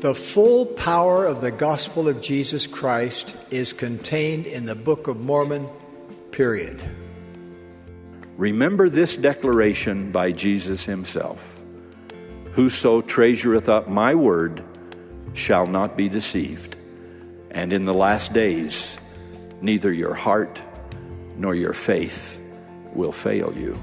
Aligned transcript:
The 0.00 0.14
full 0.14 0.64
power 0.64 1.26
of 1.26 1.40
the 1.40 1.50
gospel 1.50 2.06
of 2.08 2.20
Jesus 2.20 2.68
Christ 2.68 3.34
is 3.50 3.72
contained 3.72 4.46
in 4.46 4.64
the 4.64 4.76
Book 4.76 5.08
of 5.08 5.18
Mormon, 5.18 5.68
period. 6.30 6.80
Remember 8.36 8.88
this 8.88 9.16
declaration 9.16 10.12
by 10.12 10.30
Jesus 10.30 10.84
himself 10.84 11.60
Whoso 12.52 13.00
treasureth 13.00 13.68
up 13.68 13.88
my 13.88 14.14
word 14.14 14.62
shall 15.34 15.66
not 15.66 15.96
be 15.96 16.08
deceived. 16.08 16.76
And 17.50 17.72
in 17.72 17.84
the 17.84 17.94
last 17.94 18.32
days, 18.32 18.98
neither 19.60 19.92
your 19.92 20.14
heart 20.14 20.62
nor 21.36 21.56
your 21.56 21.72
faith 21.72 22.40
will 22.94 23.10
fail 23.10 23.52
you. 23.56 23.76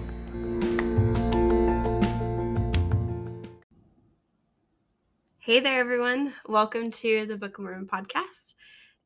Hey 5.56 5.62
there, 5.62 5.80
everyone. 5.80 6.34
Welcome 6.50 6.92
to 6.92 7.26
the 7.26 7.38
Book 7.38 7.58
of 7.58 7.64
Mormon 7.64 7.88
podcast. 7.88 8.56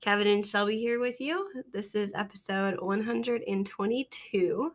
Kevin 0.02 0.26
and 0.26 0.44
Shelby 0.44 0.80
here 0.80 1.00
with 1.00 1.22
you. 1.22 1.48
This 1.72 1.94
is 1.94 2.12
episode 2.16 2.82
122, 2.82 4.72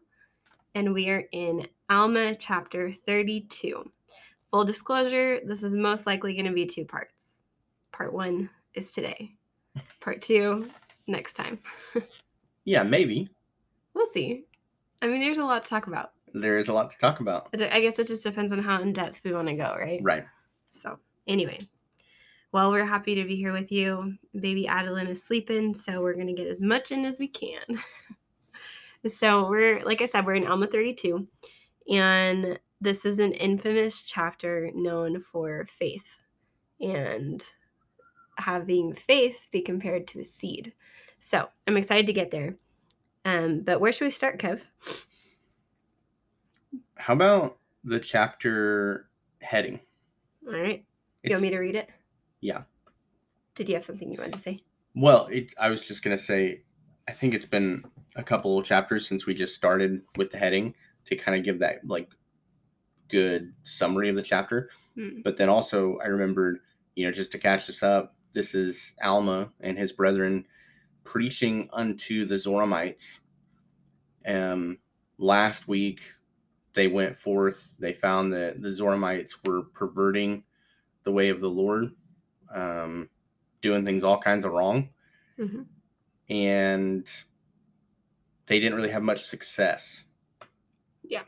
and 0.76 0.94
we 0.94 1.10
are 1.10 1.24
in 1.32 1.66
Alma 1.90 2.36
chapter 2.36 2.94
32. 3.06 3.90
Full 4.52 4.64
disclosure, 4.64 5.40
this 5.44 5.64
is 5.64 5.74
most 5.74 6.06
likely 6.06 6.34
going 6.34 6.46
to 6.46 6.52
be 6.52 6.64
two 6.64 6.84
parts. 6.84 7.42
Part 7.90 8.12
one 8.12 8.48
is 8.74 8.92
today, 8.92 9.32
part 10.00 10.22
two, 10.22 10.70
next 11.08 11.34
time. 11.34 11.58
Yeah, 12.64 12.84
maybe. 12.84 13.28
we'll 13.94 14.06
see. 14.12 14.44
I 15.02 15.08
mean, 15.08 15.18
there's 15.18 15.38
a 15.38 15.44
lot 15.44 15.64
to 15.64 15.68
talk 15.68 15.88
about. 15.88 16.12
There 16.34 16.56
is 16.56 16.68
a 16.68 16.72
lot 16.72 16.90
to 16.90 16.98
talk 16.98 17.18
about. 17.18 17.48
I 17.52 17.80
guess 17.80 17.98
it 17.98 18.06
just 18.06 18.22
depends 18.22 18.52
on 18.52 18.60
how 18.60 18.80
in 18.80 18.92
depth 18.92 19.22
we 19.24 19.32
want 19.32 19.48
to 19.48 19.54
go, 19.54 19.74
right? 19.76 19.98
Right. 20.04 20.24
So, 20.70 21.00
anyway, 21.26 21.58
well, 22.52 22.70
we're 22.70 22.86
happy 22.86 23.16
to 23.16 23.24
be 23.24 23.34
here 23.34 23.52
with 23.52 23.72
you. 23.72 24.14
Baby 24.38 24.68
Adeline 24.68 25.08
is 25.08 25.24
sleeping, 25.24 25.74
so 25.74 26.00
we're 26.00 26.14
going 26.14 26.28
to 26.28 26.32
get 26.32 26.46
as 26.46 26.60
much 26.60 26.92
in 26.92 27.04
as 27.04 27.18
we 27.18 27.26
can. 27.26 27.82
so, 29.08 29.48
we're, 29.48 29.82
like 29.82 30.00
I 30.00 30.06
said, 30.06 30.24
we're 30.24 30.34
in 30.34 30.46
Alma 30.46 30.68
32, 30.68 31.26
and 31.90 32.58
this 32.80 33.04
is 33.04 33.18
an 33.18 33.32
infamous 33.32 34.04
chapter 34.04 34.70
known 34.72 35.20
for 35.20 35.66
faith 35.68 36.20
and 36.80 37.42
having 38.36 38.94
faith 38.94 39.48
be 39.50 39.60
compared 39.60 40.06
to 40.08 40.20
a 40.20 40.24
seed. 40.24 40.72
So, 41.18 41.48
I'm 41.66 41.76
excited 41.76 42.06
to 42.06 42.12
get 42.12 42.30
there. 42.30 42.54
Um, 43.24 43.62
but 43.64 43.80
where 43.80 43.90
should 43.90 44.04
we 44.04 44.10
start, 44.12 44.38
Kev? 44.38 44.60
How 46.96 47.14
about 47.14 47.58
the 47.82 47.98
chapter 47.98 49.08
heading? 49.40 49.80
All 50.46 50.52
right. 50.52 50.84
You 51.24 51.34
want 51.34 51.42
me 51.42 51.50
to 51.50 51.58
read 51.58 51.74
it? 51.74 51.88
yeah. 52.40 52.62
Did 53.54 53.68
you 53.68 53.76
have 53.76 53.84
something 53.84 54.12
you 54.12 54.18
wanted 54.18 54.34
to 54.34 54.38
say? 54.40 54.60
Well, 54.94 55.26
it, 55.26 55.54
I 55.58 55.70
was 55.70 55.80
just 55.80 56.02
gonna 56.02 56.18
say, 56.18 56.62
I 57.08 57.12
think 57.12 57.34
it's 57.34 57.46
been 57.46 57.84
a 58.16 58.22
couple 58.22 58.58
of 58.58 58.66
chapters 58.66 59.06
since 59.06 59.26
we 59.26 59.34
just 59.34 59.54
started 59.54 60.02
with 60.16 60.30
the 60.30 60.38
heading 60.38 60.74
to 61.06 61.16
kind 61.16 61.38
of 61.38 61.44
give 61.44 61.60
that 61.60 61.86
like 61.86 62.10
good 63.08 63.52
summary 63.62 64.08
of 64.08 64.16
the 64.16 64.22
chapter. 64.22 64.70
Hmm. 64.96 65.20
But 65.22 65.36
then 65.36 65.48
also, 65.48 65.98
I 66.02 66.08
remembered, 66.08 66.58
you 66.96 67.06
know, 67.06 67.12
just 67.12 67.32
to 67.32 67.38
catch 67.38 67.66
this 67.66 67.82
up, 67.82 68.14
this 68.32 68.54
is 68.54 68.94
Alma 69.02 69.50
and 69.60 69.78
his 69.78 69.92
brethren 69.92 70.44
preaching 71.04 71.68
unto 71.72 72.24
the 72.24 72.36
Zoramites. 72.36 73.20
Um, 74.26 74.78
last 75.18 75.68
week, 75.68 76.02
they 76.74 76.88
went 76.88 77.16
forth. 77.16 77.76
They 77.78 77.92
found 77.92 78.32
that 78.32 78.60
the 78.60 78.70
Zoramites 78.70 79.36
were 79.46 79.62
perverting 79.62 80.42
the 81.04 81.12
way 81.12 81.28
of 81.28 81.40
the 81.40 81.50
Lord, 81.50 81.94
um, 82.54 83.08
doing 83.60 83.84
things 83.84 84.04
all 84.04 84.20
kinds 84.20 84.44
of 84.44 84.52
wrong, 84.52 84.88
Mhm. 85.38 85.66
and 86.28 87.08
they 88.46 88.60
didn't 88.60 88.76
really 88.76 88.90
have 88.90 89.02
much 89.02 89.24
success. 89.24 90.04
Yeah. 91.02 91.24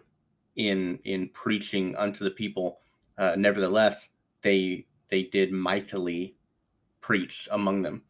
In 0.57 0.99
in 1.05 1.29
preaching 1.31 1.97
unto 1.97 2.25
the 2.25 2.31
people, 2.31 2.81
uh, 3.19 3.37
nevertheless, 3.37 4.11
they 4.43 4.87
they 5.09 5.23
did 5.25 5.53
mightily 5.53 6.37
preach 7.01 7.49
among 7.53 7.83
them, 7.83 8.03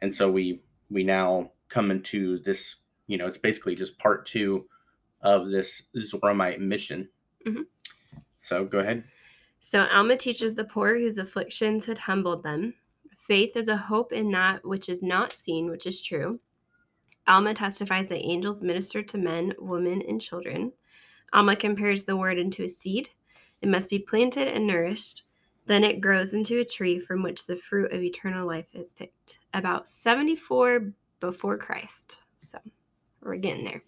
and 0.00 0.14
so 0.14 0.30
we 0.30 0.62
we 0.90 1.02
now 1.02 1.52
come 1.68 1.90
into 1.90 2.38
this. 2.40 2.76
You 3.06 3.18
know, 3.18 3.26
it's 3.26 3.38
basically 3.38 3.74
just 3.74 3.98
part 3.98 4.26
two 4.26 4.68
of 5.22 5.50
this 5.50 5.82
Zoramite 5.96 6.60
mission. 6.60 7.08
Mhm. 7.46 7.66
So 8.38 8.64
go 8.64 8.78
ahead. 8.78 9.04
So 9.60 9.86
Alma 9.86 10.16
teaches 10.16 10.54
the 10.54 10.64
poor 10.64 10.98
whose 10.98 11.18
afflictions 11.18 11.84
had 11.84 11.98
humbled 11.98 12.42
them. 12.42 12.74
Faith 13.16 13.56
is 13.56 13.68
a 13.68 13.76
hope 13.76 14.12
in 14.12 14.30
that 14.32 14.64
which 14.64 14.88
is 14.88 15.02
not 15.02 15.32
seen, 15.32 15.70
which 15.70 15.86
is 15.86 16.00
true. 16.00 16.40
Alma 17.26 17.54
testifies 17.54 18.08
that 18.08 18.26
angels 18.26 18.62
minister 18.62 19.02
to 19.02 19.18
men, 19.18 19.52
women, 19.58 20.02
and 20.08 20.20
children. 20.20 20.72
Alma 21.32 21.54
compares 21.54 22.04
the 22.04 22.16
word 22.16 22.38
into 22.38 22.64
a 22.64 22.68
seed. 22.68 23.10
It 23.60 23.68
must 23.68 23.90
be 23.90 23.98
planted 23.98 24.48
and 24.48 24.66
nourished. 24.66 25.24
Then 25.66 25.84
it 25.84 26.00
grows 26.00 26.34
into 26.34 26.58
a 26.58 26.64
tree 26.64 26.98
from 26.98 27.22
which 27.22 27.46
the 27.46 27.56
fruit 27.56 27.92
of 27.92 28.02
eternal 28.02 28.46
life 28.46 28.66
is 28.74 28.94
picked. 28.94 29.38
About 29.54 29.88
74 29.88 30.92
before 31.20 31.58
Christ. 31.58 32.16
So 32.40 32.58
we're 33.20 33.36
getting 33.36 33.64
there. 33.64 33.82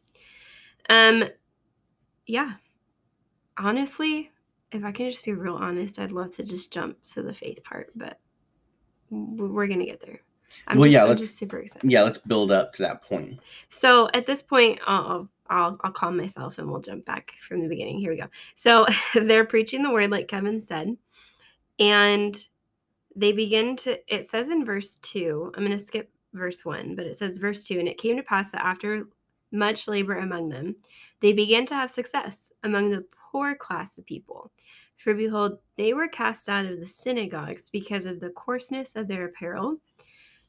Um, 0.88 1.28
yeah. 2.26 2.52
Honestly, 3.56 4.30
if 4.72 4.84
I 4.84 4.92
can 4.92 5.10
just 5.10 5.24
be 5.24 5.32
real 5.32 5.54
honest, 5.56 5.98
I'd 5.98 6.12
love 6.12 6.34
to 6.36 6.42
just 6.44 6.72
jump 6.72 6.96
to 7.12 7.22
the 7.22 7.32
faith 7.34 7.62
part, 7.64 7.90
but 7.94 8.18
we're 9.10 9.66
gonna 9.66 9.84
get 9.86 10.00
there. 10.00 10.20
I'm 10.66 10.78
Well, 10.78 10.86
just, 10.86 10.94
yeah, 10.94 11.02
I'm 11.04 11.08
let's- 11.10 11.30
super 11.30 11.58
excited. 11.58 11.90
Yeah, 11.90 12.02
let's 12.02 12.18
build 12.18 12.50
up 12.52 12.72
to 12.74 12.82
that 12.82 13.02
point. 13.02 13.40
So 13.68 14.08
at 14.14 14.26
this 14.26 14.42
point, 14.42 14.80
I'll, 14.86 15.28
I'll 15.48 15.78
I'll 15.82 15.92
calm 15.92 16.16
myself 16.16 16.58
and 16.58 16.70
we'll 16.70 16.80
jump 16.80 17.04
back 17.04 17.32
from 17.46 17.60
the 17.62 17.68
beginning. 17.68 17.98
Here 17.98 18.10
we 18.10 18.18
go. 18.18 18.28
So 18.54 18.86
they're 19.14 19.44
preaching 19.46 19.82
the 19.82 19.90
word, 19.90 20.10
like 20.10 20.28
Kevin 20.28 20.60
said, 20.60 20.96
and 21.78 22.36
they 23.16 23.32
begin 23.32 23.76
to. 23.76 23.98
It 24.14 24.26
says 24.28 24.50
in 24.50 24.64
verse 24.64 24.96
two. 24.96 25.52
I'm 25.54 25.64
going 25.64 25.76
to 25.76 25.84
skip 25.84 26.10
verse 26.32 26.64
one, 26.64 26.94
but 26.96 27.06
it 27.06 27.16
says 27.16 27.38
verse 27.38 27.64
two, 27.64 27.78
and 27.78 27.88
it 27.88 27.98
came 27.98 28.16
to 28.16 28.22
pass 28.22 28.50
that 28.52 28.64
after 28.64 29.06
much 29.50 29.86
labor 29.88 30.16
among 30.18 30.48
them, 30.48 30.76
they 31.20 31.32
began 31.32 31.66
to 31.66 31.74
have 31.74 31.90
success 31.90 32.52
among 32.62 32.90
the 32.90 33.04
poor 33.32 33.54
class 33.54 33.96
of 33.96 34.04
people. 34.04 34.52
For 34.98 35.14
behold, 35.14 35.58
they 35.76 35.94
were 35.94 36.06
cast 36.06 36.48
out 36.48 36.66
of 36.66 36.78
the 36.78 36.86
synagogues 36.86 37.70
because 37.70 38.06
of 38.06 38.20
the 38.20 38.30
coarseness 38.30 38.94
of 38.94 39.08
their 39.08 39.24
apparel. 39.24 39.78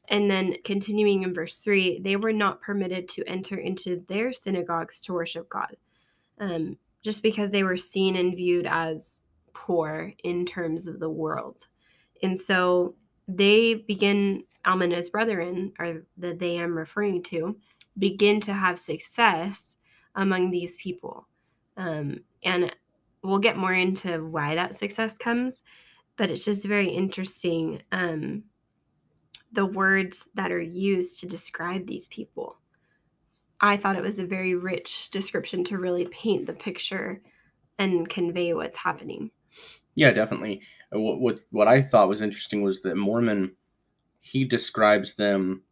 And 0.08 0.30
then 0.30 0.56
continuing 0.64 1.22
in 1.22 1.32
verse 1.32 1.60
3, 1.62 2.00
they 2.00 2.16
were 2.16 2.32
not 2.32 2.60
permitted 2.60 3.08
to 3.10 3.24
enter 3.26 3.56
into 3.56 4.04
their 4.06 4.34
synagogues 4.34 5.00
to 5.02 5.14
worship 5.14 5.48
God, 5.48 5.76
um, 6.38 6.76
just 7.02 7.22
because 7.22 7.50
they 7.50 7.62
were 7.62 7.78
seen 7.78 8.16
and 8.16 8.36
viewed 8.36 8.66
as 8.66 9.22
poor 9.54 10.12
in 10.22 10.44
terms 10.44 10.86
of 10.86 11.00
the 11.00 11.08
world. 11.08 11.66
And 12.22 12.38
so 12.38 12.94
they 13.26 13.74
begin, 13.74 14.44
Alma 14.66 14.84
and 14.84 15.10
brethren, 15.10 15.72
or 15.78 16.04
that 16.18 16.38
they 16.38 16.58
am 16.58 16.76
referring 16.76 17.22
to, 17.24 17.56
begin 17.98 18.40
to 18.42 18.52
have 18.52 18.78
success 18.78 19.76
among 20.14 20.50
these 20.50 20.76
people. 20.76 21.26
Um, 21.76 22.20
and 22.44 22.74
we'll 23.22 23.38
get 23.38 23.56
more 23.56 23.72
into 23.72 24.18
why 24.24 24.54
that 24.54 24.74
success 24.74 25.16
comes, 25.16 25.62
but 26.16 26.30
it's 26.30 26.44
just 26.44 26.64
very 26.64 26.88
interesting. 26.88 27.82
Um, 27.90 28.44
the 29.52 29.66
words 29.66 30.28
that 30.34 30.52
are 30.52 30.60
used 30.60 31.20
to 31.20 31.26
describe 31.26 31.86
these 31.86 32.08
people. 32.08 32.58
I 33.60 33.76
thought 33.76 33.96
it 33.96 34.02
was 34.02 34.18
a 34.18 34.26
very 34.26 34.56
rich 34.56 35.10
description 35.10 35.62
to 35.64 35.78
really 35.78 36.06
paint 36.06 36.46
the 36.46 36.52
picture 36.52 37.22
and 37.78 38.08
convey 38.08 38.52
what's 38.52 38.76
happening. 38.76 39.30
Yeah, 39.94 40.10
definitely. 40.10 40.60
Uh, 40.94 41.00
What 41.00 41.20
what, 41.20 41.40
what 41.50 41.68
I 41.68 41.80
thought 41.82 42.08
was 42.08 42.20
interesting 42.20 42.62
was 42.62 42.82
that 42.82 42.96
Mormon 42.96 43.52
he 44.20 44.44
describes 44.44 45.14
them 45.14 45.62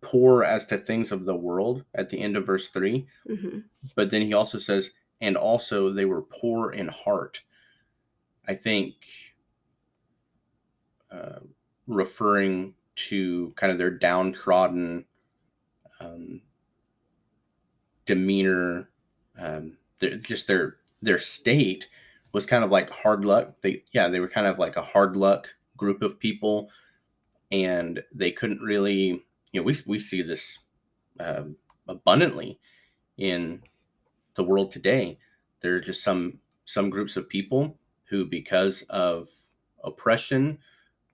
poor 0.00 0.44
as 0.44 0.64
to 0.66 0.78
things 0.78 1.12
of 1.12 1.24
the 1.26 1.36
world 1.36 1.84
at 1.94 2.08
the 2.08 2.20
end 2.20 2.36
of 2.36 2.46
verse 2.46 2.68
3, 2.68 3.06
hmm 3.26 3.58
but 3.96 4.10
then 4.10 4.22
he 4.22 4.32
also 4.34 4.58
says 4.58 4.90
and 5.20 5.36
also 5.36 5.90
they 5.90 6.04
were 6.04 6.22
poor 6.22 6.72
in 6.72 6.88
heart. 6.88 7.42
I 8.48 8.54
think 8.54 8.94
uh, 11.10 11.40
referring 11.86 12.74
to 12.94 13.52
kind 13.56 13.70
of 13.72 13.78
their 13.78 13.90
downtrodden 13.90 15.04
um, 16.00 16.40
demeanor, 18.06 18.88
um, 19.38 19.76
their, 19.98 20.16
just 20.16 20.46
their 20.46 20.76
their 21.02 21.18
state 21.18 21.88
was 22.32 22.46
kind 22.46 22.64
of 22.64 22.70
like 22.70 22.90
hard 22.90 23.24
luck. 23.24 23.54
They 23.62 23.84
yeah, 23.92 24.08
they 24.08 24.20
were 24.20 24.28
kind 24.28 24.46
of 24.46 24.58
like 24.58 24.76
a 24.76 24.82
hard 24.82 25.16
luck 25.16 25.48
group 25.76 26.02
of 26.02 26.18
people, 26.18 26.70
and 27.50 28.02
they 28.14 28.30
couldn't 28.30 28.60
really 28.60 29.22
you 29.52 29.60
know 29.60 29.62
we 29.62 29.74
we 29.86 29.98
see 29.98 30.22
this 30.22 30.58
um 31.18 31.56
abundantly 31.88 32.58
in 33.18 33.62
the 34.36 34.44
world 34.44 34.72
today. 34.72 35.18
There's 35.60 35.82
just 35.82 36.02
some 36.02 36.40
some 36.64 36.90
groups 36.90 37.16
of 37.16 37.28
people 37.28 37.78
who, 38.06 38.26
because 38.26 38.82
of 38.90 39.28
oppression, 39.84 40.58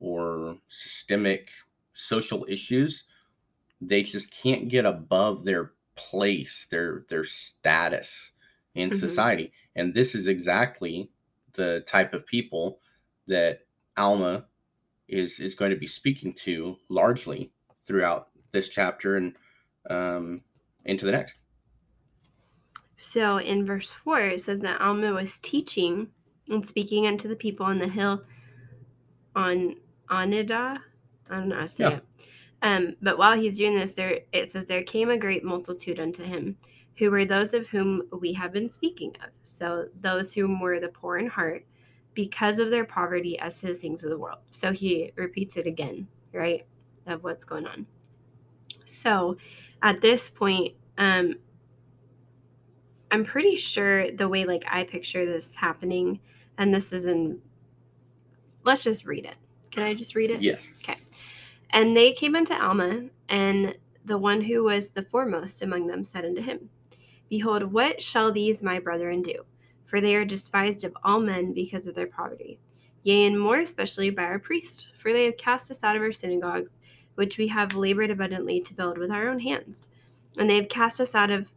or 0.00 0.58
systemic 0.68 1.50
social 1.94 2.46
issues, 2.48 3.04
they 3.80 4.02
just 4.02 4.30
can't 4.30 4.68
get 4.68 4.86
above 4.86 5.44
their 5.44 5.74
place, 5.96 6.66
their 6.70 7.04
their 7.08 7.24
status 7.24 8.32
in 8.74 8.90
Mhm. 8.90 8.98
society. 9.00 9.52
And 9.74 9.94
this 9.94 10.14
is 10.14 10.26
exactly 10.26 11.10
the 11.54 11.82
type 11.86 12.14
of 12.14 12.26
people 12.26 12.80
that 13.26 13.66
Alma 13.96 14.46
is 15.08 15.40
is 15.40 15.54
going 15.54 15.70
to 15.72 15.76
be 15.78 15.86
speaking 15.86 16.34
to 16.34 16.76
largely 16.88 17.52
throughout 17.86 18.30
this 18.52 18.68
chapter 18.68 19.16
and 19.16 19.36
um, 19.90 20.42
into 20.84 21.06
the 21.06 21.12
next. 21.12 21.36
So 22.98 23.38
in 23.38 23.66
verse 23.66 23.92
4, 23.92 24.20
it 24.20 24.40
says 24.40 24.60
that 24.60 24.80
Alma 24.80 25.12
was 25.12 25.38
teaching 25.38 26.08
and 26.48 26.66
speaking 26.66 27.06
unto 27.06 27.28
the 27.28 27.36
people 27.36 27.66
on 27.66 27.78
the 27.78 27.88
hill 27.88 28.24
on 29.34 29.76
Onidah. 30.10 30.80
I 31.28 31.34
don't 31.34 31.48
know 31.48 31.56
how 31.56 31.62
to 31.62 31.68
say 31.68 31.84
Yeah. 31.84 31.96
it. 31.96 32.04
Um, 32.62 32.96
but 33.02 33.18
while 33.18 33.36
he's 33.38 33.58
doing 33.58 33.74
this, 33.74 33.92
there 33.94 34.20
it 34.32 34.48
says 34.48 34.66
there 34.66 34.82
came 34.82 35.10
a 35.10 35.18
great 35.18 35.44
multitude 35.44 36.00
unto 36.00 36.22
him, 36.22 36.56
who 36.96 37.10
were 37.10 37.26
those 37.26 37.52
of 37.52 37.66
whom 37.66 38.02
we 38.20 38.32
have 38.32 38.52
been 38.52 38.70
speaking 38.70 39.14
of. 39.22 39.30
So 39.44 39.88
those 40.00 40.32
whom 40.32 40.60
were 40.60 40.80
the 40.80 40.88
poor 40.88 41.18
in 41.18 41.26
heart, 41.26 41.66
because 42.14 42.58
of 42.58 42.70
their 42.70 42.84
poverty 42.84 43.38
as 43.38 43.60
to 43.60 43.66
the 43.66 43.74
things 43.74 44.02
of 44.04 44.10
the 44.10 44.18
world. 44.18 44.38
So 44.50 44.72
he 44.72 45.12
repeats 45.16 45.58
it 45.58 45.66
again, 45.66 46.08
right? 46.32 46.64
Of 47.06 47.22
what's 47.22 47.44
going 47.44 47.66
on. 47.66 47.86
So 48.86 49.36
at 49.82 50.00
this 50.00 50.30
point, 50.30 50.74
um, 50.96 51.34
I'm 53.16 53.24
pretty 53.24 53.56
sure 53.56 54.10
the 54.10 54.28
way 54.28 54.44
like 54.44 54.66
I 54.70 54.84
picture 54.84 55.24
this 55.24 55.54
happening, 55.54 56.20
and 56.58 56.74
this 56.74 56.92
is 56.92 57.06
in 57.06 57.40
let's 58.62 58.84
just 58.84 59.06
read 59.06 59.24
it. 59.24 59.36
Can 59.70 59.84
I 59.84 59.94
just 59.94 60.14
read 60.14 60.30
it? 60.30 60.42
Yes. 60.42 60.70
Okay. 60.82 60.98
And 61.70 61.96
they 61.96 62.12
came 62.12 62.36
unto 62.36 62.52
Alma, 62.52 63.04
and 63.30 63.74
the 64.04 64.18
one 64.18 64.42
who 64.42 64.64
was 64.64 64.90
the 64.90 65.02
foremost 65.02 65.62
among 65.62 65.86
them 65.86 66.04
said 66.04 66.26
unto 66.26 66.42
him, 66.42 66.68
Behold, 67.30 67.72
what 67.72 68.02
shall 68.02 68.30
these 68.30 68.62
my 68.62 68.78
brethren 68.78 69.22
do? 69.22 69.46
For 69.86 70.02
they 70.02 70.14
are 70.14 70.26
despised 70.26 70.84
of 70.84 70.94
all 71.02 71.20
men 71.20 71.54
because 71.54 71.86
of 71.86 71.94
their 71.94 72.06
poverty. 72.06 72.60
Yea, 73.02 73.24
and 73.24 73.40
more 73.40 73.60
especially 73.60 74.10
by 74.10 74.24
our 74.24 74.38
priests, 74.38 74.84
for 74.98 75.14
they 75.14 75.24
have 75.24 75.38
cast 75.38 75.70
us 75.70 75.82
out 75.82 75.96
of 75.96 76.02
our 76.02 76.12
synagogues, 76.12 76.80
which 77.14 77.38
we 77.38 77.48
have 77.48 77.74
labored 77.74 78.10
abundantly 78.10 78.60
to 78.60 78.74
build 78.74 78.98
with 78.98 79.10
our 79.10 79.26
own 79.26 79.38
hands. 79.38 79.88
And 80.36 80.50
they 80.50 80.56
have 80.56 80.68
cast 80.68 81.00
us 81.00 81.14
out 81.14 81.30
of 81.30 81.50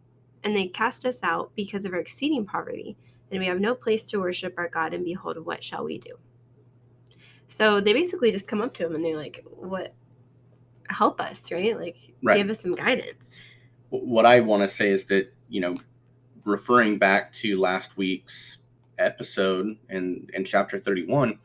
and 0.43 0.55
they 0.55 0.67
cast 0.67 1.05
us 1.05 1.19
out 1.23 1.51
because 1.55 1.85
of 1.85 1.93
our 1.93 1.99
exceeding 1.99 2.45
poverty, 2.45 2.97
and 3.31 3.39
we 3.39 3.45
have 3.47 3.59
no 3.59 3.75
place 3.75 4.05
to 4.07 4.19
worship 4.19 4.53
our 4.57 4.69
God, 4.69 4.93
and 4.93 5.03
behold, 5.05 5.37
what 5.45 5.63
shall 5.63 5.83
we 5.83 5.97
do? 5.97 6.13
So 7.47 7.79
they 7.81 7.93
basically 7.93 8.31
just 8.31 8.47
come 8.47 8.61
up 8.61 8.73
to 8.75 8.85
him 8.85 8.95
and 8.95 9.03
they're 9.03 9.17
like, 9.17 9.43
What 9.45 9.93
help 10.89 11.19
us, 11.21 11.51
right? 11.51 11.77
Like 11.77 11.97
Right. 12.23 12.37
give 12.37 12.49
us 12.49 12.61
some 12.61 12.75
guidance. 12.75 13.29
what 13.89 14.25
I 14.25 14.39
want 14.39 14.61
to 14.61 14.67
say 14.67 14.89
is 14.91 15.05
that 15.05 15.33
you 15.49 15.61
know, 15.61 15.77
referring 16.45 16.99
back 16.99 17.33
to 17.33 17.59
last 17.59 17.97
week's 17.97 18.59
episode 18.99 19.77
and 19.89 20.29
in 20.33 20.45
chapter 20.45 20.77
thirty 20.77 21.05
one, 21.05 21.39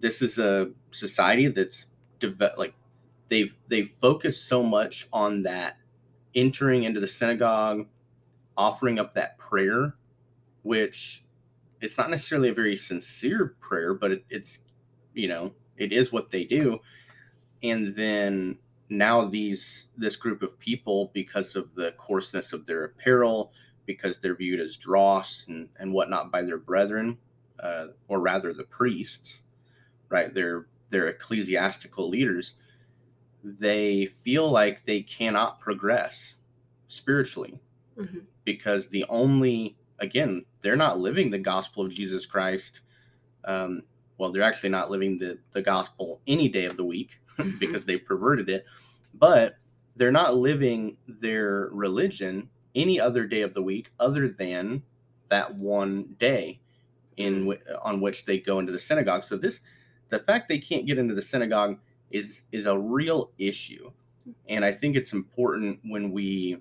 this 0.00 0.22
is 0.22 0.38
a 0.38 0.70
society 0.92 1.48
that's 1.48 1.86
deve- 2.20 2.56
like 2.56 2.74
they've 3.28 3.54
they've 3.68 3.90
focused 4.00 4.48
so 4.48 4.62
much 4.62 5.08
on 5.12 5.42
that 5.42 5.76
entering 6.34 6.84
into 6.84 7.00
the 7.00 7.06
synagogue, 7.06 7.86
offering 8.56 8.98
up 8.98 9.12
that 9.14 9.38
prayer, 9.38 9.94
which 10.62 11.24
it's 11.80 11.98
not 11.98 12.10
necessarily 12.10 12.48
a 12.48 12.54
very 12.54 12.76
sincere 12.76 13.56
prayer, 13.60 13.94
but 13.94 14.12
it, 14.12 14.24
it's 14.30 14.60
you 15.14 15.28
know 15.28 15.52
it 15.76 15.92
is 15.92 16.12
what 16.12 16.30
they 16.30 16.44
do, 16.44 16.80
and 17.62 17.94
then 17.96 18.58
now 18.88 19.24
these 19.24 19.86
this 19.96 20.16
group 20.16 20.42
of 20.42 20.58
people 20.58 21.10
because 21.14 21.56
of 21.56 21.74
the 21.74 21.92
coarseness 21.92 22.52
of 22.52 22.66
their 22.66 22.84
apparel 22.84 23.52
because 23.86 24.18
they're 24.18 24.36
viewed 24.36 24.60
as 24.60 24.76
dross 24.76 25.46
and, 25.48 25.68
and 25.78 25.92
whatnot 25.92 26.30
by 26.30 26.42
their 26.42 26.58
brethren 26.58 27.16
uh, 27.60 27.86
or 28.08 28.20
rather 28.20 28.52
the 28.52 28.64
priests 28.64 29.42
right 30.10 30.34
they're 30.34 30.66
they're 30.90 31.08
ecclesiastical 31.08 32.08
leaders 32.08 32.54
they 33.42 34.06
feel 34.06 34.50
like 34.50 34.84
they 34.84 35.00
cannot 35.02 35.60
progress 35.60 36.34
spiritually 36.86 37.58
Mhm. 37.98 38.26
Because 38.44 38.88
the 38.88 39.04
only 39.08 39.76
again 39.98 40.44
they're 40.60 40.76
not 40.76 40.98
living 40.98 41.30
the 41.30 41.38
gospel 41.38 41.84
of 41.84 41.92
jesus 41.92 42.26
christ 42.26 42.80
um, 43.44 43.82
well 44.18 44.30
they're 44.30 44.42
actually 44.42 44.70
not 44.70 44.90
living 44.90 45.18
the, 45.18 45.38
the 45.52 45.62
gospel 45.62 46.20
any 46.26 46.48
day 46.48 46.64
of 46.64 46.76
the 46.76 46.84
week 46.84 47.20
Mhm. 47.38 47.58
because 47.58 47.84
they 47.84 47.96
perverted 47.96 48.48
it 48.48 48.64
but 49.14 49.56
they're 49.96 50.12
not 50.12 50.36
living 50.36 50.96
their 51.08 51.68
religion 51.72 52.48
any 52.74 53.00
other 53.00 53.26
day 53.26 53.42
of 53.42 53.54
the 53.54 53.62
week 53.62 53.90
other 54.00 54.28
than 54.28 54.82
that 55.28 55.54
one 55.56 56.14
day 56.18 56.60
in 57.16 57.40
w- 57.46 57.60
on 57.82 58.00
which 58.00 58.24
they 58.24 58.38
go 58.38 58.58
into 58.58 58.72
the 58.72 58.78
synagogue. 58.78 59.24
So 59.24 59.36
this 59.36 59.60
the 60.08 60.18
fact 60.18 60.48
they 60.48 60.58
can't 60.58 60.86
get 60.86 60.98
into 60.98 61.14
the 61.14 61.22
synagogue 61.22 61.78
is 62.10 62.44
is 62.52 62.66
a 62.66 62.78
real 62.78 63.32
issue. 63.38 63.90
And 64.48 64.64
i 64.64 64.72
think 64.72 64.96
it's 64.96 65.12
important 65.12 65.80
when 65.84 66.10
we 66.12 66.58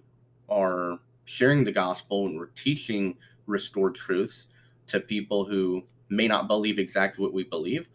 are 0.50 1.00
sharing 1.26 1.64
the 1.64 1.72
gospel 1.72 2.26
and 2.28 2.38
we're 2.38 2.48
teaching 2.48 3.16
restored 3.46 3.96
truths 3.96 4.48
to 4.88 5.00
people 5.00 5.46
who 5.46 5.84
may 6.10 6.28
not 6.28 6.48
believe 6.48 6.80
exactly 6.80 7.24
what 7.24 7.34
we 7.34 7.44
believe 7.44 7.88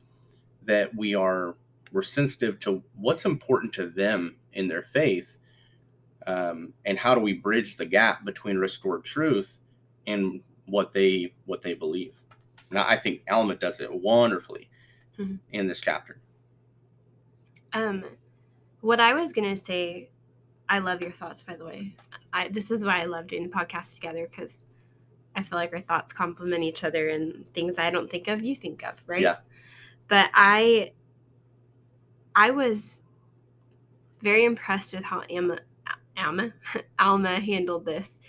that 0.64 0.94
we 0.94 1.14
are 1.14 1.56
we're 1.92 2.02
sensitive 2.02 2.58
to 2.60 2.82
what's 2.96 3.24
important 3.24 3.72
to 3.72 3.88
them 3.88 4.36
in 4.54 4.66
their 4.66 4.82
faith 4.82 5.36
um, 6.26 6.72
and 6.84 6.98
how 6.98 7.14
do 7.14 7.20
we 7.20 7.32
bridge 7.32 7.76
the 7.76 7.86
gap 7.86 8.24
between 8.24 8.56
restored 8.58 9.04
truth 9.04 9.58
and 10.06 10.40
what 10.66 10.92
they 10.92 11.32
what 11.46 11.62
they 11.62 11.74
believe 11.74 12.20
now 12.70 12.84
i 12.86 12.96
think 12.96 13.22
alma 13.30 13.54
does 13.54 13.80
it 13.80 13.92
wonderfully 13.92 14.68
Mhm. 15.18 15.38
in 15.52 15.66
this 15.66 15.80
chapter 15.80 16.20
Um, 17.72 18.04
what 18.80 19.00
I 19.00 19.12
was 19.14 19.32
gonna 19.32 19.56
say, 19.56 20.10
I 20.68 20.80
love 20.80 21.00
your 21.00 21.12
thoughts. 21.12 21.42
By 21.42 21.56
the 21.56 21.64
way, 21.64 21.94
I 22.32 22.48
this 22.48 22.70
is 22.70 22.84
why 22.84 23.00
I 23.00 23.04
love 23.04 23.26
doing 23.26 23.44
the 23.44 23.48
podcast 23.48 23.94
together 23.94 24.28
because 24.30 24.64
I 25.38 25.42
feel 25.42 25.58
like 25.58 25.72
our 25.72 25.80
thoughts 25.80 26.12
complement 26.12 26.64
each 26.64 26.82
other 26.82 27.10
and 27.10 27.44
things 27.54 27.76
I 27.78 27.90
don't 27.90 28.10
think 28.10 28.26
of, 28.26 28.42
you 28.42 28.56
think 28.56 28.84
of, 28.84 28.94
right? 29.06 29.22
Yeah. 29.22 29.36
But 30.08 30.30
I, 30.34 30.92
I 32.34 32.50
was 32.50 33.00
very 34.20 34.44
impressed 34.44 34.94
with 34.94 35.04
how 35.04 35.22
Alma, 35.30 35.60
Alma, 36.16 36.52
Alma 36.98 37.38
handled 37.38 37.84
this. 37.84 38.20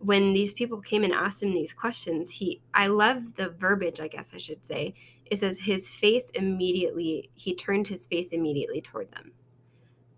When 0.00 0.32
these 0.32 0.52
people 0.52 0.80
came 0.80 1.04
and 1.04 1.12
asked 1.12 1.42
him 1.42 1.54
these 1.54 1.72
questions, 1.72 2.30
he, 2.30 2.60
I 2.74 2.88
love 2.88 3.36
the 3.36 3.50
verbiage, 3.50 4.00
I 4.00 4.08
guess 4.08 4.32
I 4.34 4.38
should 4.38 4.66
say, 4.66 4.94
it 5.24 5.38
says 5.38 5.58
his 5.58 5.88
face 5.88 6.30
immediately 6.30 7.30
he 7.34 7.54
turned 7.54 7.88
his 7.88 8.06
face 8.06 8.32
immediately 8.32 8.80
toward 8.80 9.10
them 9.12 9.32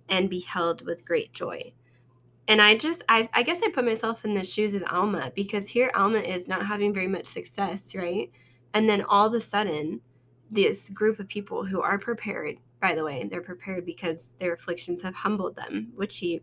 and 0.08 0.30
beheld 0.30 0.84
with 0.84 1.04
great 1.04 1.32
joy. 1.32 1.72
And 2.46 2.62
i 2.62 2.74
just 2.74 3.04
I, 3.08 3.28
I 3.34 3.42
guess 3.42 3.60
i 3.62 3.68
put 3.68 3.84
myself 3.84 4.24
in 4.24 4.34
the 4.34 4.42
shoes 4.42 4.74
of 4.74 4.82
alma 4.90 5.30
because 5.34 5.68
here 5.68 5.90
alma 5.94 6.18
is 6.18 6.48
not 6.48 6.66
having 6.66 6.94
very 6.94 7.08
much 7.08 7.26
success 7.26 7.94
right? 7.94 8.30
And 8.74 8.88
then 8.88 9.02
all 9.02 9.26
of 9.26 9.34
a 9.34 9.40
sudden 9.40 10.00
this 10.50 10.88
group 10.90 11.18
of 11.18 11.28
people 11.28 11.64
who 11.64 11.82
are 11.82 11.98
prepared 11.98 12.56
by 12.80 12.94
the 12.94 13.04
way 13.04 13.28
they're 13.30 13.42
prepared 13.42 13.84
because 13.84 14.32
their 14.40 14.54
afflictions 14.54 15.02
have 15.02 15.14
humbled 15.14 15.56
them 15.56 15.92
which 15.94 16.16
he 16.16 16.40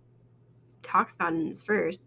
talks 0.83 1.15
about 1.15 1.33
in 1.33 1.47
this 1.47 1.63
verse. 1.63 2.05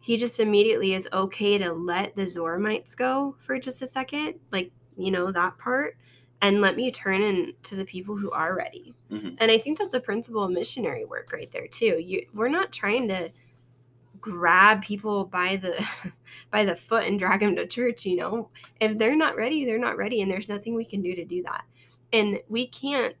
He 0.00 0.18
just 0.18 0.38
immediately 0.38 0.92
is 0.92 1.08
okay 1.14 1.56
to 1.56 1.72
let 1.72 2.14
the 2.14 2.26
zoramites 2.26 2.94
go 2.94 3.36
for 3.38 3.58
just 3.58 3.80
a 3.80 3.86
second 3.86 4.34
like 4.52 4.70
you 4.96 5.10
know 5.10 5.32
that 5.32 5.56
part 5.58 5.96
and 6.42 6.60
let 6.60 6.76
me 6.76 6.90
turn 6.90 7.22
into 7.22 7.74
the 7.76 7.84
people 7.84 8.16
who 8.16 8.30
are 8.30 8.54
ready. 8.56 8.94
Mhm. 9.10 9.36
and 9.38 9.50
i 9.50 9.58
think 9.58 9.78
that's 9.78 9.94
a 9.94 10.00
principle 10.00 10.42
of 10.44 10.50
missionary 10.50 11.04
work 11.04 11.32
right 11.32 11.50
there 11.52 11.66
too. 11.68 11.98
You 12.00 12.26
we're 12.34 12.48
not 12.48 12.72
trying 12.72 13.08
to 13.08 13.30
grab 14.20 14.82
people 14.82 15.24
by 15.26 15.56
the 15.56 15.74
by 16.50 16.64
the 16.64 16.74
foot 16.76 17.04
and 17.04 17.18
drag 17.18 17.40
them 17.40 17.56
to 17.56 17.66
church 17.66 18.06
you 18.06 18.16
know? 18.16 18.48
If 18.80 18.98
they're 18.98 19.16
not 19.16 19.36
ready 19.36 19.64
they're 19.64 19.78
not 19.78 19.96
ready 19.96 20.22
and 20.22 20.30
there's 20.30 20.48
nothing 20.48 20.74
we 20.74 20.84
can 20.84 21.02
do 21.02 21.14
to 21.14 21.24
do 21.24 21.42
that. 21.44 21.64
And 22.12 22.40
we 22.48 22.66
can't 22.66 23.14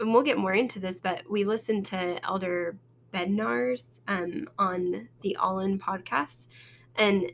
and 0.00 0.12
we'll 0.12 0.22
get 0.22 0.38
more 0.38 0.54
into 0.54 0.78
this 0.78 1.00
but 1.00 1.22
we 1.30 1.44
listened 1.44 1.86
to 1.86 2.24
elder 2.24 2.76
bednar's 3.12 4.00
um, 4.06 4.48
on 4.58 5.08
the 5.22 5.34
all 5.36 5.60
in 5.60 5.78
podcast 5.78 6.46
and 6.96 7.32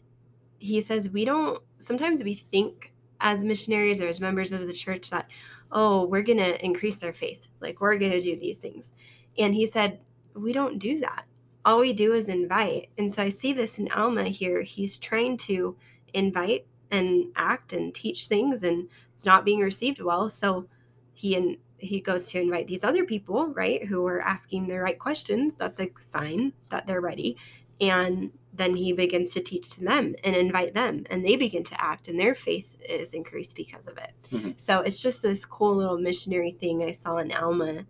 he 0.59 0.81
says 0.81 1.11
we 1.11 1.25
don't 1.25 1.63
sometimes 1.79 2.23
we 2.25 2.35
think 2.35 2.93
as 3.21 3.45
missionaries 3.45 4.01
or 4.01 4.09
as 4.09 4.21
members 4.21 4.53
of 4.53 4.67
the 4.67 4.73
church 4.73 5.11
that 5.11 5.29
oh 5.73 6.05
we're 6.05 6.23
going 6.23 6.39
to 6.39 6.65
increase 6.65 6.97
their 6.97 7.13
faith. 7.13 7.49
Like 7.61 7.81
we're 7.81 7.99
going 7.99 8.13
to 8.13 8.21
do 8.21 8.39
these 8.39 8.59
things. 8.59 8.93
And 9.39 9.55
he 9.55 9.67
said 9.67 10.01
we 10.35 10.53
don't 10.53 10.79
do 10.79 11.01
that. 11.01 11.25
All 11.65 11.81
we 11.81 11.93
do 11.93 12.13
is 12.13 12.29
invite. 12.29 12.91
And 12.99 13.13
so 13.13 13.23
i 13.23 13.31
see 13.31 13.53
this 13.53 13.79
in 13.79 13.91
alma 13.93 14.25
here. 14.25 14.63
He's 14.63 14.97
trying 14.97 15.37
to 15.39 15.77
invite 16.13 16.67
and 16.91 17.27
act 17.37 17.73
and 17.73 17.95
teach 17.95 18.27
things 18.27 18.63
and 18.63 18.89
it's 19.15 19.25
not 19.25 19.45
being 19.45 19.61
received 19.61 20.01
well. 20.01 20.29
So 20.29 20.67
he 21.13 21.37
and 21.37 21.57
he 21.79 22.01
goes 22.01 22.31
to 22.31 22.41
invite 22.41 22.67
these 22.67 22.85
other 22.85 23.05
people, 23.05 23.49
right, 23.49 23.85
who 23.85 24.07
are 24.07 24.21
asking 24.21 24.67
the 24.67 24.79
right 24.79 24.99
questions. 24.99 25.57
That's 25.57 25.81
a 25.81 25.91
sign 25.99 26.53
that 26.71 26.87
they're 26.87 27.01
ready. 27.01 27.37
And 27.81 28.31
then 28.57 28.77
he 28.77 28.93
begins 28.93 29.33
to 29.33 29.41
teach 29.41 29.69
to 29.71 29.85
them 29.85 30.15
and 30.23 30.37
invite 30.37 30.75
them, 30.75 31.05
and 31.11 31.25
they 31.25 31.37
begin 31.37 31.65
to 31.65 31.85
act, 31.85 32.09
and 32.09 32.19
their 32.19 32.35
faith 32.35 32.77
is 32.89 33.13
increased 33.13 33.57
because 33.57 33.87
of 33.87 33.99
it. 33.99 34.13
Mm-hmm. 34.31 34.51
So 34.57 34.81
it's 34.81 35.03
just 35.03 35.23
this 35.23 35.45
cool 35.45 35.77
little 35.77 35.99
missionary 35.99 36.53
thing 36.53 36.83
I 36.83 36.93
saw 36.93 37.19
in 37.19 37.33
Alma. 37.33 37.81
I 37.81 37.85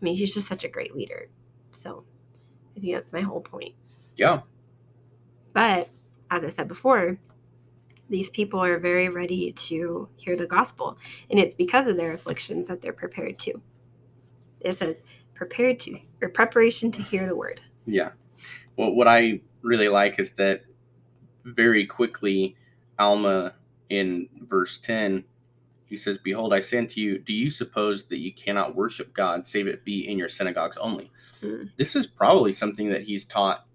mean, 0.00 0.16
he's 0.16 0.34
just 0.34 0.48
such 0.48 0.64
a 0.64 0.68
great 0.68 0.94
leader. 0.94 1.28
So 1.72 2.04
I 2.76 2.80
think 2.80 2.94
that's 2.94 3.12
my 3.12 3.20
whole 3.20 3.40
point. 3.40 3.74
Yeah. 4.16 4.40
But 5.52 5.90
as 6.30 6.42
I 6.42 6.50
said 6.50 6.68
before, 6.68 7.18
these 8.08 8.30
people 8.30 8.62
are 8.62 8.78
very 8.78 9.08
ready 9.08 9.52
to 9.52 10.08
hear 10.16 10.36
the 10.36 10.46
gospel, 10.46 10.96
and 11.30 11.38
it's 11.38 11.54
because 11.54 11.86
of 11.86 11.96
their 11.96 12.12
afflictions 12.12 12.68
that 12.68 12.80
they're 12.80 12.92
prepared 12.92 13.38
to. 13.40 13.60
It 14.60 14.78
says 14.78 15.02
prepared 15.34 15.78
to 15.80 15.98
or 16.22 16.30
preparation 16.30 16.90
to 16.92 17.02
hear 17.02 17.26
the 17.26 17.36
word. 17.36 17.60
Yeah. 17.84 18.10
Well, 18.76 18.94
what 18.94 19.08
I 19.08 19.40
really 19.62 19.88
like 19.88 20.18
is 20.18 20.32
that 20.32 20.62
very 21.44 21.86
quickly, 21.86 22.56
Alma 22.98 23.54
in 23.88 24.28
verse 24.42 24.78
10, 24.78 25.24
he 25.86 25.96
says, 25.96 26.18
Behold, 26.18 26.52
I 26.52 26.60
say 26.60 26.78
unto 26.78 27.00
you, 27.00 27.18
do 27.18 27.32
you 27.32 27.48
suppose 27.48 28.04
that 28.04 28.18
you 28.18 28.32
cannot 28.32 28.74
worship 28.74 29.14
God, 29.14 29.44
save 29.44 29.66
it 29.66 29.84
be 29.84 30.08
in 30.08 30.18
your 30.18 30.28
synagogues 30.28 30.76
only? 30.76 31.10
Mm. 31.42 31.70
This 31.76 31.94
is 31.94 32.06
probably 32.06 32.52
something 32.52 32.90
that 32.90 33.02
he's 33.02 33.24
taught, 33.24 33.66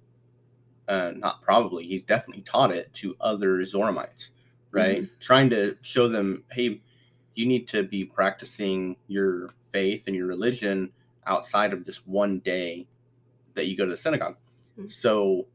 uh, 0.87 1.11
not 1.15 1.41
probably, 1.41 1.87
he's 1.87 2.03
definitely 2.03 2.43
taught 2.43 2.71
it 2.71 2.93
to 2.95 3.15
other 3.21 3.59
Zoramites, 3.59 4.29
right? 4.71 5.07
Trying 5.21 5.49
to 5.51 5.77
show 5.81 6.09
them, 6.09 6.43
hey, 6.51 6.81
you 7.35 7.45
need 7.45 7.67
to 7.69 7.83
be 7.83 8.03
practicing 8.03 8.97
your 9.07 9.49
faith 9.71 10.07
and 10.07 10.15
your 10.15 10.27
religion 10.27 10.91
outside 11.25 11.71
of 11.71 11.85
this 11.85 12.05
one 12.05 12.39
day 12.39 12.87
that 13.55 13.67
you 13.67 13.77
go 13.77 13.85
to 13.85 13.91
the 13.91 13.97
synagogue. 13.97 14.35
Mhm. 14.79 14.91
So 14.91 15.47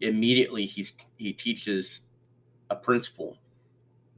immediately 0.00 0.66
he's 0.66 0.94
he 1.16 1.32
teaches 1.32 2.02
a 2.70 2.76
principle, 2.76 3.38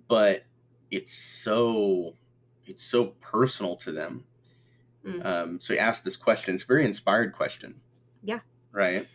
but 0.08 0.44
it's 0.90 1.12
so 1.12 2.14
it's 2.66 2.82
so 2.82 3.06
personal 3.20 3.76
to 3.76 3.92
them. 3.92 4.24
Mm. 5.04 5.24
Um, 5.24 5.60
so 5.60 5.74
he 5.74 5.80
asked 5.80 6.04
this 6.04 6.16
question. 6.16 6.54
It's 6.54 6.64
a 6.64 6.66
very 6.66 6.84
inspired 6.84 7.32
question. 7.32 7.80
Yeah. 8.22 8.40
Right. 8.72 9.06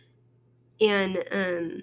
And 0.80 1.22
um, 1.30 1.82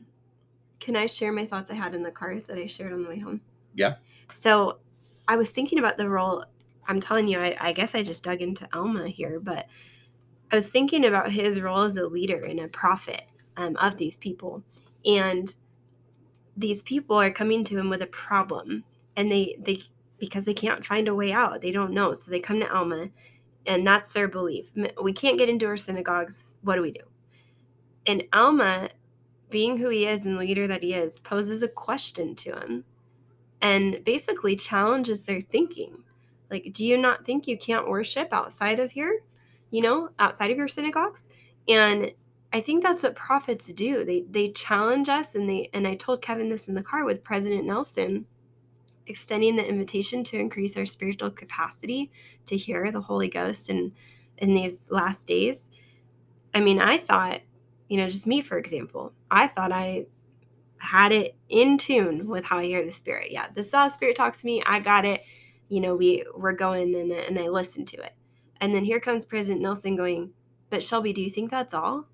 can 0.79 0.95
I 0.95 1.05
share 1.05 1.31
my 1.31 1.45
thoughts 1.45 1.71
I 1.71 1.75
had 1.75 1.95
in 1.95 2.03
the 2.03 2.11
car 2.11 2.39
that 2.47 2.57
I 2.57 2.67
shared 2.67 2.91
on 2.91 3.03
the 3.03 3.09
way 3.09 3.19
home? 3.19 3.41
Yeah. 3.75 3.95
So 4.31 4.79
I 5.27 5.37
was 5.37 5.51
thinking 5.51 5.79
about 5.79 5.97
the 5.97 6.09
role. 6.09 6.43
I'm 6.87 6.99
telling 6.99 7.27
you, 7.27 7.39
I, 7.39 7.55
I 7.59 7.71
guess 7.71 7.95
I 7.95 8.03
just 8.03 8.23
dug 8.23 8.41
into 8.41 8.67
Alma 8.73 9.07
here, 9.07 9.39
but 9.39 9.67
I 10.51 10.55
was 10.55 10.69
thinking 10.69 11.05
about 11.05 11.31
his 11.31 11.61
role 11.61 11.81
as 11.81 11.95
a 11.95 12.05
leader 12.05 12.43
and 12.43 12.59
a 12.59 12.67
prophet 12.67 13.23
um, 13.61 13.75
of 13.77 13.97
these 13.97 14.17
people. 14.17 14.63
And 15.05 15.53
these 16.57 16.83
people 16.83 17.15
are 17.15 17.31
coming 17.31 17.63
to 17.65 17.77
him 17.77 17.89
with 17.89 18.01
a 18.01 18.07
problem, 18.07 18.83
and 19.15 19.31
they 19.31 19.55
they 19.59 19.81
because 20.19 20.45
they 20.45 20.53
can't 20.53 20.85
find 20.85 21.07
a 21.07 21.15
way 21.15 21.31
out. 21.31 21.61
They 21.61 21.71
don't 21.71 21.93
know, 21.93 22.13
so 22.13 22.29
they 22.29 22.39
come 22.39 22.59
to 22.59 22.71
Alma, 22.71 23.09
and 23.65 23.85
that's 23.85 24.11
their 24.11 24.27
belief. 24.27 24.71
We 25.01 25.13
can't 25.13 25.37
get 25.37 25.49
into 25.49 25.65
our 25.65 25.77
synagogues. 25.77 26.57
What 26.61 26.75
do 26.75 26.81
we 26.81 26.91
do? 26.91 27.01
And 28.05 28.23
Alma, 28.33 28.89
being 29.49 29.77
who 29.77 29.89
he 29.89 30.05
is 30.07 30.25
and 30.25 30.35
the 30.35 30.39
leader 30.39 30.67
that 30.67 30.83
he 30.83 30.93
is, 30.93 31.19
poses 31.19 31.63
a 31.63 31.67
question 31.67 32.35
to 32.35 32.51
him 32.51 32.83
and 33.61 34.03
basically 34.03 34.55
challenges 34.55 35.23
their 35.23 35.41
thinking. 35.41 36.03
Like, 36.49 36.71
do 36.73 36.85
you 36.85 36.97
not 36.97 37.25
think 37.25 37.47
you 37.47 37.57
can't 37.57 37.87
worship 37.87 38.29
outside 38.31 38.79
of 38.79 38.91
here? 38.91 39.21
You 39.69 39.81
know, 39.81 40.09
outside 40.19 40.51
of 40.51 40.57
your 40.57 40.67
synagogues? 40.67 41.29
And 41.67 42.11
I 42.53 42.59
think 42.59 42.83
that's 42.83 43.03
what 43.03 43.15
prophets 43.15 43.67
do. 43.67 44.03
They 44.03 44.25
they 44.29 44.49
challenge 44.49 45.07
us 45.07 45.35
and 45.35 45.49
they 45.49 45.69
and 45.73 45.87
I 45.87 45.95
told 45.95 46.21
Kevin 46.21 46.49
this 46.49 46.67
in 46.67 46.75
the 46.75 46.83
car 46.83 47.05
with 47.05 47.23
President 47.23 47.65
Nelson, 47.65 48.25
extending 49.07 49.55
the 49.55 49.67
invitation 49.67 50.23
to 50.25 50.39
increase 50.39 50.75
our 50.75 50.85
spiritual 50.85 51.31
capacity 51.31 52.11
to 52.47 52.57
hear 52.57 52.91
the 52.91 53.01
Holy 53.01 53.29
Ghost 53.29 53.69
and 53.69 53.93
in 54.37 54.53
these 54.53 54.87
last 54.89 55.27
days. 55.27 55.69
I 56.53 56.59
mean, 56.59 56.81
I 56.81 56.97
thought, 56.97 57.41
you 57.87 57.97
know, 57.97 58.09
just 58.09 58.27
me 58.27 58.41
for 58.41 58.57
example, 58.57 59.13
I 59.29 59.47
thought 59.47 59.71
I 59.71 60.07
had 60.77 61.11
it 61.13 61.35
in 61.47 61.77
tune 61.77 62.27
with 62.27 62.43
how 62.43 62.57
I 62.57 62.65
hear 62.65 62.85
the 62.85 62.91
Spirit. 62.91 63.31
Yeah, 63.31 63.47
this 63.53 63.67
is 63.67 63.73
how 63.73 63.87
Spirit 63.87 64.17
talks 64.17 64.39
to 64.39 64.45
me. 64.45 64.61
I 64.65 64.79
got 64.81 65.05
it. 65.05 65.23
You 65.69 65.79
know, 65.79 65.95
we 65.95 66.25
we're 66.35 66.51
going 66.51 66.95
and 66.95 67.13
and 67.13 67.39
I 67.39 67.47
listened 67.47 67.87
to 67.89 67.97
it. 68.03 68.13
And 68.59 68.75
then 68.75 68.83
here 68.83 68.99
comes 68.99 69.25
President 69.25 69.61
Nelson 69.61 69.95
going, 69.95 70.31
but 70.69 70.83
Shelby, 70.83 71.13
do 71.13 71.21
you 71.21 71.29
think 71.29 71.49
that's 71.49 71.73
all? 71.73 72.07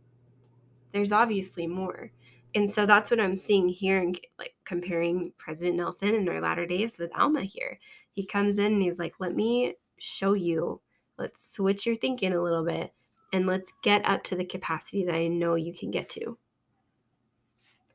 There's 0.91 1.11
obviously 1.11 1.67
more. 1.67 2.11
And 2.55 2.71
so 2.71 2.85
that's 2.85 3.11
what 3.11 3.19
I'm 3.19 3.35
seeing 3.35 3.67
here 3.69 3.99
and 3.99 4.19
like 4.39 4.55
comparing 4.65 5.33
President 5.37 5.77
Nelson 5.77 6.15
in 6.15 6.27
our 6.29 6.41
latter 6.41 6.65
days 6.65 6.97
with 6.97 7.11
Alma 7.15 7.43
here. 7.43 7.79
He 8.13 8.25
comes 8.25 8.57
in 8.57 8.73
and 8.73 8.81
he's 8.81 8.99
like, 8.99 9.15
let 9.19 9.35
me 9.35 9.75
show 9.99 10.33
you. 10.33 10.81
Let's 11.17 11.53
switch 11.53 11.85
your 11.85 11.95
thinking 11.97 12.33
a 12.33 12.41
little 12.41 12.63
bit 12.63 12.93
and 13.33 13.45
let's 13.45 13.73
get 13.83 14.05
up 14.05 14.23
to 14.25 14.35
the 14.35 14.45
capacity 14.45 15.05
that 15.05 15.15
I 15.15 15.27
know 15.27 15.55
you 15.55 15.73
can 15.73 15.91
get 15.91 16.09
to. 16.09 16.37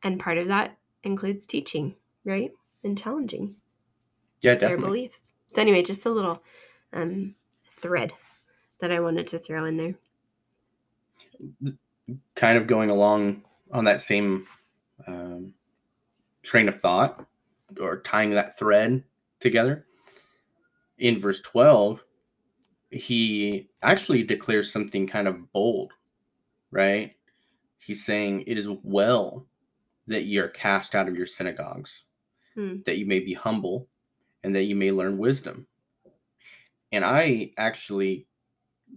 And 0.03 0.21
part 0.21 0.39
of 0.39 0.49
that 0.49 0.79
includes 1.03 1.47
teaching, 1.47 1.97
right? 2.25 2.53
And 2.85 2.99
challenging 2.99 3.57
Yeah, 4.43 4.55
their 4.65 4.77
definitely. 4.77 4.79
beliefs. 4.79 5.33
So 5.49 5.61
anyway, 5.61 5.83
just 5.83 6.07
a 6.07 6.11
little 6.11 6.43
um, 6.93 7.35
thread 7.65 8.13
that 8.81 8.93
I 8.93 9.01
wanted 9.01 9.27
to 9.29 9.39
throw 9.39 9.65
in 9.65 9.77
there. 9.77 9.95
Kind 12.35 12.59
of 12.59 12.67
going 12.67 12.91
along 12.91 13.43
on 13.73 13.85
that 13.85 14.01
same 14.01 14.47
um, 15.07 15.55
train 16.43 16.69
of 16.69 16.81
thought 16.81 17.25
or 17.81 18.01
tying 18.01 18.31
that 18.31 18.59
thread 18.59 19.03
together. 19.41 19.87
In 20.99 21.19
verse 21.19 21.41
12, 21.41 22.05
he 22.91 23.71
actually 23.83 24.23
declares 24.23 24.71
something 24.71 25.07
kind 25.07 25.27
of 25.27 25.51
bold, 25.53 25.93
right? 26.71 27.15
He's 27.79 28.05
saying, 28.05 28.45
It 28.47 28.59
is 28.59 28.69
well 28.83 29.47
that 30.07 30.27
ye 30.27 30.39
are 30.39 30.49
cast 30.49 30.95
out 30.95 31.09
of 31.09 31.17
your 31.17 31.27
synagogues, 31.27 32.05
Hmm. 32.55 32.83
that 32.85 32.99
you 32.99 33.07
may 33.07 33.21
be 33.21 33.33
humble, 33.33 33.89
and 34.45 34.55
that 34.55 34.65
you 34.65 34.77
may 34.77 34.93
learn 34.93 35.17
wisdom. 35.17 35.67
And 36.93 37.05
I 37.05 37.53
actually 37.57 38.27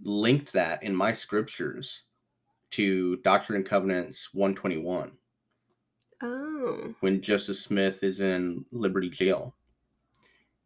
linked 0.02 0.52
that 0.52 0.82
in 0.82 0.94
my 0.94 1.12
scriptures 1.12 2.02
to 2.72 3.16
Doctrine 3.18 3.56
and 3.56 3.66
Covenants 3.66 4.34
121 4.34 5.12
Oh, 6.22 6.94
when 7.00 7.20
Joseph 7.20 7.58
Smith 7.58 8.02
is 8.02 8.20
in 8.20 8.64
Liberty 8.72 9.10
Jail. 9.10 9.54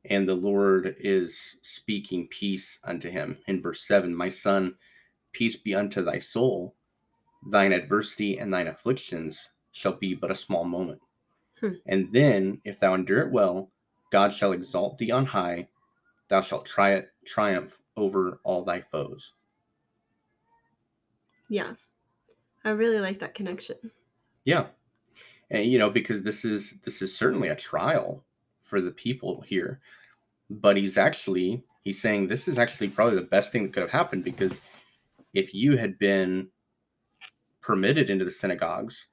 And 0.07 0.26
the 0.26 0.35
Lord 0.35 0.97
is 0.99 1.57
speaking 1.62 2.28
peace 2.28 2.78
unto 2.85 3.11
him. 3.11 3.37
In 3.49 3.61
verse 3.61 3.87
7, 3.87 4.14
My 4.14 4.28
son, 4.28 4.75
peace 5.33 5.57
be 5.57 5.75
unto 5.75 6.02
thy 6.02 6.19
soul. 6.19 6.75
Thine 7.50 7.73
adversity 7.73 8.38
and 8.38 8.52
thine 8.52 8.69
afflictions 8.69 9.50
shall 9.73 9.92
be 9.95 10.14
but 10.14 10.30
a 10.30 10.35
small 10.35 10.64
moment. 10.64 11.00
Hmm. 11.61 11.75
And 11.87 12.12
then, 12.12 12.61
if 12.64 12.78
thou 12.78 12.95
endure 12.95 13.21
it 13.21 13.33
well, 13.33 13.71
God 14.11 14.33
shall 14.33 14.52
exalt 14.52 14.99
thee 14.99 15.11
on 15.11 15.26
high. 15.26 15.69
Thou 16.28 16.40
shalt 16.40 16.64
tri- 16.64 17.04
triumph 17.26 17.80
over 17.97 18.40
all 18.45 18.64
thy 18.64 18.80
foes. 18.80 19.35
yeah. 21.49 21.73
I 22.64 22.71
really 22.71 23.00
like 23.00 23.19
that 23.21 23.35
connection. 23.35 23.76
Yeah. 24.45 24.67
And 25.50 25.67
you 25.67 25.79
know, 25.79 25.90
because 25.90 26.23
this 26.23 26.45
is 26.45 26.75
this 26.83 27.02
is 27.02 27.17
certainly 27.17 27.49
a 27.49 27.57
trial 27.57 28.25
for 28.61 28.81
the 28.81 28.93
people 28.93 29.40
here. 29.43 29.81
But 30.50 30.76
he's 30.76 30.99
actually 30.99 31.64
he's 31.85 32.00
saying 32.00 32.26
this 32.26 32.49
is 32.49 32.59
actually 32.59 32.88
probably 32.88 33.17
the 33.17 33.23
best 33.23 33.52
thing 33.52 33.64
that 33.64 33.73
could 33.73 33.83
have 33.83 33.90
happened 33.90 34.25
because 34.25 34.61
if 35.33 35.55
you 35.55 35.76
had 35.76 35.99
been 35.99 36.49
permitted 37.61 38.11
into 38.11 38.25
the 38.25 38.31
synagogues, 38.31 39.07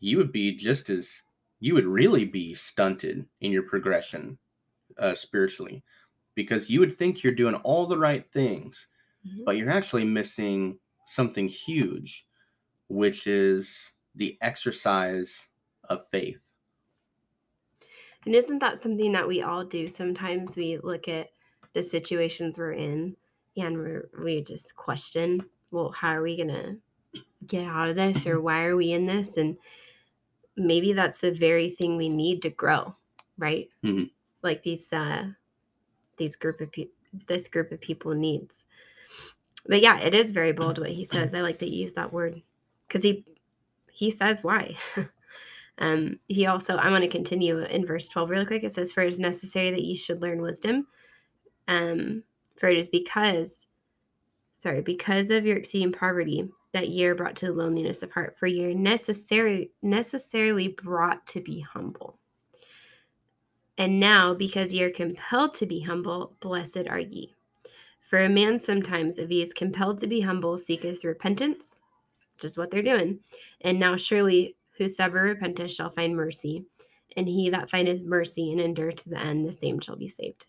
you 0.00 0.16
would 0.18 0.32
be 0.32 0.54
just 0.54 0.90
as 0.90 1.22
you 1.60 1.74
would 1.74 1.86
really 1.86 2.24
be 2.24 2.52
stunted 2.54 3.26
in 3.40 3.50
your 3.50 3.62
progression 3.62 4.38
uh, 4.98 5.14
spiritually 5.14 5.82
because 6.34 6.68
you 6.68 6.80
would 6.80 6.96
think 6.96 7.22
you're 7.22 7.32
doing 7.32 7.54
all 7.56 7.86
the 7.86 7.96
right 7.98 8.30
things, 8.30 8.88
Mhm. 9.26 9.44
but 9.46 9.56
you're 9.56 9.70
actually 9.70 10.04
missing 10.04 10.78
something 11.06 11.48
huge, 11.48 12.25
which 12.88 13.26
is 13.26 13.92
the 14.14 14.38
exercise 14.40 15.48
of 15.88 16.06
faith. 16.08 16.52
And 18.24 18.34
isn't 18.34 18.58
that 18.58 18.82
something 18.82 19.12
that 19.12 19.26
we 19.26 19.42
all 19.42 19.64
do? 19.64 19.86
Sometimes 19.88 20.56
we 20.56 20.78
look 20.78 21.06
at 21.08 21.30
the 21.74 21.82
situations 21.82 22.58
we're 22.58 22.72
in 22.72 23.16
and 23.56 23.76
we're, 23.76 24.08
we 24.20 24.42
just 24.42 24.74
question, 24.74 25.40
well, 25.70 25.90
how 25.90 26.10
are 26.10 26.22
we 26.22 26.36
going 26.36 26.48
to 26.48 27.22
get 27.46 27.66
out 27.68 27.88
of 27.88 27.96
this 27.96 28.26
or 28.26 28.40
why 28.40 28.64
are 28.64 28.76
we 28.76 28.92
in 28.92 29.06
this? 29.06 29.36
And 29.36 29.56
maybe 30.56 30.92
that's 30.92 31.20
the 31.20 31.30
very 31.30 31.70
thing 31.70 31.96
we 31.96 32.08
need 32.08 32.42
to 32.42 32.50
grow, 32.50 32.96
right? 33.38 33.68
Mhm. 33.84 34.10
Like 34.42 34.62
these, 34.62 34.92
uh, 34.92 35.28
these 36.16 36.34
group 36.34 36.60
of 36.60 36.72
pe- 36.72 36.88
this 37.28 37.46
group 37.46 37.70
of 37.70 37.80
people 37.80 38.12
needs. 38.14 38.64
But 39.66 39.80
yeah, 39.80 39.98
it 40.00 40.14
is 40.14 40.32
very 40.32 40.52
bold 40.52 40.78
what 40.78 40.90
he 40.90 41.04
says. 41.04 41.34
I 41.34 41.42
like 41.42 41.58
that 41.58 41.70
you 41.70 41.82
use 41.82 41.92
that 41.92 42.12
word 42.12 42.42
because 42.86 43.02
he 43.02 43.24
he 43.90 44.10
says 44.10 44.42
why. 44.42 44.76
um, 45.78 46.18
he 46.28 46.46
also 46.46 46.76
I 46.76 46.90
want 46.90 47.02
to 47.02 47.08
continue 47.08 47.60
in 47.60 47.86
verse 47.86 48.08
12 48.08 48.30
really 48.30 48.46
quick. 48.46 48.64
It 48.64 48.72
says, 48.72 48.92
For 48.92 49.02
it 49.02 49.10
is 49.10 49.18
necessary 49.18 49.70
that 49.70 49.82
you 49.82 49.96
should 49.96 50.22
learn 50.22 50.42
wisdom. 50.42 50.86
Um, 51.68 52.22
for 52.56 52.68
it 52.68 52.78
is 52.78 52.88
because 52.88 53.66
sorry, 54.56 54.80
because 54.80 55.30
of 55.30 55.46
your 55.46 55.56
exceeding 55.56 55.92
poverty 55.92 56.48
that 56.72 56.88
ye 56.88 57.06
are 57.06 57.14
brought 57.14 57.36
to 57.36 57.52
loneliness 57.52 58.02
of 58.02 58.10
heart, 58.10 58.36
for 58.38 58.46
you're 58.46 58.74
necessary 58.74 59.70
necessarily 59.82 60.68
brought 60.68 61.26
to 61.28 61.40
be 61.40 61.60
humble. 61.60 62.18
And 63.78 64.00
now, 64.00 64.34
because 64.34 64.72
ye 64.72 64.82
are 64.82 64.90
compelled 64.90 65.54
to 65.54 65.66
be 65.66 65.80
humble, 65.80 66.36
blessed 66.40 66.88
are 66.88 66.98
ye. 66.98 67.34
For 68.00 68.24
a 68.24 68.28
man 68.28 68.58
sometimes, 68.58 69.18
if 69.18 69.28
he 69.28 69.42
is 69.42 69.52
compelled 69.52 69.98
to 69.98 70.06
be 70.06 70.20
humble, 70.20 70.56
seeketh 70.56 71.04
repentance, 71.04 71.80
is 72.44 72.58
what 72.58 72.70
they're 72.70 72.82
doing. 72.82 73.20
And 73.60 73.78
now 73.78 73.96
surely 73.96 74.56
whosoever 74.78 75.22
repenteth 75.22 75.72
shall 75.72 75.90
find 75.90 76.16
mercy, 76.16 76.64
and 77.16 77.28
he 77.28 77.50
that 77.50 77.70
findeth 77.70 78.02
mercy 78.02 78.52
and 78.52 78.60
endure 78.60 78.92
to 78.92 79.08
the 79.08 79.18
end, 79.18 79.46
the 79.46 79.52
same 79.52 79.80
shall 79.80 79.96
be 79.96 80.08
saved. 80.08 80.46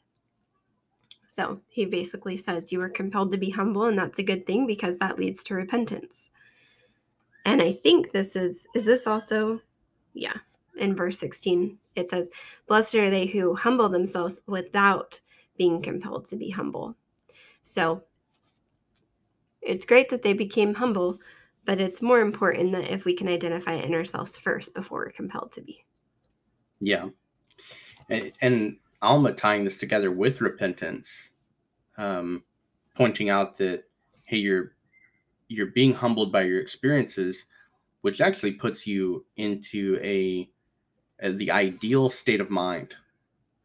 So 1.27 1.61
he 1.67 1.85
basically 1.85 2.35
says 2.35 2.71
you 2.71 2.81
are 2.81 2.89
compelled 2.89 3.31
to 3.31 3.37
be 3.37 3.51
humble, 3.51 3.85
and 3.85 3.97
that's 3.97 4.19
a 4.19 4.23
good 4.23 4.45
thing 4.45 4.65
because 4.65 4.97
that 4.97 5.19
leads 5.19 5.43
to 5.45 5.53
repentance. 5.53 6.29
And 7.45 7.61
I 7.61 7.73
think 7.73 8.11
this 8.11 8.35
is, 8.35 8.67
is 8.73 8.85
this 8.85 9.07
also, 9.07 9.61
yeah, 10.13 10.33
in 10.77 10.95
verse 10.95 11.19
16, 11.19 11.77
it 11.95 12.09
says, 12.09 12.29
Blessed 12.67 12.95
are 12.95 13.09
they 13.09 13.25
who 13.27 13.55
humble 13.55 13.87
themselves 13.87 14.41
without 14.47 15.21
being 15.57 15.81
compelled 15.81 16.25
to 16.25 16.35
be 16.35 16.49
humble. 16.49 16.95
So 17.63 18.03
it's 19.61 19.85
great 19.85 20.09
that 20.09 20.23
they 20.23 20.33
became 20.33 20.73
humble, 20.73 21.19
but 21.67 21.81
it's 21.81 22.01
more 22.01 22.21
important 22.21 22.71
that 22.71 22.91
if 22.91 23.03
we 23.03 23.13
can 23.13 23.27
identify 23.27 23.73
it 23.73 23.83
in 23.83 23.93
ourselves 23.93 24.37
first 24.37 24.73
before 24.73 24.99
we're 24.99 25.11
compelled 25.11 25.51
to 25.51 25.61
be. 25.61 25.83
Yeah. 26.79 27.09
And, 28.09 28.31
and 28.41 28.77
Alma 29.01 29.33
tying 29.33 29.65
this 29.65 29.77
together 29.77 30.09
with 30.09 30.39
repentance, 30.39 31.31
um, 31.97 32.41
pointing 32.95 33.29
out 33.29 33.57
that, 33.57 33.83
hey, 34.23 34.37
you're 34.37 34.71
you're 35.49 35.67
being 35.67 35.93
humbled 35.93 36.31
by 36.31 36.43
your 36.43 36.61
experiences, 36.61 37.45
which 38.01 38.21
actually 38.21 38.53
puts 38.53 38.87
you 38.87 39.25
into 39.35 39.99
a 40.01 40.49
uh, 41.21 41.31
the 41.35 41.51
ideal 41.51 42.09
state 42.09 42.39
of 42.39 42.49
mind 42.49 42.91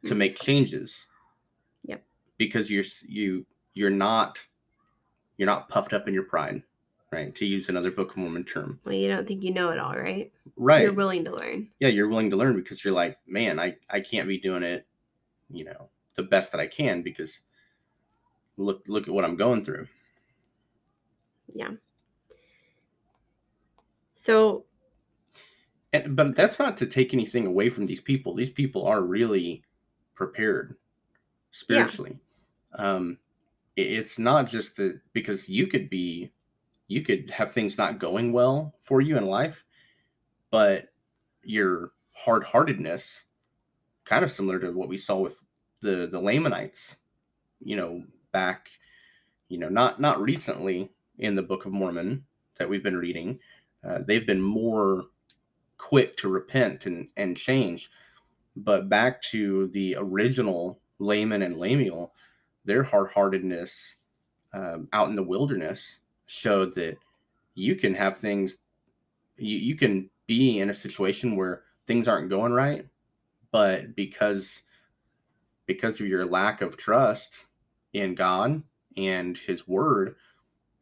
to 0.05 0.11
mm-hmm. 0.11 0.19
make 0.19 0.37
changes. 0.37 1.07
Yep. 1.85 2.05
Because 2.37 2.69
you're 2.69 2.85
you 3.07 3.47
you're 3.75 3.91
not 3.91 4.45
you're 5.37 5.47
not 5.47 5.69
puffed 5.69 5.93
up 5.93 6.09
in 6.09 6.15
your 6.15 6.25
pride, 6.25 6.63
right? 7.13 7.35
To 7.35 7.47
use 7.47 7.69
another 7.69 7.91
Book 7.91 8.13
of 8.13 8.17
Mormon 8.17 8.45
term. 8.45 8.81
Well, 8.85 8.95
you 8.95 9.09
don't 9.09 9.29
think 9.29 9.43
you 9.45 9.53
know 9.53 9.71
it 9.71 9.79
all, 9.79 9.95
right? 9.95 10.33
Right. 10.57 10.83
You're 10.83 10.95
willing 10.95 11.25
to 11.27 11.35
learn. 11.35 11.69
Yeah, 11.79 11.89
you're 11.89 12.09
willing 12.09 12.31
to 12.31 12.37
learn 12.37 12.57
because 12.57 12.85
you're 12.85 12.95
like, 12.95 13.19
man, 13.27 13.61
I 13.61 13.77
I 13.91 14.01
can't 14.01 14.29
be 14.29 14.39
doing 14.39 14.63
it, 14.63 14.87
you 15.51 15.65
know, 15.65 15.89
the 16.17 16.23
best 16.23 16.53
that 16.53 16.61
I 16.61 16.67
can 16.67 17.03
because 17.03 17.41
look 18.57 18.83
look 18.87 19.07
at 19.07 19.15
what 19.15 19.25
I'm 19.25 19.37
going 19.37 19.65
through. 19.65 19.87
Yeah. 21.55 21.73
So 24.15 24.65
and, 25.93 26.17
but 26.17 26.35
that's 26.35 26.59
not 26.59 26.77
to 26.79 26.87
take 26.87 27.13
anything 27.13 27.47
away 27.47 27.69
from 27.69 27.87
these 27.87 28.01
people. 28.01 28.35
These 28.35 28.51
people 28.51 28.87
are 28.87 29.03
really 29.03 29.63
prepared 30.15 30.77
spiritually. 31.51 32.19
Yeah. 32.75 32.95
Um, 32.95 33.19
it, 33.77 33.83
it's 33.83 34.19
not 34.19 34.49
just 34.49 34.77
that 34.77 35.01
because 35.13 35.49
you 35.49 35.67
could 35.67 35.91
be, 35.91 36.33
you 36.93 37.03
could 37.03 37.31
have 37.31 37.51
things 37.51 37.79
not 37.79 37.99
going 37.99 38.33
well 38.33 38.75
for 38.81 39.01
you 39.01 39.17
in 39.17 39.25
life, 39.25 39.65
but 40.51 40.89
your 41.43 41.93
hard 42.13 42.45
heartedness, 42.45 43.25
kind 44.05 44.23
of 44.23 44.31
similar 44.31 44.59
to 44.59 44.73
what 44.73 44.89
we 44.89 44.99
saw 44.99 45.19
with 45.19 45.43
the 45.81 46.07
the 46.11 46.21
Lamanites, 46.21 46.97
you 47.61 47.77
know, 47.77 48.05
back, 48.31 48.69
you 49.49 49.59
know, 49.59 49.71
not 49.71 50.01
not 50.01 50.21
recently 50.21 50.91
in 51.19 51.35
the 51.35 51.43
Book 51.43 51.65
of 51.65 51.73
Mormon 51.73 52.25
that 52.59 52.69
we've 52.69 52.83
been 52.83 52.97
reading. 52.97 53.39
Uh, 53.83 53.99
they've 54.07 54.27
been 54.27 54.43
more 54.43 55.05
quick 55.79 56.17
to 56.19 56.29
repent 56.29 56.87
and, 56.87 57.09
and 57.17 57.37
change. 57.37 57.91
But 58.55 58.89
back 58.89 59.23
to 59.33 59.69
the 59.69 59.97
original 59.99 60.79
Laman 60.99 61.43
and 61.43 61.57
Lemuel, 61.57 62.13
their 62.65 62.83
hard 62.83 63.11
heartedness 63.11 63.97
um, 64.53 64.89
out 64.93 65.09
in 65.09 65.17
the 65.17 65.23
wilderness 65.23 65.99
showed 66.33 66.75
that 66.75 66.97
you 67.55 67.77
can 67.77 67.95
have 67.95 68.17
things, 68.17 68.57
you, 69.37 69.59
you 69.59 69.77
can 69.77 70.09
be 70.27 70.61
in 70.61 70.71
a 70.71 70.75
situation 70.75 71.37
where 71.37 71.63
things 71.87 72.09
aren't 72.09 72.31
going 72.31 72.53
right, 72.53 72.87
but 73.51 73.95
because 73.95 74.63
because 75.67 76.01
of 76.01 76.09
your 76.09 76.25
lack 76.25 76.61
of 76.61 76.77
trust 76.77 77.47
in 77.93 78.15
God 78.15 78.63
and 78.97 79.39
his 79.39 79.69
word, 79.69 80.17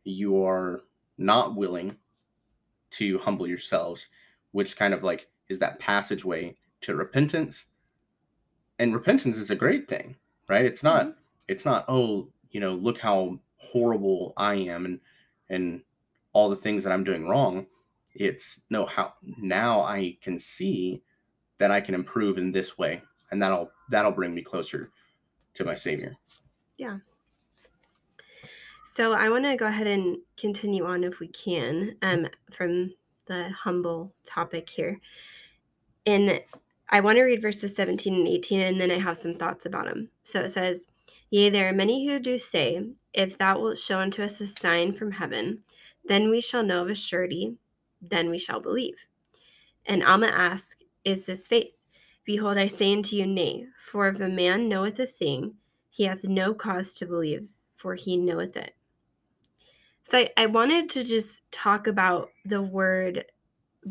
you 0.04 0.42
are 0.42 0.82
not 1.18 1.54
willing 1.54 1.96
to 2.92 3.18
humble 3.18 3.46
yourselves 3.46 4.08
which 4.52 4.76
kind 4.76 4.94
of 4.94 5.02
like 5.02 5.28
is 5.48 5.58
that 5.58 5.78
passageway 5.78 6.54
to 6.80 6.96
repentance. 6.96 7.66
And 8.78 8.94
repentance 8.94 9.36
is 9.36 9.50
a 9.50 9.56
great 9.56 9.88
thing, 9.88 10.16
right? 10.48 10.64
It's 10.64 10.82
not 10.82 11.02
mm-hmm. 11.02 11.18
it's 11.48 11.64
not 11.64 11.84
oh, 11.88 12.28
you 12.50 12.60
know, 12.60 12.74
look 12.74 12.98
how 12.98 13.38
horrible 13.56 14.32
I 14.36 14.54
am 14.54 14.86
and 14.86 15.00
and 15.50 15.82
all 16.32 16.48
the 16.48 16.56
things 16.56 16.82
that 16.84 16.92
I'm 16.92 17.04
doing 17.04 17.28
wrong. 17.28 17.66
It's 18.14 18.60
no 18.70 18.86
how 18.86 19.14
now 19.22 19.82
I 19.82 20.16
can 20.22 20.38
see 20.38 21.02
that 21.58 21.70
I 21.70 21.80
can 21.80 21.94
improve 21.94 22.38
in 22.38 22.50
this 22.50 22.78
way 22.78 23.02
and 23.30 23.42
that'll 23.42 23.70
that'll 23.90 24.12
bring 24.12 24.34
me 24.34 24.42
closer 24.42 24.90
to 25.54 25.64
my 25.64 25.74
savior. 25.74 26.16
Yeah. 26.76 26.98
So 28.92 29.12
I 29.12 29.28
want 29.28 29.44
to 29.44 29.56
go 29.56 29.66
ahead 29.66 29.86
and 29.86 30.18
continue 30.36 30.84
on 30.84 31.04
if 31.04 31.20
we 31.20 31.28
can 31.28 31.96
um, 32.02 32.26
from 32.52 32.92
the 33.26 33.50
humble 33.50 34.12
topic 34.24 34.68
here. 34.68 35.00
And 36.06 36.40
I 36.88 37.00
want 37.00 37.16
to 37.16 37.22
read 37.22 37.40
verses 37.40 37.76
17 37.76 38.14
and 38.14 38.26
18, 38.26 38.60
and 38.60 38.80
then 38.80 38.90
I 38.90 38.98
have 38.98 39.16
some 39.16 39.36
thoughts 39.36 39.64
about 39.64 39.84
them. 39.84 40.10
So 40.24 40.40
it 40.40 40.50
says, 40.50 40.88
Yea, 41.30 41.50
there 41.50 41.68
are 41.68 41.72
many 41.72 42.06
who 42.06 42.18
do 42.18 42.36
say, 42.36 42.84
If 43.12 43.38
thou 43.38 43.60
wilt 43.60 43.78
show 43.78 43.98
unto 43.98 44.22
us 44.22 44.40
a 44.40 44.46
sign 44.46 44.92
from 44.92 45.12
heaven, 45.12 45.60
then 46.04 46.30
we 46.30 46.40
shall 46.40 46.62
know 46.62 46.82
of 46.82 46.90
a 46.90 46.94
surety, 46.94 47.56
then 48.00 48.30
we 48.30 48.38
shall 48.38 48.60
believe. 48.60 48.96
And 49.86 50.04
Alma 50.04 50.28
asked, 50.28 50.84
Is 51.04 51.26
this 51.26 51.46
faith? 51.46 51.72
Behold, 52.24 52.58
I 52.58 52.68
say 52.68 52.92
unto 52.92 53.16
you, 53.16 53.26
Nay, 53.26 53.66
for 53.90 54.08
if 54.08 54.20
a 54.20 54.28
man 54.28 54.68
knoweth 54.68 55.00
a 55.00 55.06
thing, 55.06 55.54
he 55.88 56.04
hath 56.04 56.24
no 56.24 56.54
cause 56.54 56.94
to 56.94 57.06
believe, 57.06 57.48
for 57.76 57.94
he 57.94 58.16
knoweth 58.16 58.56
it. 58.56 58.74
So 60.04 60.18
I, 60.18 60.30
I 60.36 60.46
wanted 60.46 60.88
to 60.90 61.04
just 61.04 61.42
talk 61.50 61.86
about 61.86 62.30
the 62.44 62.62
word 62.62 63.24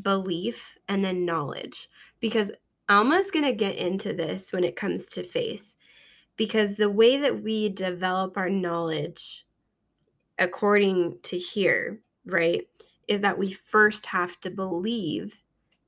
belief 0.02 0.78
and 0.88 1.04
then 1.04 1.26
knowledge 1.26 1.90
because 2.20 2.52
Alma's 2.88 3.32
going 3.32 3.46
to 3.46 3.54
get 3.54 3.76
into 3.76 4.14
this 4.14 4.52
when 4.52 4.64
it 4.64 4.76
comes 4.76 5.08
to 5.10 5.24
faith 5.24 5.69
because 6.40 6.76
the 6.76 6.90
way 6.90 7.18
that 7.18 7.44
we 7.44 7.68
develop 7.68 8.38
our 8.38 8.50
knowledge 8.50 9.46
according 10.40 11.18
to 11.22 11.38
here, 11.38 12.00
right, 12.26 12.66
is 13.10 13.20
that 13.20 13.38
we 13.38 13.52
first 13.52 14.06
have 14.06 14.40
to 14.40 14.50
believe 14.50 15.36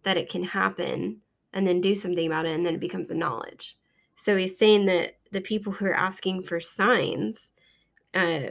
that 0.04 0.18
it 0.18 0.30
can 0.30 0.44
happen 0.44 1.22
and 1.54 1.66
then 1.66 1.80
do 1.80 1.96
something 1.96 2.28
about 2.28 2.46
it 2.46 2.52
and 2.52 2.66
then 2.66 2.74
it 2.74 2.82
becomes 2.82 3.10
a 3.10 3.16
knowledge. 3.16 3.78
So 4.18 4.36
he's 4.36 4.58
saying 4.58 4.88
that 4.88 5.20
the 5.32 5.40
people 5.40 5.72
who 5.72 5.86
are 5.86 5.96
asking 5.96 6.44
for 6.44 6.60
signs, 6.60 7.54
uh, 8.14 8.48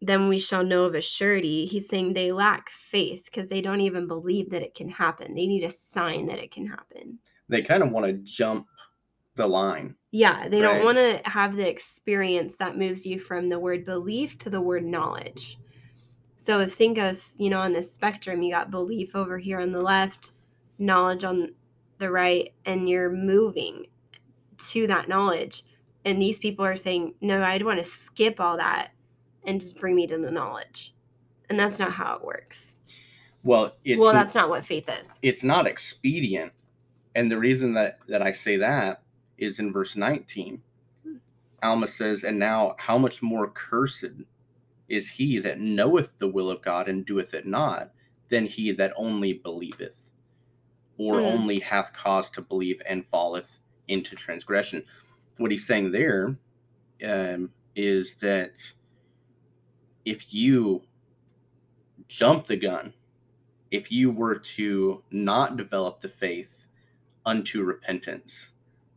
then 0.00 0.28
we 0.28 0.38
shall 0.38 0.62
know 0.62 0.84
of 0.84 0.94
a 0.94 1.02
surety. 1.02 1.66
He's 1.66 1.88
saying 1.88 2.12
they 2.12 2.30
lack 2.30 2.70
faith 2.70 3.24
because 3.24 3.48
they 3.48 3.60
don't 3.60 3.80
even 3.80 4.06
believe 4.06 4.50
that 4.50 4.62
it 4.62 4.76
can 4.76 4.88
happen. 4.88 5.34
They 5.34 5.48
need 5.48 5.64
a 5.64 5.70
sign 5.70 6.26
that 6.26 6.38
it 6.38 6.52
can 6.52 6.68
happen. 6.68 7.18
They 7.48 7.62
kind 7.62 7.82
of 7.82 7.90
want 7.90 8.06
to 8.06 8.12
jump 8.12 8.68
the 9.40 9.46
line. 9.46 9.94
Yeah, 10.12 10.48
they 10.48 10.60
right? 10.60 10.74
don't 10.74 10.84
want 10.84 10.98
to 10.98 11.20
have 11.24 11.56
the 11.56 11.68
experience 11.68 12.54
that 12.58 12.76
moves 12.76 13.06
you 13.06 13.18
from 13.18 13.48
the 13.48 13.58
word 13.58 13.84
belief 13.84 14.38
to 14.38 14.50
the 14.50 14.60
word 14.60 14.84
knowledge. 14.84 15.58
So 16.36 16.60
if 16.60 16.72
think 16.72 16.98
of, 16.98 17.22
you 17.36 17.50
know, 17.50 17.60
on 17.60 17.72
the 17.72 17.82
spectrum, 17.82 18.42
you 18.42 18.52
got 18.52 18.70
belief 18.70 19.14
over 19.14 19.38
here 19.38 19.60
on 19.60 19.72
the 19.72 19.82
left, 19.82 20.32
knowledge 20.78 21.24
on 21.24 21.54
the 21.98 22.10
right, 22.10 22.52
and 22.64 22.88
you're 22.88 23.10
moving 23.10 23.86
to 24.70 24.86
that 24.86 25.08
knowledge. 25.08 25.64
And 26.04 26.20
these 26.20 26.38
people 26.38 26.64
are 26.64 26.76
saying, 26.76 27.14
no, 27.20 27.42
I'd 27.42 27.64
want 27.64 27.78
to 27.78 27.84
skip 27.84 28.40
all 28.40 28.56
that 28.56 28.92
and 29.44 29.60
just 29.60 29.78
bring 29.78 29.94
me 29.94 30.06
to 30.06 30.18
the 30.18 30.30
knowledge. 30.30 30.94
And 31.48 31.58
that's 31.58 31.78
not 31.78 31.92
how 31.92 32.16
it 32.16 32.24
works. 32.24 32.74
Well, 33.42 33.76
it's 33.84 34.00
well, 34.00 34.12
that's 34.12 34.34
not 34.34 34.50
what 34.50 34.64
faith 34.64 34.88
is. 34.88 35.08
It's 35.22 35.42
not 35.42 35.66
expedient, 35.66 36.52
and 37.14 37.30
the 37.30 37.38
reason 37.38 37.72
that 37.72 37.98
that 38.08 38.20
I 38.20 38.32
say 38.32 38.58
that 38.58 39.02
is 39.40 39.60
in 39.60 39.72
verse 39.72 39.96
19. 39.96 40.62
Alma 41.62 41.88
says, 41.88 42.24
And 42.24 42.38
now 42.38 42.76
how 42.78 42.98
much 42.98 43.22
more 43.22 43.48
cursed 43.50 44.06
is 44.88 45.10
he 45.10 45.38
that 45.40 45.60
knoweth 45.60 46.18
the 46.18 46.28
will 46.28 46.50
of 46.50 46.62
God 46.62 46.88
and 46.88 47.06
doeth 47.06 47.34
it 47.34 47.46
not, 47.46 47.92
than 48.28 48.46
he 48.46 48.72
that 48.72 48.92
only 48.96 49.34
believeth, 49.34 50.10
or 50.98 51.16
Mm. 51.16 51.26
only 51.26 51.60
hath 51.60 51.92
cause 51.92 52.30
to 52.32 52.42
believe 52.42 52.82
and 52.86 53.06
falleth 53.06 53.60
into 53.88 54.16
transgression. 54.16 54.84
What 55.38 55.50
he's 55.50 55.66
saying 55.66 55.92
there 55.92 56.36
um, 57.04 57.50
is 57.76 58.16
that 58.16 58.72
if 60.04 60.34
you 60.34 60.82
jump 62.08 62.46
the 62.46 62.56
gun, 62.56 62.94
if 63.70 63.92
you 63.92 64.10
were 64.10 64.36
to 64.36 65.02
not 65.10 65.56
develop 65.56 66.00
the 66.00 66.08
faith 66.08 66.66
unto 67.26 67.62
repentance, 67.62 68.50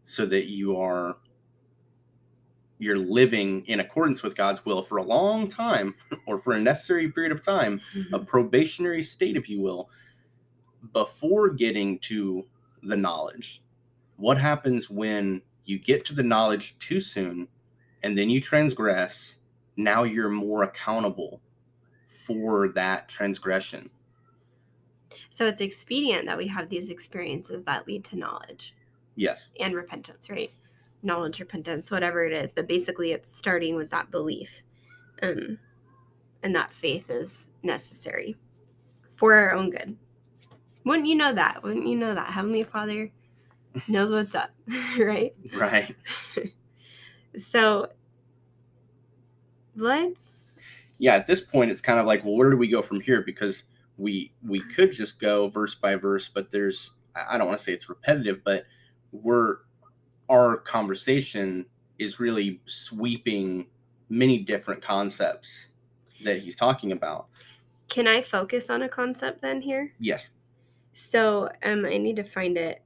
so 0.06 0.26
that 0.26 0.48
you 0.48 0.78
are 0.78 1.18
you're 2.80 2.98
living 2.98 3.66
in 3.68 3.80
accordance 3.80 4.24
with 4.24 4.36
God's 4.36 4.66
will 4.66 4.82
for 4.82 4.98
a 4.98 5.04
long 5.04 5.48
time 5.48 5.96
or 6.28 6.38
for 6.38 6.54
a 6.54 6.60
necessary 6.60 7.12
period 7.12 7.32
of 7.32 7.44
time, 7.44 7.80
a 7.94 7.98
mm-hmm. 7.98 8.26
probationary 8.26 9.02
state, 9.02 9.38
if 9.38 9.50
you 9.50 9.62
will, 9.62 9.89
before 10.92 11.50
getting 11.50 11.98
to 12.00 12.46
the 12.84 12.98
knowledge. 12.98 13.62
What 14.18 14.38
happens 14.38 14.89
when 14.89 15.42
you 15.66 15.80
get 15.80 16.04
to 16.06 16.13
the 16.13 16.24
knowledge 16.24 16.76
too 16.80 17.00
soon 17.00 17.48
and 18.04 18.18
then 18.18 18.30
you 18.30 18.42
transgress? 18.42 19.38
Now 19.78 20.04
you're 20.04 20.30
more 20.30 20.63
accountable 20.63 21.42
for 22.08 22.70
that 22.70 23.08
transgression. 23.08 23.89
So 25.30 25.48
it's 25.48 25.62
expedient 25.62 26.26
that 26.28 26.38
we 26.38 26.48
have 26.48 26.70
these 26.70 26.89
experiences 26.89 27.63
that 27.63 27.88
lead 27.88 28.04
to 28.06 28.16
knowledge 28.18 28.76
Yes. 29.15 29.49
and 29.60 29.76
repentance, 29.76 30.30
right? 30.30 30.52
Knowledge, 31.04 31.39
repentance, 31.39 31.91
whatever 31.91 32.26
it 32.26 32.34
is. 32.34 32.54
But 32.54 32.67
basically, 32.67 33.12
it's 33.12 33.32
starting 33.36 33.76
with 33.76 33.89
that 33.91 34.10
belief. 34.12 34.63
Um, 35.21 35.60
and 36.43 36.56
that 36.56 36.73
faith 36.73 37.10
is 37.10 37.49
necessary 37.62 38.36
for 39.08 39.34
our 39.34 39.54
own 39.54 39.69
good. 39.69 39.95
Wouldn't 40.86 41.08
you 41.08 41.15
know 41.15 41.34
that? 41.34 41.63
Wouldn't 41.63 41.88
you 41.88 41.95
know 41.95 42.13
that? 42.13 42.32
Heavenly 42.32 42.63
Father 42.63 43.12
knows 43.88 44.12
what's 44.12 44.36
up, 44.36 44.52
right? 44.99 45.34
Right. 45.56 45.95
So 47.36 47.88
let's 49.76 50.54
yeah 50.99 51.15
at 51.15 51.26
this 51.28 51.41
point 51.41 51.71
it's 51.71 51.82
kind 51.82 51.99
of 51.99 52.06
like 52.06 52.23
well 52.23 52.36
where 52.36 52.52
do 52.52 52.58
we 52.58 52.67
go 52.67 52.82
from 52.82 53.02
here 53.02 53.21
because 53.21 53.63
we 53.97 54.32
we 54.47 54.62
could 54.62 54.91
just 54.91 55.19
go 55.19 55.47
verse 55.47 55.73
by 55.76 55.95
verse 55.95 56.30
but 56.30 56.52
there's 56.52 56.91
i 57.15 57.36
I 57.36 57.38
don't 57.38 57.47
want 57.47 57.60
to 57.60 57.65
say 57.65 57.73
it's 57.73 57.89
repetitive 57.89 58.43
but 58.43 58.65
we're 59.13 59.60
our 60.30 60.58
conversation 60.58 61.65
is 61.99 62.19
really 62.19 62.60
sweeping 62.65 63.67
many 64.10 64.39
different 64.39 64.82
concepts 64.82 65.67
that 66.23 66.39
he's 66.39 66.56
talking 66.56 66.91
about 66.91 67.28
can 67.89 68.08
I 68.08 68.21
focus 68.21 68.69
on 68.69 68.82
a 68.82 68.89
concept 68.89 69.41
then 69.41 69.62
here? 69.62 69.93
yes 69.99 70.32
So 70.93 71.49
um, 71.63 71.86
I 71.86 71.97
need 71.97 72.15
to 72.15 72.23
find 72.23 72.58
it 72.58 72.82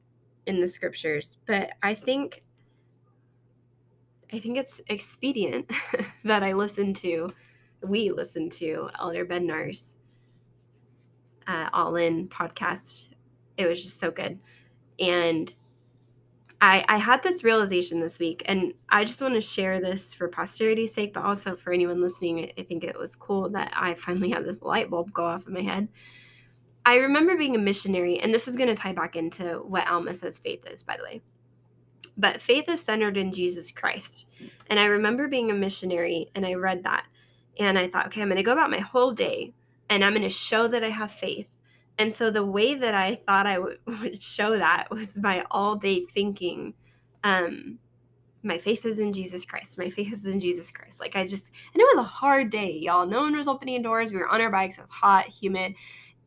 in 0.45 0.59
the 0.59 0.67
scriptures, 0.67 1.37
but 1.45 1.71
I 1.83 1.93
think 1.93 2.43
I 4.33 4.39
think 4.39 4.57
it's 4.57 4.81
expedient 4.87 5.71
that 6.25 6.43
I 6.43 6.51
listen 6.51 6.93
to, 6.95 7.29
we 7.81 8.11
listen 8.11 8.49
to 8.51 8.89
Elder 8.99 9.25
Bednar's 9.25 9.99
uh, 11.47 11.69
All 11.71 11.95
In 11.95 12.27
podcast. 12.27 13.05
It 13.55 13.67
was 13.67 13.81
just 13.81 14.01
so 14.01 14.11
good, 14.11 14.37
and 14.99 15.53
I 16.59 16.83
I 16.87 16.97
had 16.97 17.23
this 17.23 17.43
realization 17.43 17.99
this 17.99 18.19
week, 18.19 18.43
and 18.45 18.73
I 18.89 19.05
just 19.05 19.21
want 19.21 19.35
to 19.35 19.41
share 19.41 19.79
this 19.79 20.13
for 20.13 20.27
posterity's 20.27 20.93
sake, 20.93 21.13
but 21.13 21.23
also 21.23 21.55
for 21.55 21.71
anyone 21.71 22.01
listening. 22.01 22.51
I- 22.57 22.63
think 22.63 22.83
it 22.83 22.97
was 22.97 23.15
cool 23.15 23.49
that 23.51 23.71
I 23.75 23.93
finally 23.93 24.29
had 24.29 24.45
this 24.45 24.61
light 24.61 24.89
bulb 24.89 25.13
go 25.13 25.23
off 25.23 25.47
in 25.47 25.53
my 25.53 25.61
head. 25.61 25.87
I 26.85 26.95
remember 26.95 27.37
being 27.37 27.55
a 27.55 27.59
missionary, 27.59 28.19
and 28.19 28.33
this 28.33 28.47
is 28.47 28.55
going 28.55 28.69
to 28.69 28.75
tie 28.75 28.93
back 28.93 29.15
into 29.15 29.61
what 29.65 29.87
Alma 29.87 30.13
says 30.13 30.39
faith 30.39 30.65
is, 30.65 30.83
by 30.83 30.97
the 30.97 31.03
way. 31.03 31.21
But 32.17 32.41
faith 32.41 32.67
is 32.69 32.81
centered 32.81 33.17
in 33.17 33.31
Jesus 33.31 33.71
Christ. 33.71 34.25
And 34.67 34.79
I 34.79 34.85
remember 34.85 35.27
being 35.27 35.51
a 35.51 35.53
missionary, 35.53 36.29
and 36.33 36.45
I 36.45 36.53
read 36.53 36.83
that, 36.83 37.05
and 37.59 37.77
I 37.77 37.87
thought, 37.87 38.07
okay, 38.07 38.21
I'm 38.21 38.29
going 38.29 38.37
to 38.37 38.43
go 38.43 38.53
about 38.53 38.71
my 38.71 38.79
whole 38.79 39.11
day, 39.11 39.53
and 39.89 40.03
I'm 40.03 40.13
going 40.13 40.23
to 40.23 40.29
show 40.29 40.67
that 40.67 40.83
I 40.83 40.89
have 40.89 41.11
faith. 41.11 41.47
And 41.99 42.13
so 42.13 42.29
the 42.29 42.45
way 42.45 42.75
that 42.75 42.93
I 42.93 43.15
thought 43.15 43.47
I 43.47 43.55
w- 43.55 43.77
would 43.87 44.21
show 44.21 44.57
that 44.57 44.89
was 44.91 45.13
by 45.13 45.43
all 45.51 45.75
day 45.75 46.05
thinking, 46.13 46.73
um, 47.23 47.79
my 48.43 48.57
faith 48.57 48.85
is 48.85 48.99
in 48.99 49.13
Jesus 49.13 49.45
Christ. 49.45 49.77
My 49.77 49.89
faith 49.89 50.13
is 50.13 50.25
in 50.25 50.39
Jesus 50.39 50.71
Christ. 50.71 50.99
Like 50.99 51.15
I 51.15 51.25
just, 51.25 51.49
and 51.73 51.81
it 51.81 51.87
was 51.95 51.99
a 51.99 52.07
hard 52.07 52.49
day, 52.49 52.71
y'all. 52.71 53.05
No 53.05 53.21
one 53.21 53.35
was 53.35 53.47
opening 53.47 53.81
doors. 53.81 54.11
We 54.11 54.17
were 54.17 54.29
on 54.29 54.41
our 54.41 54.51
bikes. 54.51 54.77
It 54.77 54.81
was 54.81 54.89
hot, 54.89 55.27
humid 55.27 55.73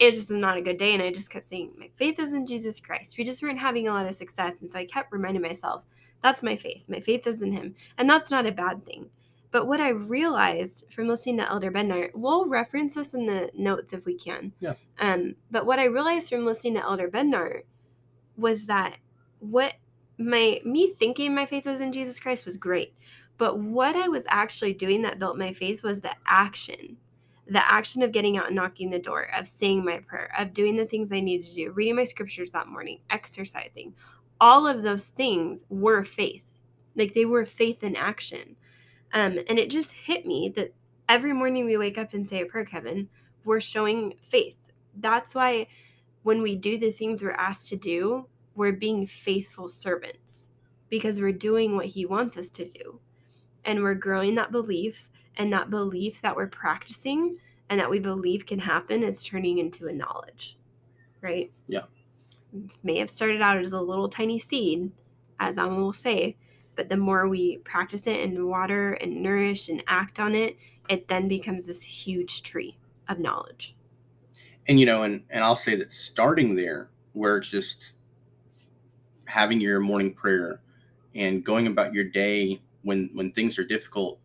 it 0.00 0.14
just 0.14 0.30
was 0.30 0.40
not 0.40 0.56
a 0.56 0.62
good 0.62 0.78
day. 0.78 0.94
And 0.94 1.02
I 1.02 1.12
just 1.12 1.30
kept 1.30 1.46
saying, 1.46 1.72
My 1.78 1.90
faith 1.96 2.18
is 2.18 2.32
in 2.32 2.46
Jesus 2.46 2.80
Christ. 2.80 3.16
We 3.18 3.24
just 3.24 3.42
weren't 3.42 3.58
having 3.58 3.86
a 3.86 3.92
lot 3.92 4.06
of 4.06 4.14
success. 4.14 4.62
And 4.62 4.70
so 4.70 4.78
I 4.78 4.86
kept 4.86 5.12
reminding 5.12 5.42
myself, 5.42 5.84
That's 6.22 6.42
my 6.42 6.56
faith. 6.56 6.84
My 6.88 7.00
faith 7.00 7.26
is 7.26 7.42
in 7.42 7.52
Him. 7.52 7.74
And 7.98 8.08
that's 8.08 8.30
not 8.30 8.46
a 8.46 8.52
bad 8.52 8.84
thing. 8.84 9.10
But 9.50 9.66
what 9.66 9.80
I 9.80 9.88
realized 9.88 10.84
from 10.90 11.08
listening 11.08 11.38
to 11.38 11.48
Elder 11.48 11.70
Bednar, 11.70 12.10
we'll 12.14 12.46
reference 12.46 12.94
this 12.94 13.14
in 13.14 13.26
the 13.26 13.50
notes 13.54 13.92
if 13.92 14.04
we 14.04 14.16
can. 14.16 14.52
Yeah. 14.60 14.74
Um, 14.98 15.34
but 15.50 15.66
what 15.66 15.78
I 15.78 15.84
realized 15.84 16.28
from 16.28 16.46
listening 16.46 16.74
to 16.74 16.84
Elder 16.84 17.08
Bednar 17.08 17.62
was 18.36 18.66
that 18.66 18.96
what 19.40 19.74
my 20.18 20.60
me 20.64 20.94
thinking 20.98 21.34
my 21.34 21.46
faith 21.46 21.66
is 21.66 21.80
in 21.80 21.92
Jesus 21.92 22.20
Christ 22.20 22.44
was 22.44 22.56
great. 22.56 22.94
But 23.38 23.58
what 23.58 23.96
I 23.96 24.08
was 24.08 24.26
actually 24.28 24.74
doing 24.74 25.02
that 25.02 25.18
built 25.18 25.38
my 25.38 25.52
faith 25.52 25.82
was 25.82 26.00
the 26.00 26.14
action 26.26 26.98
the 27.50 27.72
action 27.72 28.00
of 28.02 28.12
getting 28.12 28.38
out 28.38 28.46
and 28.46 28.54
knocking 28.54 28.90
the 28.90 28.98
door, 28.98 29.28
of 29.36 29.46
saying 29.46 29.84
my 29.84 29.98
prayer, 29.98 30.32
of 30.38 30.54
doing 30.54 30.76
the 30.76 30.84
things 30.84 31.10
I 31.10 31.18
needed 31.18 31.48
to 31.48 31.54
do, 31.54 31.70
reading 31.72 31.96
my 31.96 32.04
scriptures 32.04 32.52
that 32.52 32.68
morning, 32.68 33.00
exercising, 33.10 33.94
all 34.40 34.68
of 34.68 34.84
those 34.84 35.08
things 35.08 35.64
were 35.68 36.04
faith. 36.04 36.44
Like 36.94 37.12
they 37.12 37.24
were 37.24 37.44
faith 37.44 37.82
in 37.82 37.96
action. 37.96 38.56
Um, 39.12 39.38
and 39.48 39.58
it 39.58 39.70
just 39.70 39.92
hit 39.92 40.26
me 40.26 40.52
that 40.56 40.72
every 41.08 41.32
morning 41.32 41.64
we 41.66 41.76
wake 41.76 41.98
up 41.98 42.14
and 42.14 42.28
say 42.28 42.42
a 42.42 42.46
prayer, 42.46 42.64
Kevin, 42.64 43.08
we're 43.44 43.60
showing 43.60 44.14
faith. 44.22 44.56
That's 44.98 45.34
why 45.34 45.68
when 46.22 46.42
we 46.42 46.56
do 46.56 46.78
the 46.78 46.90
things 46.90 47.22
we're 47.22 47.32
asked 47.32 47.68
to 47.68 47.76
do, 47.76 48.26
we're 48.54 48.72
being 48.72 49.06
faithful 49.06 49.68
servants 49.68 50.48
because 50.88 51.20
we're 51.20 51.32
doing 51.32 51.76
what 51.76 51.86
he 51.86 52.06
wants 52.06 52.36
us 52.36 52.50
to 52.50 52.68
do. 52.68 53.00
And 53.64 53.82
we're 53.82 53.94
growing 53.94 54.34
that 54.36 54.52
belief 54.52 55.08
and 55.36 55.52
that 55.52 55.70
belief 55.70 56.20
that 56.22 56.36
we're 56.36 56.48
practicing 56.48 57.38
and 57.68 57.80
that 57.80 57.90
we 57.90 58.00
believe 58.00 58.46
can 58.46 58.58
happen 58.58 59.02
is 59.02 59.24
turning 59.24 59.58
into 59.58 59.86
a 59.88 59.92
knowledge 59.92 60.58
right 61.22 61.52
Yeah. 61.68 61.82
may 62.82 62.98
have 62.98 63.10
started 63.10 63.40
out 63.42 63.58
as 63.58 63.72
a 63.72 63.80
little 63.80 64.08
tiny 64.08 64.38
seed 64.38 64.90
as 65.38 65.58
i 65.58 65.64
will 65.66 65.92
say 65.92 66.36
but 66.80 66.88
the 66.88 66.96
more 66.96 67.28
we 67.28 67.58
practice 67.58 68.06
it 68.06 68.20
and 68.20 68.46
water 68.46 68.94
and 69.02 69.22
nourish 69.22 69.68
and 69.68 69.84
act 69.86 70.18
on 70.18 70.34
it 70.34 70.56
it 70.88 71.08
then 71.08 71.28
becomes 71.28 71.66
this 71.66 71.82
huge 71.82 72.42
tree 72.42 72.74
of 73.06 73.18
knowledge. 73.18 73.76
And 74.66 74.80
you 74.80 74.86
know 74.86 75.02
and 75.02 75.22
and 75.28 75.44
i'll 75.44 75.56
say 75.56 75.76
that 75.76 75.92
starting 75.92 76.54
there 76.54 76.88
where 77.12 77.36
it's 77.36 77.50
just 77.50 77.92
having 79.26 79.60
your 79.60 79.78
morning 79.78 80.14
prayer 80.14 80.62
and 81.14 81.44
going 81.44 81.66
about 81.66 81.92
your 81.92 82.04
day 82.04 82.62
when 82.80 83.10
when 83.12 83.30
things 83.30 83.58
are 83.58 83.64
difficult 83.64 84.18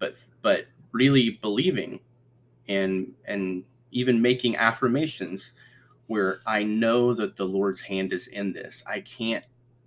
but 0.00 0.16
but 0.42 0.66
really 0.90 1.38
believing 1.42 2.00
and 2.66 3.12
and 3.26 3.62
even 3.92 4.20
making 4.20 4.56
affirmations 4.56 5.52
where 6.08 6.40
i 6.44 6.60
know 6.60 7.14
that 7.14 7.36
the 7.36 7.44
lord's 7.44 7.82
hand 7.82 8.12
is 8.12 8.26
in 8.26 8.52
this. 8.52 8.82
I 8.84 8.98
can't 8.98 9.44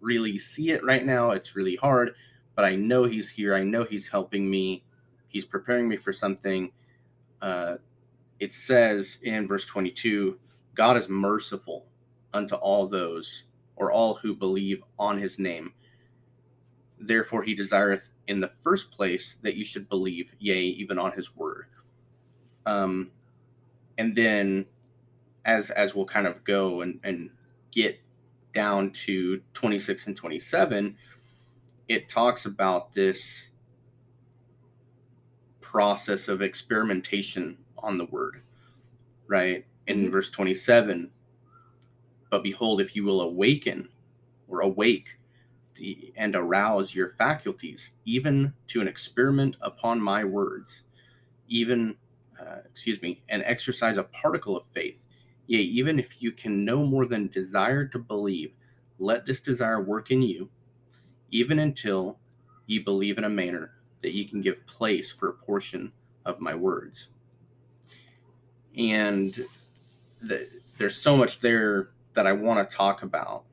really 0.08 0.38
see 0.38 0.72
it 0.72 0.84
right 0.86 1.06
now 1.06 1.32
it's 1.32 1.56
really 1.56 1.76
hard 1.76 2.15
but 2.56 2.63
i 2.63 2.76
know 2.76 3.04
he's 3.04 3.30
here 3.30 3.54
i 3.54 3.62
know 3.62 3.84
he's 3.84 4.08
helping 4.08 4.50
me 4.50 4.84
he's 5.28 5.46
preparing 5.46 5.88
me 5.89 5.98
for 5.98 6.13
something 6.13 6.72
uh, 7.41 7.76
it 8.39 8.54
says 8.54 9.20
in 9.24 9.48
verse 9.48 9.65
22 9.65 10.39
God 10.78 10.96
is 10.96 11.10
merciful 11.10 11.88
unto 12.34 12.56
all 12.56 12.88
those 12.88 13.46
or 13.76 13.91
all 13.91 14.13
who 14.13 14.36
believe 14.36 14.84
on 15.00 15.17
his 15.17 15.39
name. 15.39 15.74
Therefore, 17.00 17.43
he 17.43 17.56
desireth 17.56 18.10
in 18.28 18.39
the 18.39 18.48
first 18.48 18.91
place 18.91 19.38
that 19.41 19.56
you 19.56 19.65
should 19.65 19.89
believe, 19.89 20.32
yea, 20.39 20.62
even 20.62 21.00
on 21.00 21.12
his 21.12 21.36
word. 21.36 21.65
Um, 22.65 23.10
and 23.98 24.15
then, 24.15 24.65
as 25.46 25.72
as 25.72 25.96
we'll 25.96 26.06
kind 26.06 26.28
of 26.28 26.43
go 26.43 26.82
and, 26.82 27.00
and 27.04 27.32
get 27.72 28.00
down 28.58 28.89
to 28.89 29.39
26 29.54 30.08
and 30.08 30.17
27, 30.17 30.98
it 31.88 32.10
talks 32.10 32.48
about 32.48 32.91
this 32.91 33.52
process 35.62 36.28
of 36.28 36.41
experimentation 36.41 37.56
on 37.78 38.00
the 38.00 38.06
word, 38.06 38.41
right? 39.28 39.63
In 39.86 40.08
Mhm. 40.08 40.12
verse 40.12 40.32
27, 40.32 41.12
but 42.32 42.41
behold, 42.41 42.82
if 42.82 42.96
you 42.96 43.04
will 43.04 43.22
awaken 43.22 43.89
or 44.48 44.62
awake, 44.62 45.20
the, 45.76 46.12
and 46.15 46.36
arouse 46.36 46.96
your 46.96 47.10
faculties, 47.10 47.91
even 48.06 48.56
to 48.70 48.82
an 48.82 48.88
experiment 48.88 49.56
upon 49.62 50.02
my 50.02 50.24
words, 50.24 50.82
even, 51.48 51.96
uh, 52.39 52.62
excuse 52.65 53.00
me, 53.04 53.24
and 53.30 53.43
exercise 53.43 53.98
a 53.98 54.04
particle 54.04 54.58
of 54.58 54.65
faith. 54.72 55.06
Yea, 55.47 55.60
even 55.60 55.97
if 55.97 56.21
you 56.21 56.31
can 56.31 56.65
no 56.65 56.86
more 56.86 57.05
than 57.05 57.27
desire 57.27 57.86
to 57.88 57.99
believe, 57.99 58.53
let 58.99 59.25
this 59.25 59.41
desire 59.41 59.81
work 59.81 60.12
in 60.12 60.21
you, 60.21 60.49
even 61.31 61.60
until 61.60 62.19
ye 62.65 62.79
believe 62.79 63.17
in 63.17 63.23
a 63.23 63.29
manner 63.29 63.71
that 64.01 64.13
ye 64.13 64.25
can 64.25 64.41
give 64.41 64.65
place 64.67 65.12
for 65.12 65.29
a 65.29 65.33
portion 65.33 65.91
of 66.25 66.41
my 66.41 66.53
words. 66.53 67.07
And 68.77 69.39
the, 70.21 70.47
there's 70.77 70.99
so 71.01 71.15
much 71.15 71.39
there 71.39 71.89
that 72.13 72.27
I 72.27 72.33
want 72.33 72.69
to 72.69 72.75
talk 72.75 73.03
about. 73.03 73.45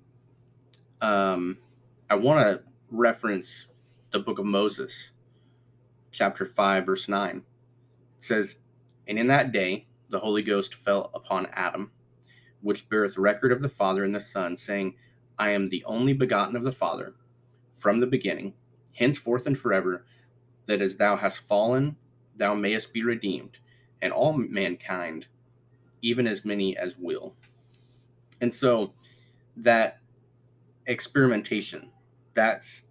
Um, 1.00 1.58
I 2.10 2.16
want 2.16 2.40
to 2.40 2.64
reference 2.90 3.68
the 4.10 4.18
book 4.18 4.38
of 4.38 4.46
Moses, 4.46 5.10
chapter 6.10 6.44
5, 6.44 6.86
verse 6.86 7.08
9. 7.08 7.36
It 7.36 7.42
says, 8.18 8.58
And 9.06 9.18
in 9.18 9.28
that 9.28 9.52
day 9.52 9.86
the 10.14 10.20
Holy 10.20 10.42
Ghost 10.42 10.76
fell 10.76 11.10
upon 11.12 11.48
Adam, 11.54 11.90
which 12.62 12.88
beareth 12.88 13.18
record 13.18 13.50
of 13.50 13.60
the 13.60 13.68
Father 13.68 14.04
and 14.04 14.14
the 14.14 14.20
Son, 14.20 14.54
saying, 14.54 14.94
I 15.40 15.50
am 15.50 15.68
the 15.68 15.82
only 15.86 16.12
begotten 16.12 16.54
of 16.54 16.62
the 16.62 16.70
Father 16.70 17.16
from 17.72 17.98
the 17.98 18.06
beginning, 18.06 18.54
henceforth 18.92 19.44
and 19.44 19.58
forever, 19.58 20.06
that 20.66 20.80
as 20.80 20.96
thou 20.96 21.16
hast 21.16 21.40
fallen, 21.40 21.96
thou 22.36 22.54
mayest 22.54 22.92
be 22.92 23.02
redeemed, 23.02 23.58
and 24.00 24.12
all 24.12 24.34
mankind, 24.34 25.26
even 26.00 26.28
as 26.28 26.44
many 26.44 26.76
as 26.76 26.96
will. 26.96 27.34
And 28.40 28.54
so 28.54 28.92
that 29.56 29.98
experimentation, 30.86 31.90
that's 32.34 32.84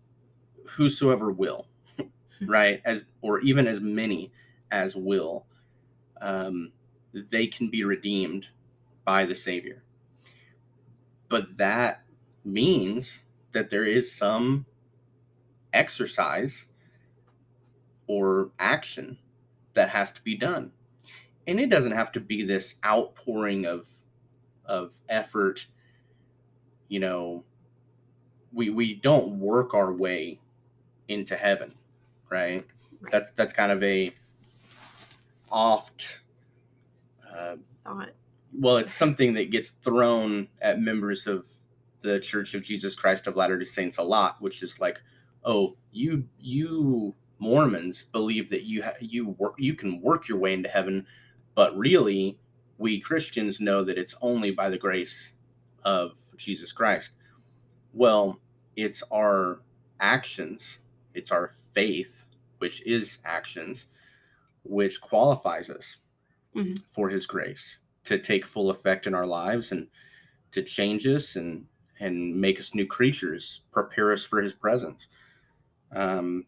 whosoever 0.71 1.31
will, 1.31 1.67
right? 2.41 2.81
As 2.83 3.05
or 3.21 3.39
even 3.39 3.65
as 3.65 3.79
many 3.79 4.33
as 4.71 4.93
will, 4.93 5.45
um, 6.19 6.73
they 7.13 7.47
can 7.47 7.69
be 7.69 7.83
redeemed 7.83 8.49
by 9.05 9.25
the 9.25 9.35
Savior. 9.35 9.83
But 11.29 11.57
that 11.57 12.03
means 12.43 13.23
that 13.51 13.69
there 13.69 13.85
is 13.85 14.11
some 14.11 14.65
exercise 15.71 16.65
or 18.07 18.51
action 18.59 19.17
that 19.73 19.89
has 19.89 20.11
to 20.11 20.21
be 20.23 20.35
done. 20.35 20.71
And 21.47 21.59
it 21.59 21.69
doesn't 21.69 21.91
have 21.91 22.11
to 22.13 22.19
be 22.19 22.43
this 22.43 22.75
outpouring 22.85 23.65
of 23.65 23.87
of 24.65 24.93
effort, 25.09 25.67
you 26.87 26.99
know, 26.99 27.43
we 28.53 28.69
we 28.69 28.93
don't 28.93 29.39
work 29.39 29.73
our 29.73 29.91
way 29.91 30.39
into 31.07 31.35
heaven, 31.35 31.73
right? 32.29 32.65
Right. 33.01 33.11
That's 33.11 33.31
that's 33.31 33.51
kind 33.51 33.71
of 33.71 33.83
a 33.83 34.13
oft 35.51 36.19
uh, 37.37 37.57
Thought. 37.85 38.09
well, 38.53 38.77
it's 38.77 38.93
something 38.93 39.33
that 39.35 39.51
gets 39.51 39.71
thrown 39.83 40.47
at 40.61 40.81
members 40.81 41.27
of 41.27 41.47
the 42.01 42.19
Church 42.19 42.53
of 42.55 42.63
Jesus 42.63 42.95
Christ 42.95 43.27
of 43.27 43.35
Latter-day 43.35 43.65
Saints 43.65 43.97
a 43.97 44.03
lot, 44.03 44.41
which 44.41 44.63
is 44.63 44.79
like, 44.79 45.01
oh, 45.45 45.77
you 45.91 46.25
you 46.39 47.15
Mormons 47.39 48.05
believe 48.05 48.49
that 48.51 48.63
you 48.65 48.83
ha- 48.83 48.93
you 49.01 49.29
work 49.29 49.55
you 49.57 49.75
can 49.75 50.01
work 50.01 50.27
your 50.27 50.39
way 50.39 50.53
into 50.53 50.69
heaven, 50.69 51.05
but 51.55 51.77
really, 51.77 52.39
we 52.77 52.99
Christians 52.99 53.59
know 53.59 53.83
that 53.83 53.97
it's 53.97 54.15
only 54.21 54.51
by 54.51 54.69
the 54.69 54.77
grace 54.77 55.33
of 55.83 56.17
Jesus 56.37 56.71
Christ. 56.71 57.11
Well, 57.93 58.39
it's 58.75 59.03
our 59.11 59.61
actions, 59.99 60.79
it's 61.13 61.31
our 61.31 61.51
faith, 61.73 62.25
which 62.59 62.85
is 62.87 63.19
actions, 63.25 63.87
which 64.63 65.01
qualifies 65.01 65.69
us 65.69 65.97
Mhm. 66.55 66.79
for 66.85 67.09
His 67.09 67.25
grace 67.25 67.79
to 68.05 68.19
take 68.19 68.45
full 68.45 68.69
effect 68.69 69.07
in 69.07 69.13
our 69.13 69.25
lives 69.25 69.71
and 69.71 69.89
to 70.51 70.61
change 70.63 71.07
us 71.07 71.35
and 71.35 71.67
and 71.99 72.35
make 72.35 72.59
us 72.59 72.75
new 72.75 72.85
creatures, 72.87 73.61
prepare 73.71 74.11
us 74.11 74.25
for 74.25 74.41
His 74.41 74.53
presence. 74.53 75.07
Um, 75.91 76.45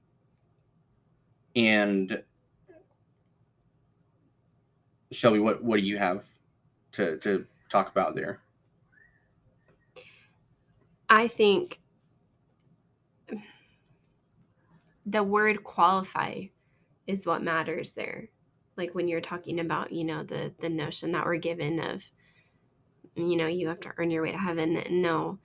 and 1.56 2.24
Shelby, 5.12 5.40
what 5.40 5.64
what 5.64 5.80
do 5.80 5.86
you 5.86 5.98
have 5.98 6.26
to 6.94 7.18
to 7.20 7.46
talk 7.70 7.90
about 7.90 8.16
there? 8.16 8.42
I 11.10 11.28
think 11.28 11.80
the 15.06 15.24
word 15.24 15.64
qualify 15.64 16.46
is 17.08 17.26
what 17.26 17.44
matters 17.44 17.94
there. 17.94 18.30
Like 18.78 18.94
when 18.94 19.08
you're 19.08 19.22
talking 19.22 19.60
about, 19.60 19.92
you 19.92 20.04
know, 20.04 20.24
the 20.24 20.54
the 20.60 20.70
notion 20.70 21.12
that 21.14 21.26
we're 21.26 21.38
given 21.38 21.80
of 21.80 22.04
you 23.16 23.38
know, 23.38 23.48
you 23.48 23.68
have 23.70 23.80
to 23.82 23.92
earn 23.98 24.12
your 24.12 24.24
way 24.24 24.32
to 24.32 24.38
heaven. 24.38 24.84
No. 24.90 25.40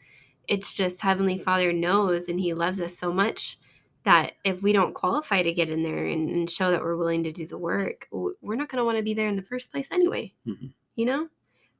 It's 0.49 0.75
just 0.75 1.01
Heavenly 1.01 1.39
Father 1.39 1.73
knows 1.73 2.29
and 2.29 2.41
He 2.41 2.55
loves 2.55 2.81
us 2.81 2.97
so 2.99 3.13
much 3.13 3.59
that 4.05 4.33
if 4.45 4.63
we 4.63 4.73
don't 4.73 4.95
qualify 4.95 5.43
to 5.43 5.53
get 5.53 5.69
in 5.69 5.83
there 5.83 6.07
and, 6.07 6.29
and 6.29 6.51
show 6.51 6.71
that 6.71 6.81
we're 6.81 6.97
willing 6.97 7.23
to 7.25 7.33
do 7.33 7.47
the 7.47 7.59
work, 7.59 8.09
we're 8.11 8.57
not 8.57 8.69
going 8.69 8.79
to 8.79 8.85
want 8.85 8.97
to 8.97 9.05
be 9.05 9.15
there 9.15 9.29
in 9.29 9.37
the 9.37 9.43
first 9.43 9.71
place 9.71 9.87
anyway. 9.93 10.33
Mhm. 10.47 10.73
You 10.97 11.07
know? 11.07 11.29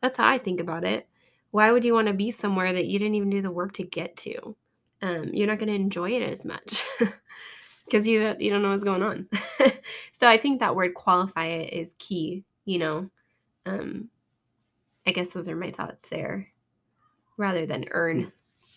That's 0.03 0.17
how 0.17 0.29
I 0.29 0.39
think 0.39 0.61
about 0.61 0.85
it. 0.85 1.09
Why 1.51 1.73
would 1.73 1.85
you 1.85 1.95
want 1.95 2.09
to 2.09 2.15
be 2.15 2.31
somewhere 2.31 2.73
that 2.73 2.87
you 2.87 2.99
didn't 2.99 3.17
even 3.17 3.31
do 3.31 3.43
the 3.43 3.51
work 3.51 3.73
to 3.75 3.83
get 3.83 4.17
to? 4.19 4.57
Um, 5.03 5.31
you're 5.33 5.47
not 5.47 5.59
going 5.59 5.69
to 5.69 5.75
enjoy 5.75 6.11
it 6.11 6.23
as 6.23 6.45
much 6.45 6.85
because 7.91 8.07
you 8.07 8.35
you 8.39 8.51
don't 8.51 8.63
know 8.63 8.71
what's 8.71 8.85
going 8.85 9.03
on. 9.03 9.29
so 10.13 10.27
I 10.29 10.39
think 10.39 10.61
that 10.61 10.77
word 10.77 10.95
qualify 10.95 11.49
is 11.49 11.95
key. 11.99 12.45
You 12.65 12.79
know, 12.79 13.11
um, 13.67 14.09
I 15.07 15.13
guess 15.13 15.31
those 15.31 15.49
are 15.49 15.57
my 15.57 15.71
thoughts 15.73 16.09
there, 16.09 16.49
rather 17.37 17.67
than 17.67 17.87
earn. 17.91 18.33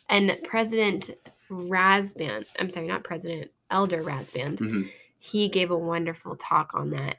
And 0.10 0.38
President 0.44 1.12
Rasband, 1.50 2.46
I'm 2.60 2.70
sorry, 2.70 2.88
not 2.88 3.04
President, 3.04 3.52
Elder 3.70 4.04
Rasband, 4.04 4.58
Mhm. 4.60 4.92
he 5.20 5.50
gave 5.50 5.72
a 5.72 5.78
wonderful 5.78 6.36
talk 6.36 6.74
on 6.76 6.90
that. 6.92 7.18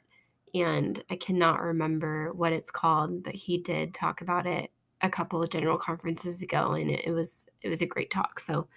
And 0.54 1.02
I 1.10 1.16
cannot 1.16 1.60
remember 1.62 2.32
what 2.32 2.52
it's 2.52 2.70
called, 2.70 3.22
but 3.22 3.34
he 3.34 3.58
did 3.58 3.92
talk 3.94 4.20
about 4.20 4.46
it 4.46 4.70
a 5.00 5.10
couple 5.10 5.42
of 5.42 5.50
general 5.50 5.76
conferences 5.76 6.40
ago 6.42 6.72
and 6.72 6.90
it, 6.90 7.06
it 7.06 7.10
was 7.12 7.46
it 7.62 7.68
was 7.68 7.82
a 7.82 7.86
great 7.86 8.10
talk. 8.10 8.40
So 8.40 8.68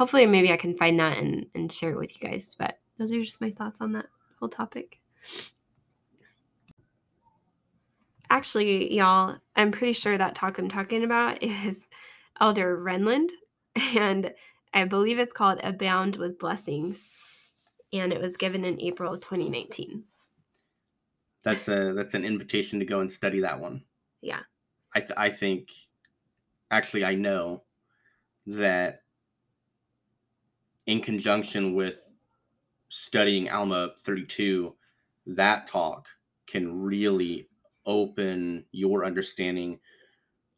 hopefully 0.00 0.24
maybe 0.24 0.50
I 0.50 0.56
can 0.56 0.74
find 0.78 0.98
that 0.98 1.18
and, 1.18 1.44
and 1.54 1.70
share 1.70 1.92
it 1.92 1.98
with 1.98 2.14
you 2.14 2.26
guys. 2.26 2.56
But 2.58 2.78
those 2.98 3.12
are 3.12 3.22
just 3.22 3.42
my 3.42 3.50
thoughts 3.50 3.82
on 3.82 3.92
that 3.92 4.06
whole 4.38 4.48
topic. 4.48 4.98
Actually, 8.30 8.94
y'all, 8.94 9.36
I'm 9.56 9.70
pretty 9.70 9.92
sure 9.92 10.16
that 10.16 10.34
talk 10.34 10.56
I'm 10.56 10.70
talking 10.70 11.04
about 11.04 11.42
is 11.42 11.86
Elder 12.40 12.82
Renlund, 12.82 13.28
and 13.76 14.32
I 14.72 14.86
believe 14.86 15.18
it's 15.18 15.34
called 15.34 15.60
Abound 15.62 16.16
with 16.16 16.38
Blessings. 16.38 17.10
And 17.92 18.10
it 18.10 18.22
was 18.22 18.38
given 18.38 18.64
in 18.64 18.80
April 18.80 19.12
of 19.12 19.20
2019. 19.20 20.04
That's 21.42 21.68
a 21.68 21.92
that's 21.92 22.14
an 22.14 22.24
invitation 22.24 22.78
to 22.78 22.86
go 22.86 23.00
and 23.00 23.10
study 23.10 23.40
that 23.40 23.60
one. 23.60 23.82
Yeah. 24.22 24.40
I 24.94 25.00
th- 25.00 25.12
I 25.16 25.28
think 25.28 25.68
actually 26.70 27.04
I 27.04 27.16
know 27.16 27.64
that 28.46 29.00
in 30.90 31.00
conjunction 31.00 31.74
with 31.76 32.12
studying 32.88 33.48
Alma 33.48 33.92
32 34.00 34.74
that 35.24 35.68
talk 35.68 36.08
can 36.48 36.82
really 36.82 37.48
open 37.86 38.64
your 38.72 39.04
understanding 39.04 39.78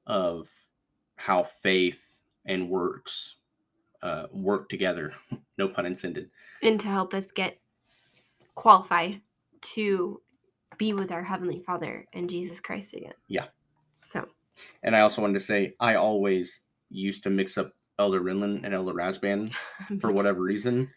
of 0.07 0.49
how 1.17 1.43
faith 1.43 2.23
and 2.47 2.71
works 2.71 3.37
uh, 4.03 4.25
work 4.33 4.71
together 4.71 5.13
no 5.59 5.69
pun 5.69 5.85
intended 5.85 6.31
And 6.63 6.81
to 6.81 6.89
help 6.89 7.13
us 7.13 7.31
get 7.31 7.59
qualify 8.55 9.13
to 9.75 10.23
be 10.79 10.95
with 10.95 11.13
our 11.13 11.23
Heavenly 11.23 11.63
Father 11.67 12.07
and 12.15 12.31
Jesus 12.31 12.59
Christ 12.59 12.95
again. 12.95 13.13
Yeah. 13.29 13.49
So, 14.01 14.27
and 14.83 14.97
I 14.97 15.01
also 15.01 15.21
wanted 15.21 15.35
to 15.35 15.45
say 15.45 15.75
I 15.79 15.97
always 15.97 16.61
used 16.89 17.23
to 17.25 17.31
mix 17.31 17.59
up 17.59 17.75
Elder 17.99 18.21
Renlund 18.21 18.65
and 18.65 18.75
Elder 18.75 18.93
Rasband 18.93 19.55
for 20.01 20.11
whatever 20.11 20.41
reason. 20.41 20.91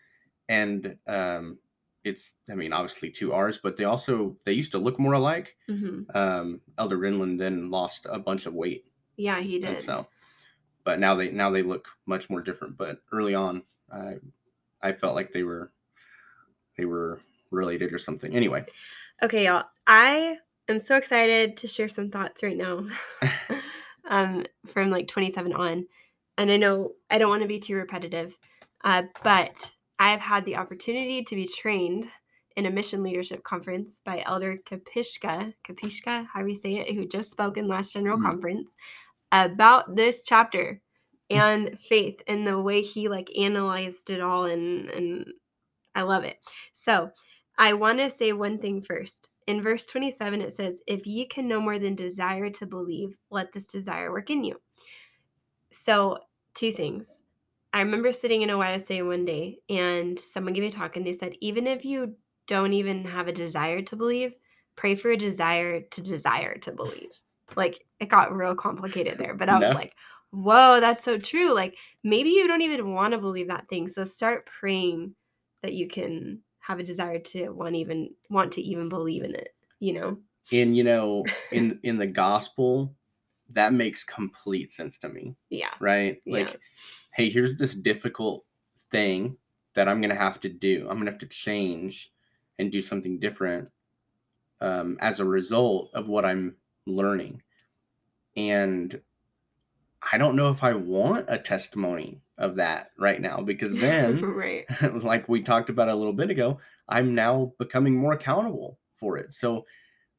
And 0.49 0.97
um 1.07 1.57
it's 2.03 2.35
i 2.51 2.53
mean 2.53 2.71
obviously 2.71 3.09
two 3.09 3.33
r's 3.33 3.57
but 3.57 3.77
they 3.77 3.83
also 3.83 4.37
they 4.45 4.53
used 4.53 4.71
to 4.71 4.77
look 4.77 4.99
more 4.99 5.13
alike. 5.13 5.55
Hmm 5.67 6.01
um 6.13 6.61
elder 6.77 6.99
renlund 6.99 7.39
then 7.39 7.71
lost 7.71 8.05
a 8.09 8.19
bunch 8.19 8.45
of 8.45 8.53
weight. 8.53 8.85
Yeah, 9.17 9.39
he 9.41 9.55
and 9.55 9.75
did. 9.75 9.79
so 9.79 10.07
but 10.83 10.99
now 10.99 11.15
they 11.15 11.31
now 11.31 11.49
they 11.49 11.63
look 11.63 11.87
much 12.05 12.29
more 12.29 12.41
different. 12.41 12.77
But 12.77 12.99
early 13.11 13.33
on 13.33 13.63
i 13.91 14.17
i 14.81 14.91
felt 14.91 15.15
like 15.15 15.33
they 15.33 15.43
were 15.43 15.71
they 16.77 16.85
were 16.85 17.21
related 17.51 17.93
or 17.93 17.97
something. 17.97 18.35
Anyway. 18.35 18.65
Okay, 19.23 19.45
y'all. 19.45 19.63
I 19.87 20.37
am 20.67 20.79
so 20.79 20.97
excited 20.97 21.57
to 21.57 21.67
share 21.67 21.89
some 21.89 22.11
thoughts 22.11 22.43
right 22.43 22.57
now. 22.57 22.87
Um, 24.07 24.45
from 24.67 24.91
like 24.91 25.07
27 25.07 25.51
on. 25.53 25.87
And 26.37 26.51
I 26.51 26.57
know 26.57 26.93
I 27.09 27.17
don't 27.17 27.29
want 27.29 27.41
to 27.43 27.47
be 27.47 27.59
too 27.59 27.75
repetitive, 27.75 28.37
Uh, 28.83 29.03
but 29.23 29.71
I've 29.99 30.19
had 30.19 30.45
the 30.45 30.57
opportunity 30.57 31.23
to 31.23 31.35
be 31.35 31.47
trained 31.47 32.09
in 32.55 32.65
a 32.67 32.69
mission 32.71 33.03
leadership 33.03 33.43
conference 33.43 33.99
by 34.05 34.21
Elder 34.25 34.57
Kapishka, 34.57 35.53
Kapishka, 35.67 36.27
how 36.31 36.41
do 36.41 36.47
you 36.47 36.55
say 36.55 36.75
it, 36.75 36.93
who 36.95 37.07
just 37.07 37.31
spoke 37.31 37.57
in 37.57 37.67
last 37.67 37.93
general 37.93 38.17
Mhm. 38.17 38.31
conference 38.31 38.75
about 39.31 39.95
this 39.95 40.21
chapter 40.23 40.81
and 41.29 41.79
faith 41.89 42.21
and 42.27 42.45
the 42.47 42.59
way 42.61 42.81
he 42.81 43.09
like 43.09 43.29
analyzed 43.37 44.09
it 44.11 44.21
all 44.21 44.45
and 44.45 44.89
and 44.91 45.33
I 45.95 46.03
love 46.03 46.23
it. 46.23 46.37
So 46.73 47.11
I 47.57 47.73
want 47.73 47.99
to 47.99 48.09
say 48.11 48.33
one 48.33 48.59
thing 48.59 48.81
first. 48.81 49.29
In 49.47 49.61
verse 49.61 49.85
27, 49.85 50.41
it 50.41 50.53
says, 50.53 50.81
If 50.87 51.07
ye 51.07 51.25
can 51.27 51.47
no 51.47 51.61
more 51.61 51.79
than 51.79 51.95
desire 51.95 52.49
to 52.51 52.65
believe, 52.65 53.15
let 53.31 53.51
this 53.53 53.65
desire 53.65 54.11
work 54.11 54.29
in 54.29 54.43
you. 54.43 54.59
So, 55.75 56.19
two 56.53 56.71
things. 56.71 57.21
I 57.73 57.81
remember 57.81 58.11
sitting 58.13 58.41
in 58.41 58.49
a 58.49 58.57
YSA 58.57 59.01
one 59.03 59.25
day 59.25 59.59
and 59.69 60.17
someone 60.17 60.53
gave 60.53 60.61
me 60.61 60.69
a 60.69 60.71
talk 60.71 60.95
and 60.95 61.05
they 61.05 61.11
said, 61.13 61.35
even 61.41 61.67
if 61.67 61.83
you 61.83 62.15
don't 62.47 62.71
even 62.73 63.03
have 63.03 63.27
a 63.27 63.33
desire 63.33 63.81
to 63.81 63.95
believe, 63.97 64.35
pray 64.77 64.95
for 64.95 65.11
a 65.11 65.17
desire 65.17 65.81
to 65.81 66.01
desire 66.01 66.57
to 66.59 66.71
believe. 66.71 67.09
Like 67.55 67.85
it 67.99 68.07
got 68.07 68.33
real 68.33 68.55
complicated 68.55 69.17
there, 69.17 69.33
but 69.33 69.49
I 69.49 69.59
was 69.59 69.69
No. 69.69 69.75
like, 69.75 69.93
whoa, 70.31 70.79
that's 70.79 71.03
so 71.03 71.17
true. 71.17 71.53
Like 71.53 71.77
maybe 72.03 72.29
you 72.29 72.47
don't 72.47 72.61
even 72.61 72.93
want 72.93 73.11
to 73.11 73.17
believe 73.17 73.49
that 73.49 73.67
thing. 73.67 73.89
So 73.89 74.05
start 74.05 74.45
praying 74.45 75.15
that 75.61 75.73
you 75.73 75.87
can 75.89 76.41
have 76.59 76.79
a 76.79 76.83
desire 76.83 77.19
to 77.19 77.49
want 77.49 77.75
even 77.75 78.15
want 78.29 78.53
to 78.53 78.61
even 78.61 78.87
believe 78.87 79.23
in 79.23 79.35
it, 79.35 79.49
you 79.79 79.93
know? 79.93 80.17
And 80.51 80.77
you 80.77 80.85
know, 80.85 81.25
in 81.51 81.79
in 81.83 81.97
the 81.97 82.07
gospel, 82.07 82.95
that 83.49 83.73
makes 83.73 84.03
complete 84.03 84.71
sense 84.71 84.97
to 84.99 85.09
me, 85.09 85.35
Yeah. 85.49 85.71
right? 85.79 86.21
Yeah. 86.25 86.37
Like, 86.37 86.59
hey, 87.11 87.29
here's 87.29 87.55
this 87.55 87.73
difficult 87.73 88.45
thing 88.91 89.37
that 89.75 89.87
I'm 89.87 90.01
gonna 90.01 90.15
have 90.15 90.39
to 90.41 90.49
do. 90.49 90.87
I'm 90.89 90.97
gonna 90.97 91.11
have 91.11 91.19
to 91.19 91.27
change 91.27 92.11
and 92.57 92.71
do 92.71 92.81
something 92.81 93.19
different 93.19 93.69
um, 94.61 94.97
as 95.01 95.19
a 95.19 95.25
result 95.25 95.91
of 95.93 96.07
what 96.07 96.25
I'm 96.25 96.55
learning. 96.85 97.41
And 98.37 98.99
I 100.11 100.17
don't 100.17 100.35
know 100.35 100.49
if 100.49 100.63
I 100.63 100.73
want 100.73 101.25
a 101.27 101.37
testimony 101.37 102.21
of 102.37 102.55
that 102.57 102.91
right 102.97 103.21
now 103.21 103.41
because 103.41 103.73
then 103.75 104.21
right. 104.21 104.65
like 105.03 105.27
we 105.29 105.41
talked 105.41 105.69
about 105.69 105.89
a 105.89 105.95
little 105.95 106.13
bit 106.13 106.29
ago, 106.29 106.59
I'm 106.87 107.15
now 107.15 107.53
becoming 107.59 107.95
more 107.95 108.13
accountable 108.13 108.79
for 108.93 109.17
it. 109.17 109.33
So 109.33 109.65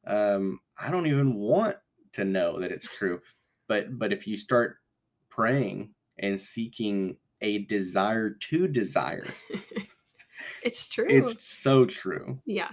um, 0.05 0.59
I 0.77 0.91
don't 0.91 1.07
even 1.07 1.35
want 1.35 1.77
to 2.17 2.25
know 2.25 2.59
that 2.59 2.71
it's 2.71 2.87
true. 2.87 3.21
But 3.67 3.97
but 3.97 4.11
if 4.11 4.27
you 4.27 4.37
start 4.37 4.77
praying 5.29 5.91
and 6.19 6.39
seeking 6.39 7.17
a 7.41 7.59
desire 7.59 8.31
to 8.31 8.67
desire, 8.67 9.27
it's 10.63 10.87
true. 10.87 11.05
it's 11.09 11.47
so 11.47 11.85
true. 11.85 12.39
Yeah. 12.45 12.71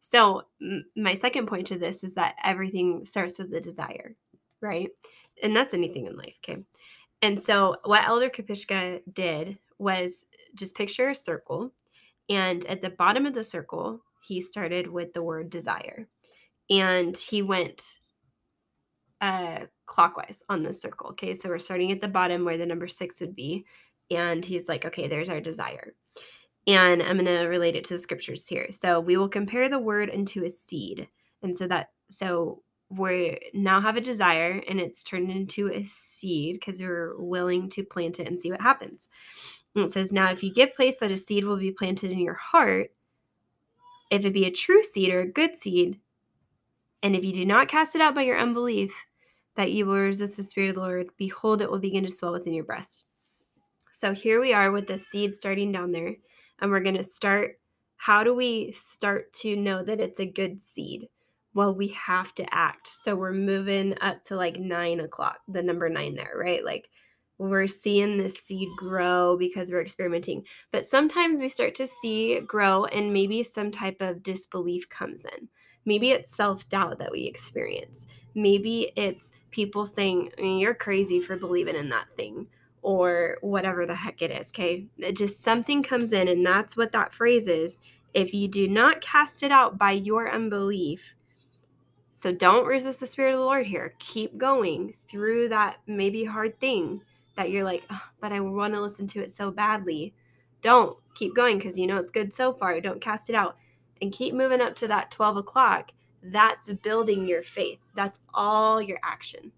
So, 0.00 0.42
m- 0.62 0.86
my 0.96 1.14
second 1.14 1.46
point 1.46 1.66
to 1.68 1.78
this 1.78 2.02
is 2.02 2.14
that 2.14 2.34
everything 2.42 3.06
starts 3.06 3.38
with 3.38 3.50
the 3.50 3.60
desire, 3.60 4.16
right? 4.60 4.88
And 5.42 5.54
that's 5.54 5.74
anything 5.74 6.06
in 6.06 6.16
life, 6.16 6.34
okay? 6.42 6.62
And 7.22 7.38
so, 7.38 7.76
what 7.84 8.06
Elder 8.06 8.30
Kopischke 8.30 9.02
did 9.12 9.58
was 9.78 10.24
just 10.54 10.76
picture 10.76 11.10
a 11.10 11.14
circle, 11.14 11.72
and 12.28 12.64
at 12.66 12.80
the 12.80 12.90
bottom 12.90 13.26
of 13.26 13.34
the 13.34 13.44
circle, 13.44 14.00
he 14.22 14.40
started 14.40 14.86
with 14.86 15.12
the 15.12 15.22
word 15.22 15.50
desire, 15.50 16.08
and 16.70 17.16
he 17.16 17.42
went 17.42 17.99
uh, 19.20 19.60
clockwise 19.86 20.42
on 20.48 20.62
the 20.62 20.72
circle. 20.72 21.10
Okay, 21.10 21.34
so 21.34 21.48
we're 21.48 21.58
starting 21.58 21.92
at 21.92 22.00
the 22.00 22.08
bottom 22.08 22.44
where 22.44 22.58
the 22.58 22.66
number 22.66 22.88
six 22.88 23.20
would 23.20 23.34
be, 23.34 23.66
and 24.10 24.44
he's 24.44 24.68
like, 24.68 24.84
okay, 24.84 25.08
there's 25.08 25.30
our 25.30 25.40
desire. 25.40 25.94
And 26.66 27.02
I'm 27.02 27.16
going 27.16 27.26
to 27.26 27.46
relate 27.46 27.76
it 27.76 27.84
to 27.84 27.94
the 27.94 28.00
scriptures 28.00 28.46
here. 28.46 28.68
So 28.70 29.00
we 29.00 29.16
will 29.16 29.28
compare 29.28 29.68
the 29.68 29.78
word 29.78 30.08
into 30.08 30.44
a 30.44 30.50
seed. 30.50 31.08
And 31.42 31.56
so 31.56 31.66
that, 31.68 31.90
so 32.10 32.62
we 32.90 33.38
now 33.54 33.80
have 33.80 33.96
a 33.96 34.00
desire 34.00 34.62
and 34.68 34.80
it's 34.80 35.02
turned 35.02 35.30
into 35.30 35.72
a 35.72 35.84
seed 35.84 36.56
because 36.56 36.80
we're 36.80 37.16
willing 37.18 37.68
to 37.70 37.84
plant 37.84 38.20
it 38.20 38.26
and 38.26 38.38
see 38.38 38.50
what 38.50 38.60
happens. 38.60 39.08
And 39.74 39.84
it 39.84 39.92
says, 39.92 40.12
Now, 40.12 40.30
if 40.30 40.42
you 40.42 40.52
give 40.52 40.74
place 40.74 40.96
that 41.00 41.12
a 41.12 41.16
seed 41.16 41.44
will 41.44 41.56
be 41.56 41.70
planted 41.70 42.10
in 42.10 42.18
your 42.18 42.34
heart, 42.34 42.90
if 44.10 44.24
it 44.24 44.34
be 44.34 44.44
a 44.44 44.50
true 44.50 44.82
seed 44.82 45.12
or 45.12 45.20
a 45.20 45.32
good 45.32 45.56
seed, 45.56 46.00
and 47.02 47.14
if 47.14 47.24
you 47.24 47.32
do 47.32 47.46
not 47.46 47.68
cast 47.68 47.94
it 47.94 48.02
out 48.02 48.14
by 48.14 48.22
your 48.22 48.38
unbelief, 48.38 48.92
that 49.60 49.72
you 49.72 49.84
will 49.84 49.96
resist 49.96 50.38
the 50.38 50.42
Spirit 50.42 50.70
of 50.70 50.76
the 50.76 50.80
Lord, 50.80 51.10
behold, 51.18 51.60
it 51.60 51.70
will 51.70 51.78
begin 51.78 52.02
to 52.04 52.10
swell 52.10 52.32
within 52.32 52.54
your 52.54 52.64
breast. 52.64 53.04
So 53.92 54.14
here 54.14 54.40
we 54.40 54.54
are 54.54 54.70
with 54.70 54.86
the 54.86 54.96
seed 54.96 55.34
starting 55.34 55.70
down 55.70 55.92
there 55.92 56.14
and 56.60 56.70
we're 56.70 56.80
going 56.80 56.96
to 56.96 57.02
start 57.02 57.58
how 57.98 58.24
do 58.24 58.34
we 58.34 58.72
start 58.72 59.30
to 59.34 59.56
know 59.56 59.84
that 59.84 60.00
it's 60.00 60.18
a 60.18 60.24
good 60.24 60.62
seed? 60.62 61.08
Well 61.52 61.74
we 61.74 61.88
have 61.88 62.34
to 62.36 62.54
act. 62.54 62.88
So 62.88 63.14
we're 63.14 63.34
moving 63.34 63.94
up 64.00 64.22
to 64.24 64.36
like 64.36 64.58
nine 64.58 65.00
o'clock 65.00 65.40
the 65.46 65.62
number 65.62 65.90
nine 65.90 66.14
there 66.14 66.32
right? 66.36 66.64
Like 66.64 66.88
we're 67.36 67.66
seeing 67.66 68.16
this 68.16 68.36
seed 68.36 68.68
grow 68.78 69.36
because 69.36 69.70
we're 69.70 69.82
experimenting. 69.82 70.42
But 70.72 70.86
sometimes 70.86 71.38
we 71.38 71.50
start 71.50 71.74
to 71.74 71.86
see 71.86 72.40
grow 72.40 72.86
and 72.86 73.12
maybe 73.12 73.42
some 73.42 73.70
type 73.70 74.00
of 74.00 74.22
disbelief 74.22 74.88
comes 74.88 75.26
in. 75.26 75.48
Maybe 75.84 76.12
it's 76.12 76.34
self-doubt 76.34 76.98
that 76.98 77.12
we 77.12 77.24
experience. 77.24 78.06
Maybe 78.34 78.92
it's 78.96 79.32
people 79.50 79.86
saying 79.86 80.30
you're 80.38 80.74
crazy 80.74 81.20
for 81.20 81.36
believing 81.36 81.76
in 81.76 81.88
that 81.90 82.06
thing 82.16 82.46
or 82.82 83.36
whatever 83.40 83.86
the 83.86 83.94
heck 83.94 84.22
it 84.22 84.30
is. 84.30 84.48
Okay. 84.48 84.86
It 84.98 85.16
just 85.16 85.42
something 85.42 85.82
comes 85.82 86.12
in, 86.12 86.28
and 86.28 86.44
that's 86.44 86.76
what 86.76 86.92
that 86.92 87.12
phrase 87.12 87.46
is. 87.46 87.78
If 88.14 88.34
you 88.34 88.48
do 88.48 88.66
not 88.66 89.00
cast 89.00 89.42
it 89.42 89.52
out 89.52 89.78
by 89.78 89.92
your 89.92 90.30
unbelief, 90.32 91.14
so 92.12 92.32
don't 92.32 92.66
resist 92.66 93.00
the 93.00 93.06
Spirit 93.06 93.34
of 93.34 93.40
the 93.40 93.44
Lord 93.44 93.66
here. 93.66 93.94
Keep 93.98 94.36
going 94.36 94.94
through 95.08 95.48
that 95.50 95.78
maybe 95.86 96.24
hard 96.24 96.58
thing 96.60 97.02
that 97.36 97.50
you're 97.50 97.64
like, 97.64 97.84
"Ugh, 97.88 98.00
but 98.20 98.32
I 98.32 98.40
want 98.40 98.74
to 98.74 98.80
listen 98.80 99.06
to 99.08 99.22
it 99.22 99.30
so 99.30 99.50
badly. 99.50 100.12
Don't 100.60 100.98
keep 101.14 101.34
going 101.34 101.58
because 101.58 101.78
you 101.78 101.86
know 101.86 101.96
it's 101.96 102.10
good 102.10 102.34
so 102.34 102.52
far. 102.52 102.80
Don't 102.80 103.00
cast 103.00 103.30
it 103.30 103.34
out 103.34 103.56
and 104.02 104.12
keep 104.12 104.34
moving 104.34 104.60
up 104.60 104.74
to 104.76 104.88
that 104.88 105.10
12 105.10 105.38
o'clock. 105.38 105.92
That's 106.22 106.70
building 106.72 107.26
your 107.26 107.42
faith. 107.42 107.78
That's 107.94 108.18
all 108.34 108.80
your 108.80 108.98
action. 109.02 109.52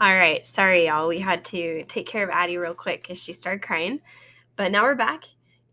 All 0.00 0.16
right. 0.16 0.46
Sorry, 0.46 0.86
y'all. 0.86 1.08
We 1.08 1.18
had 1.18 1.44
to 1.46 1.84
take 1.86 2.06
care 2.06 2.24
of 2.24 2.30
Addie 2.30 2.56
real 2.56 2.72
quick 2.72 3.02
because 3.02 3.22
she 3.22 3.34
started 3.34 3.60
crying. 3.62 4.00
But 4.56 4.72
now 4.72 4.84
we're 4.84 4.94
back. 4.94 5.24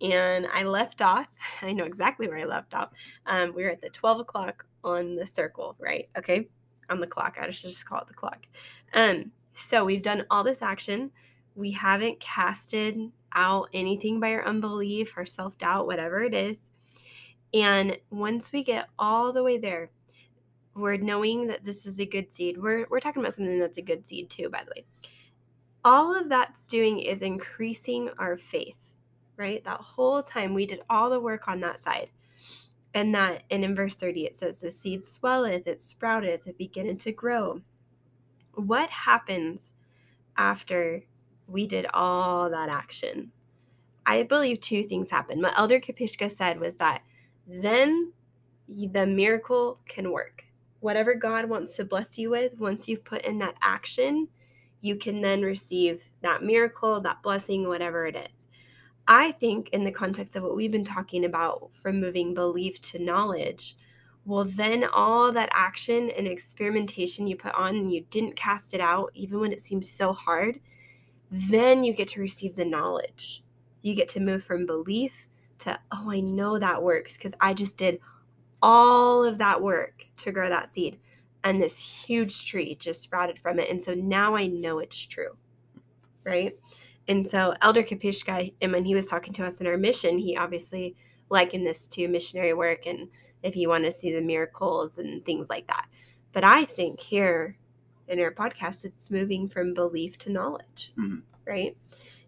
And 0.01 0.47
I 0.53 0.63
left 0.63 1.01
off. 1.01 1.27
I 1.61 1.71
know 1.71 1.85
exactly 1.85 2.27
where 2.27 2.39
I 2.39 2.43
left 2.43 2.73
off. 2.73 2.89
Um, 3.25 3.53
we 3.55 3.63
were 3.63 3.69
at 3.69 3.81
the 3.81 3.89
12 3.89 4.19
o'clock 4.19 4.65
on 4.83 5.15
the 5.15 5.25
circle, 5.25 5.77
right? 5.79 6.09
Okay. 6.17 6.49
On 6.89 6.99
the 6.99 7.07
clock. 7.07 7.37
I 7.39 7.49
should 7.51 7.69
just 7.69 7.85
call 7.85 8.01
it 8.01 8.07
the 8.07 8.13
clock. 8.13 8.45
Um, 8.93 9.31
so 9.53 9.85
we've 9.85 10.01
done 10.01 10.25
all 10.29 10.43
this 10.43 10.61
action. 10.61 11.11
We 11.55 11.71
haven't 11.71 12.19
casted 12.19 12.99
out 13.37 13.69
anything 13.73 14.19
by 14.19 14.33
our 14.33 14.45
unbelief 14.45 15.13
our 15.15 15.25
self 15.25 15.57
doubt, 15.57 15.87
whatever 15.87 16.21
it 16.23 16.33
is. 16.33 16.71
And 17.53 17.97
once 18.09 18.51
we 18.51 18.63
get 18.63 18.89
all 18.99 19.31
the 19.31 19.43
way 19.43 19.57
there, 19.57 19.91
we're 20.75 20.97
knowing 20.97 21.47
that 21.47 21.63
this 21.63 21.85
is 21.85 21.99
a 21.99 22.05
good 22.05 22.33
seed. 22.33 22.57
We're, 22.57 22.85
we're 22.89 22.99
talking 22.99 23.21
about 23.21 23.35
something 23.35 23.59
that's 23.59 23.77
a 23.77 23.83
good 23.83 24.05
seed 24.05 24.29
too, 24.29 24.49
by 24.49 24.63
the 24.63 24.71
way. 24.75 24.85
All 25.85 26.13
of 26.13 26.27
that's 26.27 26.67
doing 26.67 26.99
is 26.99 27.21
increasing 27.21 28.09
our 28.17 28.37
faith, 28.37 28.93
right? 29.37 29.63
That 29.63 29.79
whole 29.79 30.21
time 30.21 30.53
we 30.53 30.65
did 30.65 30.81
all 30.89 31.09
the 31.09 31.19
work 31.19 31.47
on 31.47 31.61
that 31.61 31.79
side. 31.79 32.09
And 32.93 33.13
that, 33.15 33.43
and 33.51 33.63
in 33.63 33.75
verse 33.75 33.95
30, 33.95 34.25
it 34.25 34.35
says, 34.35 34.59
The 34.59 34.71
seed 34.71 35.05
swelleth, 35.05 35.67
it 35.67 35.79
sprouteth, 35.79 36.47
it 36.47 36.57
beginneth 36.57 36.99
to 37.03 37.11
grow. 37.11 37.61
What 38.55 38.89
happens 38.89 39.73
after 40.35 41.03
we 41.47 41.67
did 41.67 41.87
all 41.93 42.49
that 42.49 42.69
action? 42.69 43.31
I 44.05 44.23
believe 44.23 44.61
two 44.61 44.83
things 44.83 45.09
happen. 45.09 45.41
What 45.41 45.57
Elder 45.57 45.79
Kopischke 45.79 46.31
said 46.31 46.59
was 46.59 46.77
that 46.77 47.01
then 47.47 48.13
the 48.67 49.05
miracle 49.05 49.79
can 49.87 50.11
work 50.11 50.47
whatever 50.79 51.15
God 51.15 51.49
wants 51.49 51.75
to 51.77 51.85
bless 51.85 52.17
you 52.17 52.29
with, 52.29 52.57
once 52.59 52.87
you 52.87 52.97
put 52.97 53.23
in 53.23 53.39
that 53.39 53.55
action, 53.61 54.27
you 54.81 54.95
can 54.95 55.21
then 55.21 55.41
receive 55.41 56.03
that 56.21 56.43
miracle, 56.43 57.01
that 57.01 57.23
blessing, 57.23 57.67
whatever 57.67 58.05
it 58.05 58.15
is. 58.15 58.47
I 59.07 59.31
think, 59.31 59.69
in 59.69 59.83
the 59.83 59.91
context 59.91 60.35
of 60.35 60.43
what 60.43 60.55
we've 60.55 60.71
been 60.71 60.83
talking 60.83 61.25
about 61.25 61.69
from 61.73 61.99
moving 61.99 62.33
belief 62.33 62.79
to 62.81 62.99
knowledge, 62.99 63.75
well, 64.25 64.43
then 64.43 64.83
all 64.83 65.31
that 65.31 65.49
action 65.53 66.11
and 66.17 66.27
experimentation 66.27 67.27
you 67.27 67.37
put 67.37 67.55
on 67.55 67.75
and 67.75 67.93
you 67.93 68.05
didn't 68.09 68.35
cast 68.35 68.73
it 68.73 68.81
out, 68.81 69.11
even 69.13 69.39
when 69.39 69.53
it 69.53 69.61
seems 69.61 69.89
so 69.89 70.11
hard, 70.11 70.59
then 71.31 71.83
you 71.83 71.93
get 71.93 72.07
to 72.09 72.21
receive 72.21 72.55
the 72.55 72.65
knowledge. 72.65 73.43
You 73.81 73.95
get 73.95 74.09
to 74.09 74.19
move 74.19 74.43
from 74.43 74.65
belief 74.65 75.13
to, 75.59 75.77
oh, 75.91 76.11
I 76.11 76.19
know 76.19 76.57
that 76.57 76.81
works 76.81 77.17
because 77.17 77.33
I 77.41 77.53
just 77.53 77.77
did 77.77 77.99
all 78.61 79.23
of 79.23 79.37
that 79.37 79.61
work 79.61 80.05
to 80.17 80.31
grow 80.31 80.49
that 80.49 80.69
seed 80.71 80.99
and 81.43 81.61
this 81.61 81.77
huge 81.77 82.45
tree 82.45 82.75
just 82.75 83.01
sprouted 83.01 83.37
from 83.37 83.59
it 83.59 83.69
and 83.69 83.79
so 83.79 83.93
now 83.93 84.35
i 84.35 84.47
know 84.47 84.79
it's 84.79 84.97
true 84.97 85.37
right? 86.27 86.53
And 87.07 87.27
so 87.27 87.55
Elder 87.61 87.81
Kopischke, 87.81 88.53
and 88.61 88.71
when 88.73 88.83
he 88.83 88.93
was 88.93 89.07
talking 89.07 89.33
to 89.33 89.45
us 89.45 89.61
in 89.61 89.67
our 89.67 89.77
mission, 89.77 90.17
he 90.17 90.35
obviously 90.35 90.95
likened 91.29 91.65
this 91.65 91.87
to 91.87 92.07
missionary 92.07 92.53
work 92.53 92.85
and 92.85 93.07
if 93.43 93.55
you 93.55 93.69
want 93.69 93.85
to 93.85 93.91
see 93.91 94.13
the 94.13 94.21
miracles 94.21 94.97
and 94.97 95.25
things 95.25 95.49
like 95.49 95.65
that. 95.67 95.87
But 96.33 96.43
I 96.43 96.65
think 96.65 96.99
here 96.99 97.57
in 98.07 98.19
our 98.19 98.31
podcast, 98.31 98.85
it's 98.85 99.11
moving 99.11 99.47
from 99.47 99.73
belief 99.73 100.17
to 100.19 100.31
knowledge, 100.31 100.93
Mhm. 100.97 101.23
right? 101.45 101.75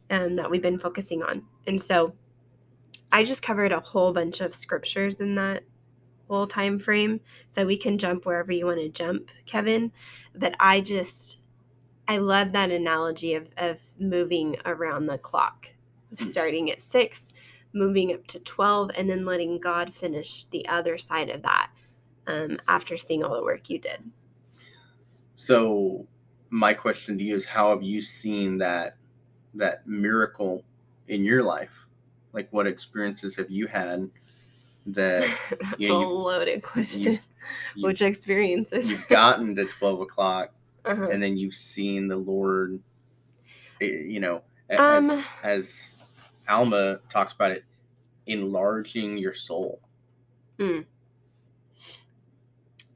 Um, 0.09 0.35
that 0.35 0.49
we've 0.49 0.61
been 0.61 0.79
focusing 0.79 1.21
on. 1.21 1.45
And 1.67 1.81
so 1.81 2.13
I 3.11 3.23
just 3.23 3.41
covered 3.41 3.71
a 3.71 3.79
whole 3.79 4.13
bunch 4.13 4.41
of 4.41 4.53
scriptures 4.55 5.15
in 5.15 5.35
that 5.35 5.63
whole 6.27 6.47
time 6.47 6.79
frame. 6.79 7.21
So 7.47 7.65
we 7.65 7.77
can 7.77 7.97
jump 7.97 8.25
wherever 8.25 8.51
you 8.51 8.65
want 8.65 8.79
to 8.79 8.89
jump, 8.89 9.29
Kevin. 9.45 9.91
But 10.35 10.55
I 10.59 10.81
just 10.81 11.39
I 12.07 12.17
love 12.17 12.53
that 12.53 12.71
analogy 12.71 13.35
of, 13.35 13.49
of 13.57 13.77
moving 13.99 14.57
around 14.65 15.05
the 15.05 15.19
clock, 15.19 15.69
starting 16.17 16.71
at 16.71 16.81
six, 16.81 17.31
moving 17.71 18.11
up 18.11 18.25
to 18.25 18.39
12, 18.39 18.89
and 18.97 19.07
then 19.07 19.25
letting 19.25 19.59
God 19.59 19.93
finish 19.93 20.45
the 20.45 20.67
other 20.67 20.97
side 20.97 21.29
of 21.29 21.43
that 21.43 21.69
um, 22.25 22.57
after 22.67 22.97
seeing 22.97 23.23
all 23.23 23.35
the 23.35 23.43
work 23.43 23.69
you 23.69 23.77
did. 23.77 24.03
So 25.39 26.05
my 26.49 26.73
question 26.73 27.17
to 27.17 27.23
you 27.23 27.33
is 27.33 27.45
how 27.45 27.69
have 27.69 27.81
you 27.81 28.01
seen 28.01 28.57
that 28.57 28.97
that 29.53 29.87
miracle 29.87 30.65
in 31.07 31.23
your 31.23 31.43
life? 31.43 31.85
Like 32.33 32.49
what 32.51 32.67
experiences 32.67 33.37
have 33.37 33.49
you 33.49 33.65
had 33.67 34.09
that 34.87 35.29
That's 35.49 35.75
Yeah, 35.77 35.91
a 35.91 35.99
you- 36.01 36.09
loaded 36.09 36.61
question. 36.61 37.21
you, 37.73 37.87
Which 37.87 38.01
experiences? 38.01 38.89
you've 38.89 39.07
gotten 39.07 39.55
to 39.55 39.63
12 39.65 40.01
o'clock 40.01 40.51
Uh-huh. 40.85 41.07
and 41.09 41.23
then 41.23 41.37
you've 41.37 41.53
seen 41.53 42.09
the 42.09 42.17
Lord, 42.17 42.81
eh, 43.81 43.85
you 43.85 44.19
know, 44.19 44.43
as, 44.69 45.09
Um, 45.09 45.23
as 45.43 45.91
Alma 46.49 46.99
talks 47.09 47.31
about 47.31 47.51
it, 47.51 47.63
enlarging 48.27 49.17
your 49.17 49.33
soul. 49.33 49.79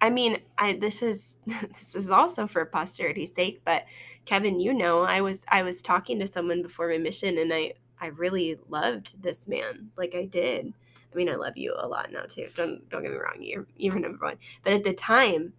I 0.04 0.10
mean, 0.10 0.39
I 0.58 0.74
this 0.74 1.01
is 1.01 1.38
this 1.45 1.95
is 1.95 2.12
also 2.12 2.45
for 2.45 2.66
posterity's 2.66 3.34
sake, 3.34 3.62
but 3.64 3.86
Kevin, 4.26 4.60
you 4.60 4.74
know, 4.74 5.04
I 5.04 5.22
was 5.22 5.45
I 5.47 5.64
was 5.64 5.82
talking 5.82 6.20
to 6.20 6.28
someone 6.28 6.62
before 6.62 6.89
my 6.89 6.97
mission 6.97 7.38
and 7.38 7.54
I 7.54 7.74
I 8.01 8.08
really 8.08 8.60
loved 8.68 9.14
this 9.22 9.47
man. 9.47 9.91
Like 9.97 10.14
I 10.14 10.26
did. 10.26 10.74
I 11.12 11.16
mean, 11.16 11.30
I 11.30 11.36
love 11.36 11.56
you 11.56 11.74
a 11.78 11.88
lot 11.88 12.12
now 12.12 12.24
too. 12.24 12.49
Don't 12.54 12.88
don't 12.89 13.04
get 13.04 13.14
me 13.14 13.18
wrong. 13.18 13.38
You're 13.39 13.66
you're 13.78 13.97
number 13.97 14.26
one. 14.26 14.38
But 14.66 14.74
at 14.74 14.84
the 14.84 14.93
time, 14.93 15.54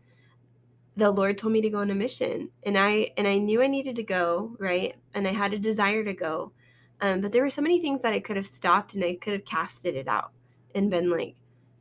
the 0.94 1.10
Lord 1.10 1.38
told 1.38 1.54
me 1.54 1.62
to 1.62 1.70
go 1.70 1.78
on 1.78 1.90
a 1.90 1.94
mission, 1.94 2.50
and 2.66 2.76
I 2.76 3.12
and 3.16 3.26
I 3.26 3.38
knew 3.38 3.62
I 3.62 3.66
needed 3.66 3.96
to 3.96 4.02
go, 4.02 4.54
right? 4.58 4.94
And 5.14 5.26
I 5.26 5.32
had 5.32 5.54
a 5.54 5.58
desire 5.58 6.04
to 6.04 6.12
go, 6.12 6.52
um, 7.00 7.22
but 7.22 7.32
there 7.32 7.42
were 7.42 7.48
so 7.48 7.62
many 7.62 7.80
things 7.80 8.02
that 8.02 8.12
I 8.12 8.20
could 8.20 8.36
have 8.36 8.46
stopped 8.46 8.92
and 8.94 9.02
I 9.02 9.14
could 9.14 9.32
have 9.32 9.46
casted 9.46 9.96
it 9.96 10.06
out 10.06 10.32
and 10.74 10.90
been 10.90 11.08
like, 11.08 11.34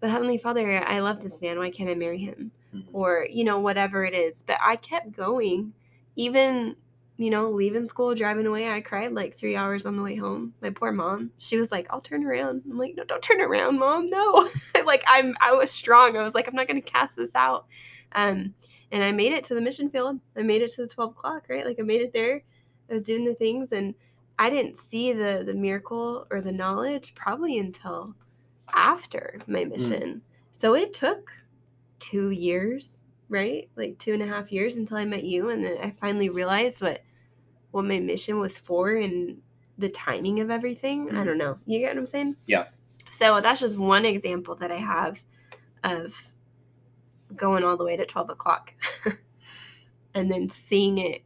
"But 0.03 0.11
Heavenly 0.11 0.37
Father, 0.37 0.83
I 0.85 0.99
love 0.99 1.23
this 1.23 1.41
man. 1.41 1.57
Why 1.57 1.69
can't 1.69 1.89
I 1.89 1.95
marry 1.95 2.17
him?" 2.17 2.51
Mhm. 2.75 2.83
Or 2.91 3.25
you 3.31 3.45
know, 3.45 3.59
whatever 3.59 4.03
it 4.03 4.13
is. 4.13 4.43
But 4.43 4.57
I 4.61 4.75
kept 4.75 5.13
going, 5.13 5.71
even 6.17 6.75
you 7.15 7.29
know, 7.29 7.49
leaving 7.49 7.87
school, 7.87 8.13
driving 8.13 8.45
away. 8.45 8.67
I 8.67 8.81
cried 8.81 9.13
like 9.13 9.37
three 9.37 9.55
hours 9.55 9.85
on 9.85 9.95
the 9.95 10.01
way 10.03 10.17
home. 10.17 10.55
My 10.61 10.71
poor 10.71 10.91
mom. 10.91 11.31
She 11.37 11.57
was 11.57 11.71
like, 11.71 11.87
"I'll 11.89 12.01
turn 12.01 12.25
around." 12.25 12.63
I'm 12.69 12.77
like, 12.77 12.95
"No, 12.97 13.05
don't 13.05 13.21
turn 13.21 13.39
around, 13.39 13.79
mom. 13.79 14.09
No." 14.09 14.49
like 14.85 15.05
I'm, 15.07 15.37
I 15.39 15.53
was 15.53 15.71
strong. 15.71 16.17
I 16.17 16.21
was 16.21 16.33
like, 16.33 16.49
"I'm 16.49 16.55
not 16.55 16.67
going 16.67 16.81
to 16.81 16.91
cast 16.91 17.15
this 17.15 17.33
out." 17.33 17.65
Um, 18.11 18.55
and 18.91 19.05
I 19.05 19.13
made 19.13 19.31
it 19.31 19.45
to 19.45 19.55
the 19.55 19.61
mission 19.61 19.89
field. 19.89 20.19
I 20.35 20.41
made 20.41 20.61
it 20.61 20.73
to 20.73 20.81
the 20.81 20.87
12 20.89 21.11
o'clock, 21.11 21.45
right? 21.49 21.65
Like 21.65 21.79
I 21.79 21.83
made 21.83 22.01
it 22.01 22.11
there. 22.11 22.43
I 22.89 22.95
was 22.95 23.03
doing 23.03 23.23
the 23.23 23.35
things, 23.35 23.71
and 23.71 23.95
I 24.37 24.49
didn't 24.49 24.75
see 24.75 25.13
the 25.13 25.43
the 25.45 25.53
miracle 25.53 26.27
or 26.29 26.41
the 26.41 26.51
knowledge 26.51 27.15
probably 27.15 27.57
until 27.57 28.15
after 28.74 29.39
my 29.47 29.64
mission. 29.66 30.22
So 30.51 30.76
it 30.76 30.93
took 30.93 31.32
two 31.99 32.30
years, 32.32 33.03
right? 33.30 33.70
Like 33.76 33.97
two 33.99 34.14
and 34.14 34.22
a 34.22 34.28
half 34.28 34.51
years 34.51 34.76
until 34.78 34.97
I 34.97 35.05
met 35.05 35.24
you, 35.24 35.49
and 35.49 35.64
then 35.64 35.78
I 35.82 35.91
finally 35.91 36.30
realized 36.30 36.82
what 36.82 37.01
what 37.72 37.86
my 37.86 37.99
mission 37.99 38.39
was 38.39 38.55
for 38.57 38.91
and 38.95 39.41
the 39.80 39.89
timing 39.89 40.39
of 40.39 40.51
everything. 40.51 41.09
I 41.09 41.14
Mhm. 41.22 41.26
don't 41.26 41.38
know. 41.39 41.57
You 41.66 41.80
get 41.80 41.89
what 41.95 41.97
I'm 41.97 42.05
saying? 42.05 42.36
Yeah. 42.45 42.66
So 43.09 43.41
that's 43.41 43.59
just 43.59 43.78
one 43.78 44.05
example 44.05 44.55
that 44.55 44.72
I 44.72 44.78
have 44.78 45.24
of 45.84 46.16
going 47.36 47.64
all 47.64 47.76
the 47.78 47.84
way 47.84 47.97
to 47.97 48.05
12 48.05 48.30
o'clock 48.30 48.74
and 50.14 50.32
then 50.32 50.49
seeing 50.49 50.99
it 50.99 51.24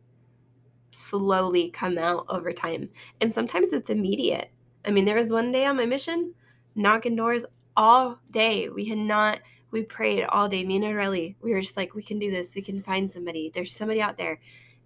slowly 0.91 1.69
come 1.69 1.97
out 1.97 2.25
over 2.29 2.53
time. 2.53 2.89
And 3.19 3.33
sometimes 3.33 3.73
it's 3.73 3.89
immediate. 3.89 4.49
I 4.85 4.91
mean, 4.91 5.03
there 5.05 5.17
was 5.17 5.31
one 5.31 5.51
day 5.51 5.65
on 5.65 5.75
my 5.75 5.85
mission, 5.85 6.33
knocking 6.77 7.15
doors 7.15 7.45
all 7.75 8.19
day. 8.31 8.69
We 8.69 8.85
had 8.85 8.97
not, 8.97 9.39
we 9.71 9.83
prayed 9.83 10.23
all 10.23 10.47
day. 10.47 10.63
Me 10.63 10.77
and 10.77 10.95
Riley, 10.95 11.35
we 11.41 11.51
were 11.51 11.61
just 11.61 11.75
like, 11.75 11.93
we 11.93 12.03
can 12.03 12.19
do 12.19 12.31
this. 12.31 12.55
We 12.55 12.61
can 12.61 12.81
find 12.81 13.11
somebody. 13.11 13.51
There's 13.53 13.75
somebody 13.75 14.01
out 14.01 14.17
there. 14.17 14.39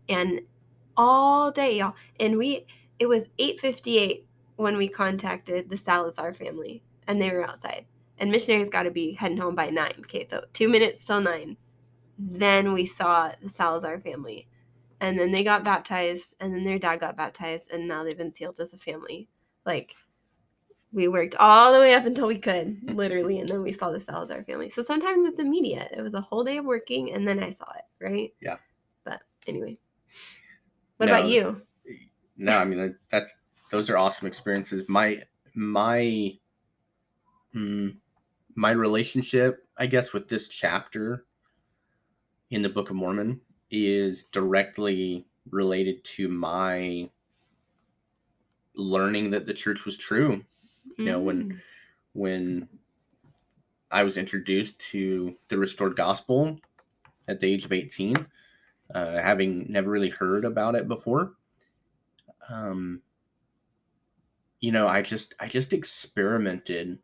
And 0.09 0.41
all 0.97 1.51
day, 1.51 1.77
y'all. 1.77 1.95
And 2.19 2.37
we, 2.37 2.65
it 2.97 3.05
was 3.05 3.27
8.58 3.37 4.23
when 4.55 4.77
we 4.77 4.87
contacted 4.87 5.69
the 5.69 5.77
Salazar 5.77 6.33
family 6.33 6.83
and 7.07 7.21
they 7.21 7.31
were 7.31 7.47
outside. 7.47 7.85
And 8.17 8.31
missionaries 8.31 8.69
got 8.69 8.83
to 8.83 8.91
be 8.91 9.13
heading 9.13 9.37
home 9.37 9.55
by 9.55 9.69
nine. 9.69 9.95
Okay, 10.01 10.27
so 10.29 10.43
two 10.53 10.69
minutes 10.69 11.05
till 11.05 11.21
nine. 11.21 11.57
Then 12.19 12.73
we 12.73 12.85
saw 12.85 13.31
the 13.41 13.49
Salazar 13.49 13.99
family. 13.99 14.47
And 14.99 15.19
then 15.19 15.31
they 15.31 15.43
got 15.43 15.63
baptized, 15.63 16.35
and 16.39 16.53
then 16.53 16.63
their 16.63 16.77
dad 16.77 16.99
got 16.99 17.17
baptized, 17.17 17.71
and 17.71 17.87
now 17.87 18.03
they've 18.03 18.15
been 18.15 18.31
sealed 18.31 18.59
as 18.59 18.71
a 18.71 18.77
family. 18.77 19.27
Like, 19.65 19.95
we 20.93 21.07
worked 21.07 21.35
all 21.35 21.73
the 21.73 21.79
way 21.79 21.93
up 21.93 22.05
until 22.05 22.27
we 22.27 22.37
could, 22.37 22.77
literally, 22.95 23.39
and 23.39 23.47
then 23.47 23.61
we 23.61 23.71
saw 23.71 23.91
the 23.91 23.99
Salazar 23.99 24.43
family. 24.43 24.69
So 24.69 24.81
sometimes 24.81 25.25
it's 25.25 25.39
immediate. 25.39 25.91
It 25.95 26.01
was 26.01 26.13
a 26.13 26.21
whole 26.21 26.43
day 26.43 26.57
of 26.57 26.65
working, 26.65 27.13
and 27.13 27.27
then 27.27 27.41
I 27.41 27.49
saw 27.49 27.65
it, 27.77 28.03
right? 28.03 28.33
Yeah. 28.41 28.57
But 29.05 29.21
anyway. 29.47 29.77
What 30.97 31.07
No, 31.07 31.15
about 31.15 31.29
you? 31.29 31.61
No, 32.37 32.57
I 32.57 32.65
mean 32.65 32.95
that's 33.09 33.33
those 33.71 33.89
are 33.89 33.97
awesome 33.97 34.27
experiences. 34.27 34.83
My 34.87 35.21
my 35.55 36.37
mm, 37.55 37.95
my 38.55 38.71
relationship, 38.71 39.65
I 39.77 39.85
guess, 39.87 40.13
with 40.13 40.27
this 40.27 40.47
chapter 40.47 41.25
in 42.51 42.61
the 42.61 42.69
Book 42.69 42.89
of 42.89 42.95
Mormon 42.97 43.39
is 43.71 44.25
directly 44.25 45.25
related 45.49 46.03
to 46.03 46.27
my 46.27 47.09
learning 48.75 49.31
that 49.31 49.45
the 49.45 49.53
church 49.53 49.85
was 49.85 49.97
true. 49.97 50.43
You 50.86 51.11
know, 51.11 51.19
when 51.21 51.47
Mm. 51.47 51.61
when 52.13 52.69
I 53.91 54.03
was 54.03 54.17
introduced 54.17 54.79
to 54.91 55.38
the 55.49 55.57
restored 55.57 55.95
gospel 55.95 56.59
at 57.27 57.39
the 57.39 57.47
age 57.53 57.65
of 57.65 57.71
18, 57.73 58.15
uh, 58.93 59.21
having 59.21 59.71
never 59.71 59.89
really 59.89 60.09
heard 60.09 60.45
about 60.45 60.75
it 60.75 60.88
before. 60.88 61.38
Um, 62.49 63.01
you 64.59 64.71
know, 64.71 64.88
I 64.88 65.01
just 65.01 65.34
I 65.39 65.47
just 65.47 65.73
experimented 65.73 66.99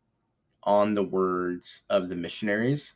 on 0.63 0.93
the 0.95 1.03
words 1.03 1.84
of 1.89 2.09
the 2.09 2.15
missionaries 2.15 2.95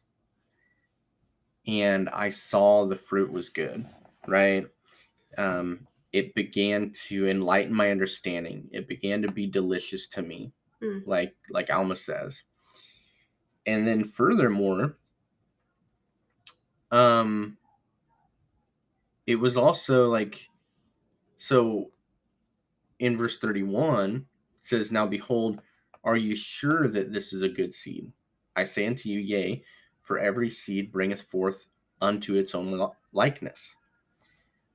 and 1.67 2.09
I 2.09 2.29
saw 2.29 2.86
the 2.86 2.95
fruit 2.95 3.32
was 3.32 3.49
good, 3.49 3.88
right? 4.27 4.67
Um, 5.38 5.88
it 6.13 6.36
began 6.36 6.91
to 7.07 7.27
enlighten 7.29 7.75
my 7.75 7.91
understanding. 7.91 8.69
It 8.71 8.88
began 8.88 9.21
to 9.23 9.32
be 9.32 9.47
delicious 9.47 10.07
to 10.09 10.21
me, 10.21 10.53
Mm. 10.82 11.03
like 11.05 11.36
like 11.49 11.71
Alma 11.71 11.95
says. 11.95 12.43
And 13.67 13.88
then 13.88 14.03
furthermore, 14.03 14.97
um, 16.91 17.57
it 19.27 19.36
was 19.36 19.57
also 19.57 20.07
like 20.07 20.47
so 21.38 21.91
in 22.99 23.17
verse 23.17 23.38
31 23.39 24.15
it 24.15 24.25
says 24.59 24.91
now 24.91 25.05
behold 25.05 25.61
are 26.03 26.17
you 26.17 26.36
sure 26.36 26.88
that 26.88 27.11
this 27.11 27.34
is 27.34 27.41
a 27.41 27.49
good 27.49 27.73
seed 27.73 28.11
i 28.55 28.63
say 28.63 28.86
unto 28.86 29.09
you 29.09 29.19
yea 29.19 29.63
for 30.01 30.19
every 30.19 30.49
seed 30.49 30.91
bringeth 30.91 31.21
forth 31.21 31.67
unto 32.01 32.36
its 32.36 32.53
own 32.53 32.89
likeness 33.13 33.75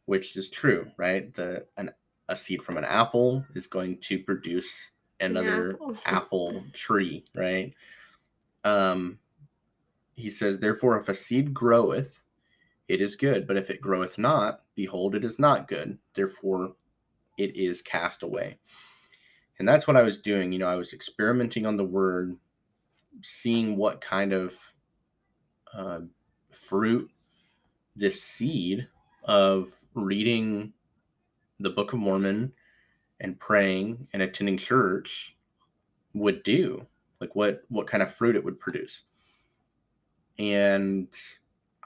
which 0.06 0.36
is 0.36 0.48
true 0.50 0.90
right 0.96 1.34
the 1.34 1.66
an, 1.76 1.90
a 2.28 2.34
seed 2.34 2.62
from 2.62 2.76
an 2.76 2.84
apple 2.84 3.44
is 3.54 3.66
going 3.66 3.96
to 3.98 4.18
produce 4.18 4.92
another 5.20 5.72
apple. 5.72 5.96
apple 6.06 6.64
tree 6.72 7.24
right? 7.34 7.74
Um 8.64 9.18
he 10.14 10.30
says 10.30 10.58
therefore 10.58 10.96
if 10.96 11.08
a 11.08 11.14
seed 11.14 11.52
groweth 11.52 12.22
it 12.88 13.00
is 13.00 13.16
good 13.16 13.46
but 13.46 13.56
if 13.56 13.70
it 13.70 13.80
groweth 13.80 14.18
not 14.18 14.62
behold 14.74 15.14
it 15.14 15.24
is 15.24 15.38
not 15.38 15.68
good. 15.68 15.98
Therefore 16.14 16.74
it 17.38 17.54
is 17.56 17.82
cast 17.82 18.22
away. 18.22 18.58
And 19.58 19.68
that's 19.68 19.86
what 19.86 19.96
i 19.96 20.02
was 20.02 20.18
doing 20.18 20.52
you 20.52 20.58
know 20.58 20.68
i 20.68 20.76
was 20.76 20.92
experimenting 20.92 21.64
on 21.64 21.76
the 21.76 21.84
word 21.84 22.36
seeing 23.22 23.76
what 23.76 24.00
kind 24.02 24.32
of 24.34 24.54
uh, 25.72 26.00
fruit 26.50 27.10
this 27.94 28.22
seed 28.22 28.86
of 29.24 29.74
reading 29.94 30.72
the 31.60 31.70
book 31.70 31.92
of 31.92 31.98
mormon 31.98 32.52
and 33.20 33.38
praying 33.38 34.08
and 34.12 34.22
attending 34.22 34.56
church 34.56 35.36
would 36.14 36.42
do 36.42 36.86
like 37.20 37.34
what 37.34 37.62
what 37.68 37.86
kind 37.86 38.02
of 38.02 38.12
fruit 38.12 38.36
it 38.36 38.44
would 38.44 38.60
produce. 38.60 39.04
And 40.38 41.08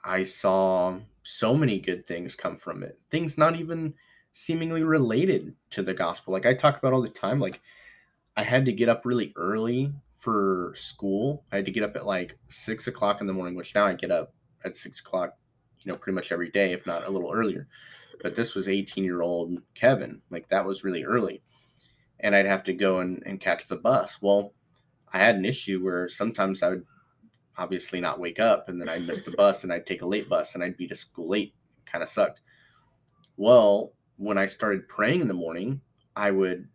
i 0.02 0.22
saw 0.22 0.98
so 1.22 1.54
many 1.54 1.78
good 1.78 2.06
things 2.06 2.34
come 2.34 2.56
from 2.56 2.82
it 2.82 2.98
things 3.10 3.36
not 3.36 3.54
even 3.54 3.92
seemingly 4.32 4.82
related 4.82 5.54
to 5.68 5.82
the 5.82 5.92
gospel. 5.92 6.32
Like 6.32 6.46
i 6.46 6.54
talk 6.54 6.78
about 6.78 6.92
all 6.92 7.02
the 7.02 7.08
time 7.08 7.38
like 7.38 7.60
i 8.36 8.42
had 8.42 8.64
to 8.66 8.72
get 8.72 8.88
up 8.88 9.04
really 9.04 9.32
early 9.36 9.92
for 10.16 10.74
school. 10.76 11.44
I 11.50 11.56
had 11.56 11.64
to 11.64 11.70
get 11.70 11.82
up 11.82 11.96
at 11.96 12.06
like 12.06 12.38
six 12.48 12.86
o'clock 12.86 13.20
in 13.20 13.26
the 13.26 13.32
morning 13.32 13.54
which 13.54 13.74
now 13.74 13.86
i 13.86 13.94
get 13.94 14.10
up 14.10 14.32
at 14.64 14.76
six 14.76 15.00
o'clock 15.00 15.36
you 15.80 15.90
know 15.90 15.98
pretty 15.98 16.14
much 16.14 16.32
every 16.32 16.50
day 16.50 16.72
if 16.72 16.86
not 16.86 17.06
a 17.06 17.10
little 17.10 17.32
earlier 17.32 17.68
but 18.22 18.34
this 18.34 18.54
was 18.54 18.68
18 18.68 19.04
year 19.04 19.22
old 19.22 19.58
kevin 19.74 20.20
like 20.30 20.48
that 20.48 20.64
was 20.64 20.84
really 20.84 21.04
early. 21.04 21.42
And 22.20 22.34
i'd 22.34 22.46
have 22.46 22.64
to 22.64 22.72
go 22.72 23.00
and, 23.00 23.22
and 23.26 23.40
catch 23.40 23.66
the 23.66 23.76
bus. 23.76 24.18
Well 24.20 24.52
i 25.12 25.18
had 25.18 25.36
an 25.36 25.44
issue 25.44 25.82
where 25.82 26.08
sometimes 26.08 26.62
i 26.62 26.70
would 26.70 26.86
obviously 27.58 28.00
not 28.00 28.20
wake 28.20 28.40
up 28.40 28.68
and 28.68 28.80
then 28.80 28.88
i'd 28.88 29.06
miss 29.06 29.22
the 29.22 29.32
bus 29.32 29.64
and 29.64 29.72
i'd 29.72 29.86
take 29.86 30.02
a 30.02 30.06
late 30.06 30.28
bus 30.28 30.54
and 30.54 30.62
i'd 30.62 30.76
be 30.76 30.86
to 30.88 30.94
school 30.94 31.28
late. 31.28 31.54
Kind 31.86 32.02
of 32.02 32.08
sucked. 32.08 32.40
Well 33.36 33.92
when 34.16 34.38
i 34.38 34.46
started 34.46 34.88
praying 34.88 35.20
in 35.20 35.28
the 35.28 35.34
morning 35.34 35.80
i 36.16 36.30
would 36.30 36.68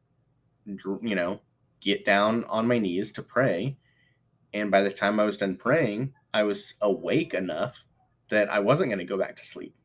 you 0.65 1.15
know 1.15 1.41
get 1.81 2.05
down 2.05 2.43
on 2.45 2.67
my 2.67 2.79
knees 2.79 3.11
to 3.11 3.21
pray. 3.21 3.77
And 4.53 4.71
by 4.71 4.81
the 4.81 4.91
time 4.91 5.19
i 5.19 5.25
was 5.25 5.37
done 5.37 5.55
praying 5.55 6.13
i 6.33 6.43
was 6.43 6.73
awake 6.81 7.33
enough 7.33 7.83
that 8.29 8.49
i 8.49 8.59
wasn't 8.59 8.89
going 8.89 8.99
to 8.99 9.05
go 9.05 9.17
back 9.17 9.35
to 9.35 9.45
sleep 9.45 9.75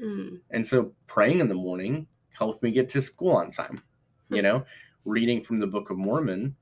Mm. 0.00 0.40
and 0.50 0.66
so 0.66 0.92
praying 1.06 1.40
in 1.40 1.48
the 1.48 1.54
morning 1.54 2.06
helped 2.30 2.62
me 2.62 2.70
get 2.70 2.88
to 2.90 3.00
school 3.02 3.32
on 3.32 3.50
time. 3.50 3.82
You 4.28 4.42
know, 4.42 4.64
reading 5.04 5.40
from 5.40 5.60
the 5.60 5.66
Book 5.68 5.90
of 5.90 5.96
Mormon, 5.96 6.56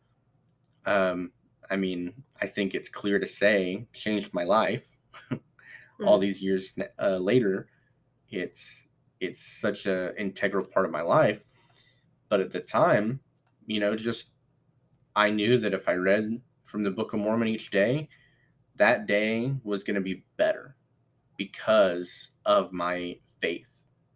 um, 0.86 1.32
I 1.70 1.76
mean, 1.76 2.22
I 2.40 2.46
think 2.46 2.74
it's 2.74 2.88
clear 2.88 3.18
to 3.18 3.26
say 3.26 3.86
changed 3.92 4.32
my 4.34 4.44
life. 4.44 4.84
All 6.04 6.18
Mm. 6.18 6.20
these 6.20 6.42
years 6.42 6.74
uh, 7.00 7.16
later, 7.16 7.68
it's 8.30 8.88
it's 9.20 9.40
such 9.40 9.86
a 9.86 10.14
integral 10.20 10.66
part 10.66 10.86
of 10.86 10.92
my 10.92 11.02
life. 11.02 11.44
But 12.28 12.40
at 12.40 12.50
the 12.50 12.60
time, 12.60 13.20
you 13.66 13.80
know, 13.80 13.96
just 13.96 14.30
I 15.16 15.30
knew 15.30 15.58
that 15.58 15.74
if 15.74 15.88
I 15.88 15.94
read 15.94 16.40
from 16.64 16.82
the 16.82 16.90
Book 16.90 17.12
of 17.12 17.20
Mormon 17.20 17.48
each 17.48 17.70
day, 17.70 18.08
that 18.76 19.06
day 19.06 19.54
was 19.62 19.84
going 19.84 19.94
to 19.96 20.00
be 20.00 20.24
better 20.36 20.73
because 21.36 22.30
of 22.44 22.72
my 22.72 23.18
faith, 23.40 23.68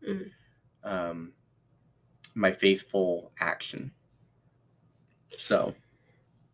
Mm. 0.07 0.31
um, 0.85 1.33
my 2.35 2.53
faithful 2.53 3.33
action. 3.41 3.93
So, 5.37 5.75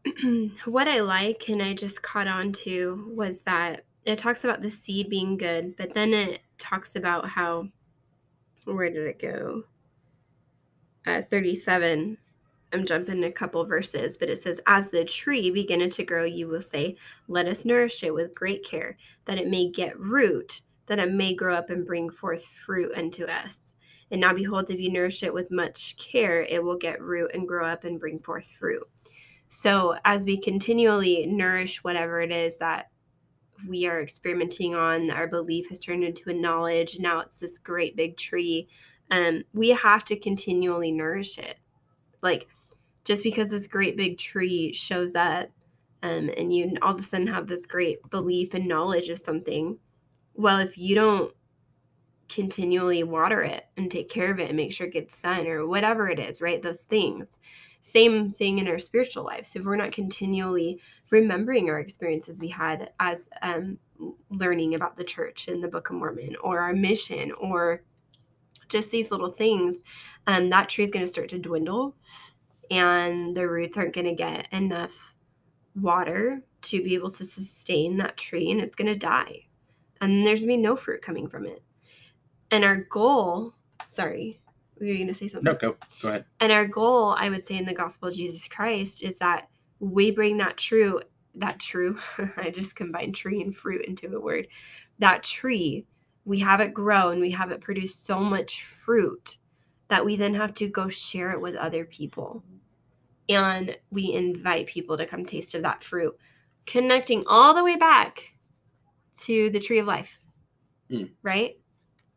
what 0.64 0.88
I 0.88 1.00
like 1.00 1.48
and 1.48 1.62
I 1.62 1.74
just 1.74 2.02
caught 2.02 2.26
on 2.26 2.52
to 2.64 3.12
was 3.14 3.40
that 3.42 3.84
it 4.04 4.18
talks 4.18 4.44
about 4.44 4.62
the 4.62 4.70
seed 4.70 5.08
being 5.08 5.36
good, 5.36 5.76
but 5.76 5.94
then 5.94 6.12
it 6.12 6.40
talks 6.58 6.96
about 6.96 7.28
how 7.28 7.68
where 8.64 8.90
did 8.90 9.06
it 9.06 9.18
go? 9.18 9.64
Uh, 11.06 11.22
37. 11.30 12.16
I'm 12.74 12.84
jumping 12.84 13.22
a 13.22 13.30
couple 13.30 13.64
verses, 13.64 14.16
but 14.16 14.28
it 14.28 14.42
says, 14.42 14.60
As 14.66 14.90
the 14.90 15.04
tree 15.04 15.50
beginneth 15.50 15.94
to 15.94 16.04
grow, 16.04 16.24
you 16.24 16.48
will 16.48 16.60
say, 16.60 16.96
Let 17.28 17.46
us 17.46 17.64
nourish 17.64 18.02
it 18.02 18.12
with 18.12 18.34
great 18.34 18.64
care, 18.64 18.96
that 19.26 19.38
it 19.38 19.48
may 19.48 19.70
get 19.70 19.98
root, 19.98 20.62
that 20.86 20.98
it 20.98 21.12
may 21.12 21.34
grow 21.34 21.54
up 21.54 21.70
and 21.70 21.86
bring 21.86 22.10
forth 22.10 22.44
fruit 22.44 22.92
unto 22.96 23.26
us. 23.26 23.74
And 24.10 24.20
now 24.20 24.34
behold, 24.34 24.70
if 24.70 24.80
you 24.80 24.92
nourish 24.92 25.22
it 25.22 25.32
with 25.32 25.50
much 25.50 25.96
care, 25.96 26.42
it 26.42 26.62
will 26.62 26.76
get 26.76 27.00
root 27.00 27.30
and 27.32 27.48
grow 27.48 27.66
up 27.66 27.84
and 27.84 28.00
bring 28.00 28.18
forth 28.18 28.46
fruit. 28.46 28.82
So, 29.48 29.96
as 30.04 30.24
we 30.24 30.36
continually 30.36 31.26
nourish 31.26 31.84
whatever 31.84 32.20
it 32.20 32.32
is 32.32 32.58
that 32.58 32.90
we 33.68 33.86
are 33.86 34.02
experimenting 34.02 34.74
on, 34.74 35.12
our 35.12 35.28
belief 35.28 35.68
has 35.68 35.78
turned 35.78 36.02
into 36.02 36.28
a 36.28 36.34
knowledge. 36.34 36.98
Now 36.98 37.20
it's 37.20 37.38
this 37.38 37.58
great 37.58 37.94
big 37.94 38.16
tree. 38.16 38.68
Um, 39.12 39.44
we 39.52 39.68
have 39.70 40.04
to 40.06 40.16
continually 40.18 40.90
nourish 40.90 41.38
it. 41.38 41.58
Like, 42.20 42.48
just 43.04 43.22
because 43.22 43.50
this 43.50 43.66
great 43.66 43.96
big 43.96 44.18
tree 44.18 44.72
shows 44.72 45.14
up 45.14 45.48
um, 46.02 46.30
and 46.36 46.54
you 46.54 46.76
all 46.82 46.94
of 46.94 47.00
a 47.00 47.02
sudden 47.02 47.26
have 47.26 47.46
this 47.46 47.66
great 47.66 47.98
belief 48.10 48.54
and 48.54 48.66
knowledge 48.66 49.08
of 49.08 49.18
something, 49.18 49.78
well, 50.34 50.58
if 50.58 50.76
you 50.76 50.94
don't 50.94 51.32
continually 52.28 53.02
water 53.02 53.42
it 53.42 53.66
and 53.76 53.90
take 53.90 54.08
care 54.08 54.30
of 54.30 54.40
it 54.40 54.48
and 54.48 54.56
make 54.56 54.72
sure 54.72 54.86
it 54.86 54.92
gets 54.92 55.16
sun 55.16 55.46
or 55.46 55.66
whatever 55.66 56.08
it 56.08 56.18
is, 56.18 56.40
right? 56.40 56.62
Those 56.62 56.84
things. 56.84 57.38
Same 57.80 58.30
thing 58.30 58.58
in 58.58 58.68
our 58.68 58.78
spiritual 58.78 59.24
life. 59.24 59.46
So 59.46 59.58
If 59.58 59.66
we're 59.66 59.76
not 59.76 59.92
continually 59.92 60.80
remembering 61.10 61.68
our 61.68 61.80
experiences 61.80 62.40
we 62.40 62.48
had 62.48 62.90
as 62.98 63.28
um, 63.42 63.78
learning 64.30 64.74
about 64.74 64.96
the 64.96 65.04
church 65.04 65.48
and 65.48 65.62
the 65.62 65.68
Book 65.68 65.90
of 65.90 65.96
Mormon 65.96 66.36
or 66.42 66.60
our 66.60 66.72
mission 66.72 67.32
or 67.32 67.82
just 68.68 68.90
these 68.90 69.10
little 69.10 69.30
things, 69.30 69.82
um, 70.26 70.48
that 70.50 70.70
tree 70.70 70.84
is 70.84 70.90
going 70.90 71.04
to 71.04 71.10
start 71.10 71.28
to 71.28 71.38
dwindle 71.38 71.94
and 72.70 73.36
the 73.36 73.48
roots 73.48 73.76
aren't 73.76 73.94
going 73.94 74.06
to 74.06 74.14
get 74.14 74.48
enough 74.52 75.14
water 75.74 76.42
to 76.62 76.82
be 76.82 76.94
able 76.94 77.10
to 77.10 77.24
sustain 77.24 77.96
that 77.98 78.16
tree 78.16 78.50
and 78.50 78.60
it's 78.60 78.76
going 78.76 78.86
to 78.86 78.96
die. 78.96 79.46
And 80.00 80.26
there's 80.26 80.40
going 80.40 80.56
to 80.56 80.56
be 80.58 80.62
no 80.62 80.76
fruit 80.76 81.02
coming 81.02 81.28
from 81.28 81.46
it. 81.46 81.62
And 82.50 82.64
our 82.64 82.76
goal, 82.90 83.54
sorry, 83.86 84.40
were 84.78 84.86
you 84.86 84.96
going 84.96 85.08
to 85.08 85.14
say 85.14 85.28
something? 85.28 85.52
no, 85.52 85.54
go 85.54 85.76
go 86.02 86.08
ahead. 86.08 86.24
And 86.40 86.52
our 86.52 86.66
goal, 86.66 87.14
I 87.18 87.28
would 87.28 87.46
say, 87.46 87.56
in 87.56 87.64
the 87.64 87.74
gospel 87.74 88.08
of 88.08 88.14
Jesus 88.14 88.48
Christ 88.48 89.02
is 89.02 89.16
that 89.16 89.48
we 89.80 90.10
bring 90.10 90.36
that 90.38 90.56
true, 90.56 91.00
that 91.36 91.60
true, 91.60 91.98
I 92.36 92.50
just 92.50 92.76
combined 92.76 93.14
tree 93.14 93.40
and 93.42 93.56
fruit 93.56 93.84
into 93.86 94.14
a 94.14 94.20
word, 94.20 94.48
that 94.98 95.22
tree, 95.22 95.86
we 96.24 96.38
have 96.40 96.60
it 96.60 96.74
grow 96.74 97.10
and 97.10 97.20
we 97.20 97.30
have 97.32 97.50
it 97.50 97.60
produce 97.60 97.94
so 97.94 98.20
much 98.20 98.64
fruit 98.64 99.38
that 99.88 100.04
we 100.04 100.16
then 100.16 100.34
have 100.34 100.54
to 100.54 100.68
go 100.68 100.88
share 100.88 101.32
it 101.32 101.40
with 101.40 101.54
other 101.56 101.84
people. 101.84 102.42
And 103.28 103.76
we 103.90 104.12
invite 104.12 104.66
people 104.66 104.96
to 104.96 105.06
come 105.06 105.24
taste 105.24 105.54
of 105.54 105.62
that 105.62 105.82
fruit, 105.82 106.16
connecting 106.66 107.24
all 107.26 107.54
the 107.54 107.64
way 107.64 107.76
back 107.76 108.34
to 109.20 109.50
the 109.50 109.60
tree 109.60 109.78
of 109.78 109.86
life, 109.86 110.18
Mm. 110.90 111.10
right? 111.22 111.58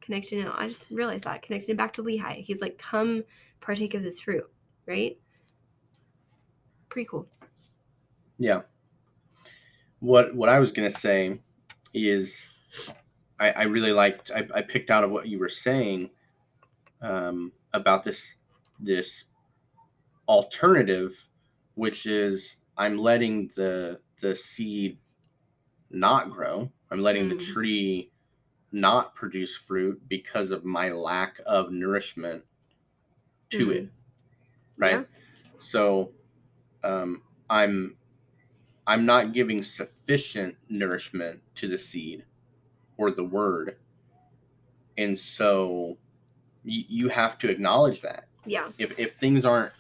Connecting 0.02 0.40
it, 0.40 0.52
I 0.54 0.68
just 0.68 0.90
realized 0.90 1.24
that, 1.26 1.42
connecting 1.42 1.72
it 1.72 1.78
back 1.78 1.94
to 1.94 2.04
Lehi. 2.04 2.44
He's 2.44 2.62
like, 2.62 2.78
come 2.78 3.24
partake 3.62 3.94
of 3.94 4.04
this 4.04 4.20
fruit, 4.20 4.50
right? 4.86 5.18
Pretty 6.90 7.08
cool. 7.08 7.28
Yeah. 8.38 8.62
What 10.00 10.36
what 10.36 10.50
I 10.50 10.60
was 10.60 10.72
gonna 10.72 10.92
say 10.92 11.40
is 11.94 12.52
I, 13.40 13.52
I 13.52 13.64
really 13.64 13.92
liked 13.92 14.32
I, 14.32 14.48
I 14.54 14.62
picked 14.62 14.92
out 14.92 15.04
of 15.04 15.12
what 15.12 15.28
you 15.28 15.40
were 15.40 15.50
saying 15.50 16.10
um, 17.02 17.52
about 17.74 18.04
this 18.04 18.38
this 18.80 19.26
alternative, 20.28 21.28
which 21.76 22.06
is 22.06 22.58
I'm 22.78 22.98
letting 22.98 23.52
the 23.56 24.00
the 24.22 24.36
seed 24.36 24.98
not 25.90 26.32
grow. 26.32 26.72
I'm 26.92 27.02
letting 27.02 27.30
the 27.30 27.36
Mm. 27.36 27.54
tree 27.54 28.12
not 28.72 29.16
produce 29.16 29.56
fruit 29.56 30.02
because 30.10 30.52
of 30.52 30.66
my 30.66 30.90
lack 30.90 31.40
of 31.46 31.72
nourishment 31.72 32.44
to 33.52 33.68
Mm. 33.68 33.72
it. 33.76 33.90
Right. 34.78 34.92
Yeah. 35.00 35.04
So 35.60 36.12
um, 36.84 37.22
I'm 37.50 37.96
I'm 38.86 39.06
not 39.06 39.34
giving 39.34 39.62
sufficient 39.64 40.56
nourishment 40.70 41.42
to 41.56 41.68
the 41.68 41.78
seed 41.78 42.24
or 42.98 43.12
the 43.12 43.24
word. 43.24 43.78
And 44.98 45.18
so 45.18 45.98
y- 46.64 46.86
you 46.88 47.10
have 47.10 47.38
to 47.40 47.50
acknowledge 47.50 48.02
that. 48.02 48.28
Yeah. 48.46 48.72
If, 48.78 48.98
if 48.98 49.16
things 49.16 49.46
aren't 49.46 49.74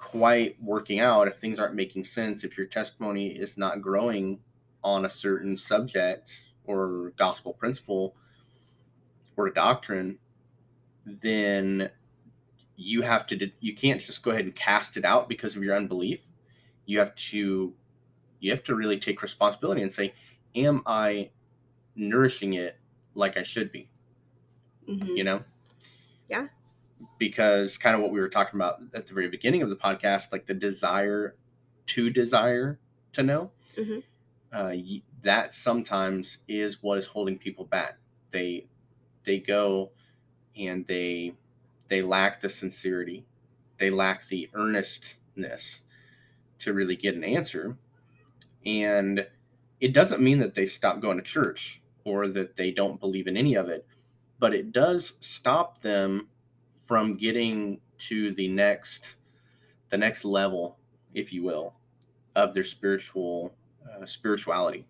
quite 0.00 0.56
working 0.62 0.98
out, 0.98 1.28
if 1.28 1.36
things 1.36 1.60
aren't 1.60 1.74
making 1.74 2.02
sense, 2.02 2.42
if 2.42 2.56
your 2.56 2.66
testimony 2.66 3.26
is 3.28 3.58
not 3.58 3.82
growing 3.82 4.40
on 4.82 5.04
a 5.04 5.08
certain 5.10 5.54
subject 5.58 6.54
or 6.64 7.12
gospel 7.18 7.52
principle 7.52 8.16
or 9.36 9.50
doctrine, 9.50 10.18
then 11.04 11.90
you 12.76 13.02
have 13.02 13.26
to 13.26 13.50
you 13.60 13.74
can't 13.74 14.00
just 14.00 14.22
go 14.22 14.30
ahead 14.30 14.46
and 14.46 14.56
cast 14.56 14.96
it 14.96 15.04
out 15.04 15.28
because 15.28 15.54
of 15.54 15.62
your 15.62 15.76
unbelief. 15.76 16.20
You 16.86 16.98
have 16.98 17.14
to 17.14 17.74
you 18.40 18.50
have 18.50 18.64
to 18.64 18.74
really 18.74 18.98
take 18.98 19.20
responsibility 19.20 19.82
and 19.82 19.92
say, 19.92 20.14
am 20.56 20.82
I 20.86 21.28
nourishing 21.94 22.54
it 22.54 22.78
like 23.14 23.36
I 23.36 23.42
should 23.42 23.70
be? 23.70 23.90
Mhm. 24.88 25.14
You 25.14 25.24
know? 25.24 25.44
Yeah. 26.30 26.46
Because 27.18 27.78
kind 27.78 27.94
of 27.96 28.02
what 28.02 28.10
we 28.12 28.20
were 28.20 28.28
talking 28.28 28.58
about 28.58 28.80
at 28.94 29.06
the 29.06 29.14
very 29.14 29.28
beginning 29.28 29.62
of 29.62 29.68
the 29.70 29.76
podcast, 29.76 30.32
like 30.32 30.46
the 30.46 30.54
desire 30.54 31.36
to 31.86 32.10
desire 32.10 32.78
to 33.12 33.22
know, 33.22 33.50
Mhm. 33.76 34.02
uh, 34.52 34.74
that 35.22 35.52
sometimes 35.52 36.38
is 36.48 36.82
what 36.82 36.98
is 36.98 37.06
holding 37.06 37.38
people 37.38 37.64
back. 37.64 37.98
They 38.30 38.66
they 39.24 39.38
go 39.38 39.92
and 40.56 40.86
they 40.86 41.34
they 41.88 42.02
lack 42.02 42.40
the 42.40 42.48
sincerity. 42.48 43.26
they 43.78 43.88
lack 43.90 44.26
the 44.28 44.48
earnestness 44.52 45.80
to 46.58 46.74
really 46.74 46.96
get 46.96 47.14
an 47.14 47.24
answer. 47.24 47.78
And 48.66 49.26
it 49.80 49.94
doesn't 49.94 50.20
mean 50.20 50.38
that 50.40 50.54
they 50.54 50.66
stop 50.66 51.00
going 51.00 51.16
to 51.16 51.22
church 51.22 51.80
or 52.04 52.28
that 52.28 52.56
they 52.56 52.70
don't 52.72 53.00
believe 53.00 53.26
in 53.26 53.36
any 53.38 53.54
of 53.54 53.68
it, 53.70 53.86
but 54.38 54.54
it 54.54 54.72
does 54.72 55.14
stop 55.20 55.80
them 55.80 56.28
from 56.90 57.14
getting 57.14 57.78
to 57.98 58.32
the 58.32 58.48
next 58.48 59.14
the 59.90 59.96
next 59.96 60.24
level, 60.24 60.76
if 61.14 61.32
you 61.32 61.44
will, 61.44 61.72
of 62.34 62.52
their 62.52 62.64
spiritual 62.64 63.54
uh, 63.88 64.04
spirituality. 64.04 64.84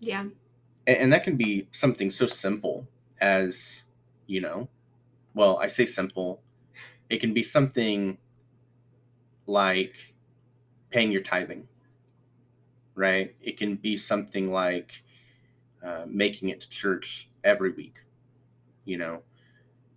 Yeah. 0.00 0.22
And, 0.86 0.96
and 0.96 1.12
that 1.12 1.22
can 1.22 1.36
be 1.36 1.68
something 1.70 2.08
so 2.08 2.26
simple 2.26 2.88
as, 3.20 3.84
you 4.26 4.40
know, 4.40 4.68
well, 5.34 5.58
I 5.58 5.66
say 5.66 5.84
simple, 5.84 6.40
it 7.10 7.18
can 7.18 7.34
be 7.34 7.42
something 7.42 8.16
like 9.46 10.14
paying 10.88 11.12
your 11.12 11.20
tithing, 11.20 11.68
right? 12.94 13.34
It 13.42 13.58
can 13.58 13.76
be 13.76 13.98
something 13.98 14.50
like 14.50 15.04
uh, 15.84 16.06
making 16.06 16.48
it 16.48 16.62
to 16.62 16.70
church 16.70 17.28
every 17.44 17.72
week. 17.72 18.00
You 18.86 18.96
know, 18.96 19.22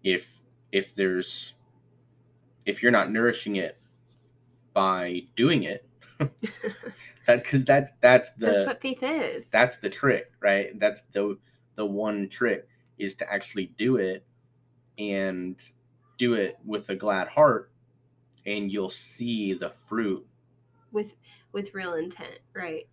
if 0.04 0.39
if 0.72 0.94
there's 0.94 1.54
if 2.66 2.84
you're 2.84 2.92
not 2.92 3.12
nourishing 3.12 3.56
it 3.56 3.78
by 4.74 5.24
doing 5.36 5.64
it, 5.64 5.86
that 6.20 7.44
because 7.44 7.66
that's 7.66 7.92
that's 8.02 8.32
the 8.32 8.48
That's 8.48 8.66
what 8.66 8.82
faith 8.82 9.04
is. 9.04 9.46
that's 9.48 9.78
the 9.78 9.90
trick, 9.90 10.32
right? 10.40 10.78
That's 10.80 11.02
the 11.14 11.38
the 11.76 11.86
one 11.86 12.30
trick 12.30 12.68
is 12.98 13.16
to 13.16 13.32
actually 13.32 13.68
do 13.78 13.96
it 13.98 14.26
and 14.98 15.62
do 16.18 16.34
it 16.34 16.58
with 16.66 16.90
a 16.90 16.96
glad 16.96 17.30
heart 17.30 17.72
and 18.46 18.72
you'll 18.72 18.90
see 18.90 19.54
the 19.54 19.70
fruit. 19.70 20.26
with 20.92 21.16
with 21.52 21.74
real 21.74 21.94
intent, 21.94 22.40
right? 22.54 22.88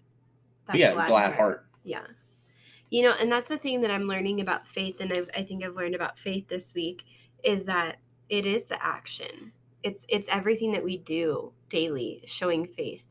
Yeah, 0.74 0.92
glad, 1.06 1.34
heart. 1.34 1.66
Yeah. 1.84 2.02
You 2.90 3.02
know, 3.02 3.14
and 3.20 3.30
that's 3.30 3.48
the 3.48 3.58
thing 3.58 3.80
that 3.82 3.90
I'm 3.90 4.04
learning 4.04 4.40
about 4.40 4.66
faith, 4.66 4.96
and 5.00 5.12
I've, 5.12 5.28
I 5.36 5.42
think 5.42 5.64
I've 5.64 5.74
learned 5.74 5.94
about 5.94 6.18
faith 6.18 6.48
this 6.48 6.72
week 6.74 7.04
is 7.46 7.64
that 7.64 7.96
it 8.28 8.44
is 8.44 8.64
the 8.66 8.84
action. 8.84 9.52
It's 9.82 10.04
it's 10.08 10.28
everything 10.28 10.72
that 10.72 10.84
we 10.84 10.98
do 10.98 11.52
daily, 11.68 12.22
showing 12.26 12.66
faith, 12.66 13.04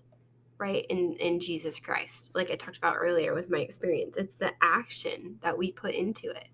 right 0.57 0.85
in 0.89 1.13
in 1.13 1.39
Jesus 1.39 1.79
Christ. 1.79 2.31
Like 2.35 2.51
I 2.51 2.55
talked 2.55 2.77
about 2.77 2.97
earlier 2.97 3.33
with 3.33 3.49
my 3.49 3.59
experience, 3.59 4.17
it's 4.17 4.35
the 4.35 4.51
action 4.61 5.37
that 5.41 5.57
we 5.57 5.71
put 5.71 5.95
into 5.95 6.29
it. 6.29 6.49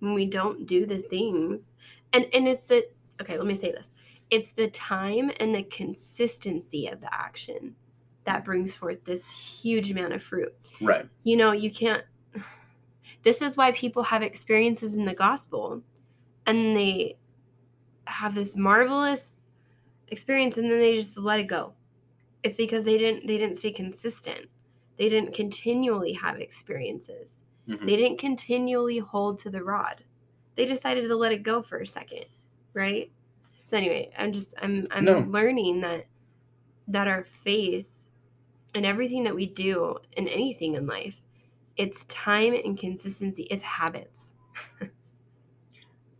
When 0.00 0.12
we 0.14 0.26
don't 0.26 0.66
do 0.66 0.84
the 0.84 0.98
things, 0.98 1.76
and 2.12 2.26
and 2.34 2.48
it's 2.48 2.64
the 2.64 2.86
okay. 3.20 3.38
Let 3.38 3.46
me 3.46 3.54
say 3.54 3.70
this: 3.70 3.92
it's 4.30 4.50
the 4.50 4.68
time 4.68 5.30
and 5.40 5.54
the 5.54 5.62
consistency 5.64 6.88
of 6.88 7.00
the 7.00 7.14
action 7.14 7.76
that 8.24 8.44
brings 8.44 8.74
forth 8.74 9.04
this 9.04 9.30
huge 9.30 9.90
amount 9.92 10.12
of 10.12 10.20
fruit 10.20 10.52
Right. 10.80 11.08
you 11.22 11.36
know 11.36 11.52
you 11.52 11.70
can't 11.70 12.02
this 13.22 13.40
is 13.40 13.56
why 13.56 13.70
people 13.70 14.02
have 14.02 14.22
experiences 14.22 14.96
in 14.96 15.04
the 15.04 15.14
gospel 15.14 15.80
and 16.46 16.76
they 16.76 17.16
have 18.06 18.34
this 18.34 18.56
marvelous 18.56 19.44
experience 20.08 20.56
and 20.58 20.70
then 20.70 20.78
they 20.78 20.94
just 20.96 21.18
let 21.18 21.40
it 21.40 21.44
go. 21.48 21.72
It's 22.42 22.56
because 22.56 22.84
they 22.84 22.98
didn't 22.98 23.26
they 23.26 23.38
didn't 23.38 23.56
stay 23.56 23.72
consistent. 23.72 24.46
They 24.98 25.08
didn't 25.08 25.34
continually 25.34 26.12
have 26.14 26.40
experiences. 26.40 27.42
Mhm. 27.68 27.84
they 27.86 27.96
didn't 27.96 28.18
continually 28.18 28.98
hold 28.98 29.38
to 29.40 29.50
the 29.50 29.62
rod. 29.64 30.04
They 30.54 30.64
decided 30.66 31.08
to 31.08 31.16
let 31.16 31.32
it 31.32 31.42
go 31.42 31.62
for 31.62 31.78
a 31.78 31.86
second 31.86 32.26
right? 32.74 33.10
So 33.64 33.76
anyway 33.76 34.10
i'm 34.18 34.32
just 34.32 34.54
i'm 34.62 34.84
i'm 34.92 35.04
No. 35.04 35.20
learning 35.20 35.80
that 35.80 36.06
that 36.88 37.08
our 37.08 37.24
faith 37.24 37.88
and 38.74 38.86
everything 38.86 39.24
that 39.24 39.34
we 39.34 39.46
do 39.46 39.96
in 40.16 40.28
anything 40.28 40.74
in 40.76 40.86
life 40.86 41.20
it's 41.76 42.04
time 42.06 42.54
and 42.54 42.78
consistency. 42.78 43.42
It's 43.50 43.62
habits 43.62 44.32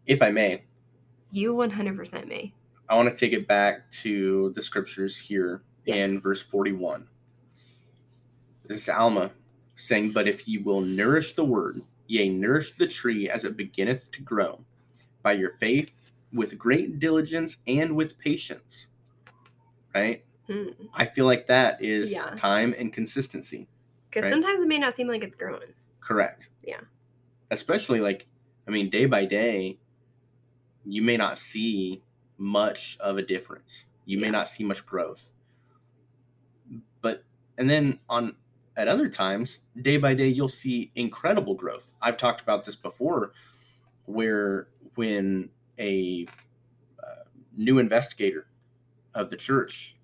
If 0.06 0.22
I 0.22 0.30
may, 0.30 0.62
you 1.30 1.52
100% 1.54 2.28
may 2.28 2.52
I 2.88 2.94
want 2.96 3.08
to 3.08 3.16
take 3.16 3.32
it 3.36 3.48
back 3.48 3.90
to 4.02 4.52
the 4.54 4.62
scriptures 4.62 5.18
here 5.18 5.62
in 5.86 6.20
verse 6.20 6.40
41. 6.42 7.08
This 8.66 8.78
is 8.78 8.88
Alma 8.88 9.32
saying, 9.74 10.12
But 10.12 10.28
if 10.28 10.46
ye 10.46 10.58
will 10.58 10.80
nourish 10.80 11.34
the 11.34 11.44
word, 11.44 11.82
yea, 12.06 12.28
nourish 12.28 12.74
the 12.78 12.86
tree 12.86 13.28
as 13.28 13.44
it 13.44 13.56
beginneth 13.56 14.10
to 14.12 14.22
grow, 14.22 14.60
by 15.22 15.32
your 15.32 15.50
faith, 15.58 15.90
with 16.32 16.56
great 16.58 17.00
diligence 17.00 17.56
and 17.66 17.96
with 17.96 18.18
patience. 18.18 18.88
Right? 19.94 20.24
Hmm. 20.46 20.68
I 20.94 21.06
feel 21.06 21.26
like 21.26 21.48
that 21.48 21.82
is 21.82 22.12
Yeah. 22.12 22.30
time 22.36 22.74
and 22.78 22.92
consistency. 22.92 23.68
because 24.08 24.22
Right. 24.24 24.32
sometimes 24.32 24.60
it 24.60 24.68
may 24.68 24.78
not 24.78 24.94
seem 24.94 25.08
like 25.08 25.22
it's 25.24 25.36
growing 25.36 25.74
Correct. 26.00 26.48
Yeah. 26.62 26.80
Especially 27.50 28.00
like, 28.00 28.26
I 28.66 28.70
mean, 28.70 28.88
day 28.88 29.04
by 29.06 29.24
day, 29.26 29.78
you 30.86 31.02
may 31.02 31.16
not 31.16 31.38
see 31.38 32.02
much 32.38 32.96
of 33.00 33.18
a 33.18 33.22
difference. 33.22 33.86
You 34.04 34.18
may 34.18 34.26
Yeah. 34.26 34.32
not 34.32 34.48
see 34.48 34.64
much 34.64 34.86
growth. 34.86 35.32
But, 37.00 37.24
and 37.58 37.68
then 37.68 37.98
on, 38.08 38.36
at 38.76 38.88
other 38.88 39.08
times, 39.08 39.60
day 39.80 39.96
by 39.96 40.14
day, 40.14 40.28
you'll 40.28 40.48
see 40.48 40.92
incredible 40.94 41.54
growth. 41.54 41.96
I've 42.00 42.16
talked 42.16 42.40
about 42.40 42.64
this 42.64 42.76
before, 42.76 43.32
where 44.04 44.68
when 44.94 45.50
a 45.78 46.26
uh, 47.02 47.24
new 47.56 47.78
investigator 47.78 48.46
of 49.14 49.30
the 49.30 49.36
church 49.36 49.96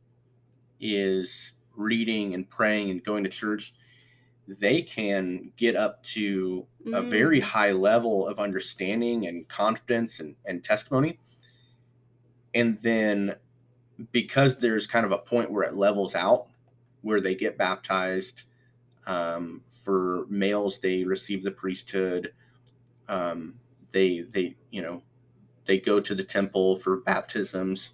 is 0.80 1.52
reading 1.76 2.34
and 2.34 2.48
praying 2.48 2.90
and 2.90 3.04
going 3.04 3.24
to 3.24 3.30
church, 3.30 3.74
they 4.48 4.82
can 4.82 5.52
get 5.56 5.76
up 5.76 6.02
to 6.04 6.66
a 6.92 7.02
Mm. 7.02 7.08
very 7.08 7.40
high 7.40 7.72
level 7.72 8.26
of 8.28 8.38
understanding 8.38 9.26
and 9.26 9.48
confidence 9.48 10.20
and, 10.20 10.36
and 10.46 10.64
testimony. 10.64 11.18
And 12.54 12.78
then 12.80 13.36
because 14.12 14.58
there's 14.58 14.86
kind 14.86 15.06
of 15.06 15.12
a 15.12 15.18
point 15.18 15.52
where 15.52 15.64
it 15.64 15.74
levels 15.74 16.14
out, 16.16 16.48
where 17.02 17.20
they 17.20 17.34
get 17.34 17.58
baptized, 17.58 18.44
um, 19.06 19.64
for 19.68 20.26
males, 20.28 20.80
they 20.80 21.04
receive 21.04 21.44
the 21.44 21.52
priesthood. 21.52 22.34
Um, 23.08 23.60
they, 23.92 24.20
they, 24.20 24.56
you 24.70 24.82
know, 24.82 25.02
they 25.66 25.78
go 25.78 26.00
to 26.00 26.14
the 26.14 26.24
temple 26.24 26.76
for 26.76 26.98
baptisms, 26.98 27.92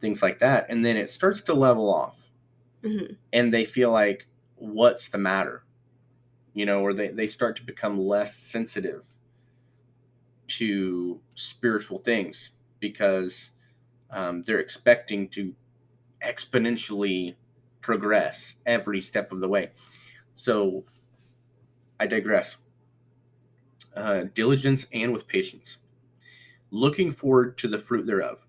things 0.00 0.22
like 0.22 0.38
that. 0.40 0.66
And 0.70 0.84
then 0.84 0.96
it 0.96 1.10
starts 1.10 1.42
to 1.42 1.54
level 1.54 1.92
off 1.92 2.30
Mhm. 2.82 3.16
and 3.32 3.52
they 3.52 3.64
feel 3.64 3.90
like 3.90 4.26
what's 4.62 5.08
the 5.08 5.18
matter? 5.18 5.64
You 6.54 6.66
know 6.66 6.80
or 6.80 6.92
they, 6.92 7.08
they 7.08 7.26
start 7.26 7.56
to 7.56 7.64
become 7.64 7.98
less 7.98 8.36
sensitive 8.36 9.04
to 10.46 11.20
spiritual 11.34 11.98
things 11.98 12.50
because 12.78 13.50
um, 14.10 14.42
they're 14.42 14.60
expecting 14.60 15.28
to 15.28 15.54
exponentially 16.24 17.34
progress 17.80 18.56
every 18.66 19.00
step 19.00 19.32
of 19.32 19.40
the 19.40 19.48
way. 19.48 19.70
So 20.34 20.84
i 21.98 22.06
digress. 22.06 22.56
Uh, 23.96 24.24
diligence 24.34 24.86
and 24.92 25.12
with 25.12 25.26
patience. 25.26 25.78
Looking 26.70 27.10
forward 27.10 27.58
to 27.58 27.68
the 27.68 27.78
fruit 27.78 28.06
thereof. 28.06 28.46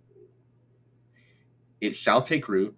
It 1.81 1.95
shall 1.95 2.21
take 2.21 2.47
root 2.47 2.75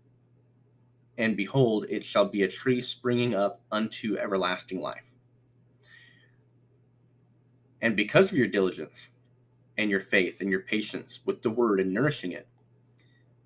and 1.18 1.38
behold, 1.38 1.86
it 1.90 2.04
shall 2.04 2.26
be 2.26 2.44
a 2.44 2.48
tree 2.48 2.82
springing 2.82 3.34
up 3.36 3.62
unto 3.72 4.18
everlasting 4.18 4.80
life. 4.80 5.16
And 7.82 7.96
because 7.96 8.32
of 8.32 8.38
your 8.38 8.48
diligence 8.48 9.10
and 9.78 9.90
your 9.90 10.02
faith 10.02 10.42
and 10.42 10.50
your 10.50 10.62
patience 10.62 11.20
with 11.26 11.42
the 11.42 11.50
word 11.50 11.80
and 11.80 11.94
nourishing 11.94 12.32
it, 12.32 12.48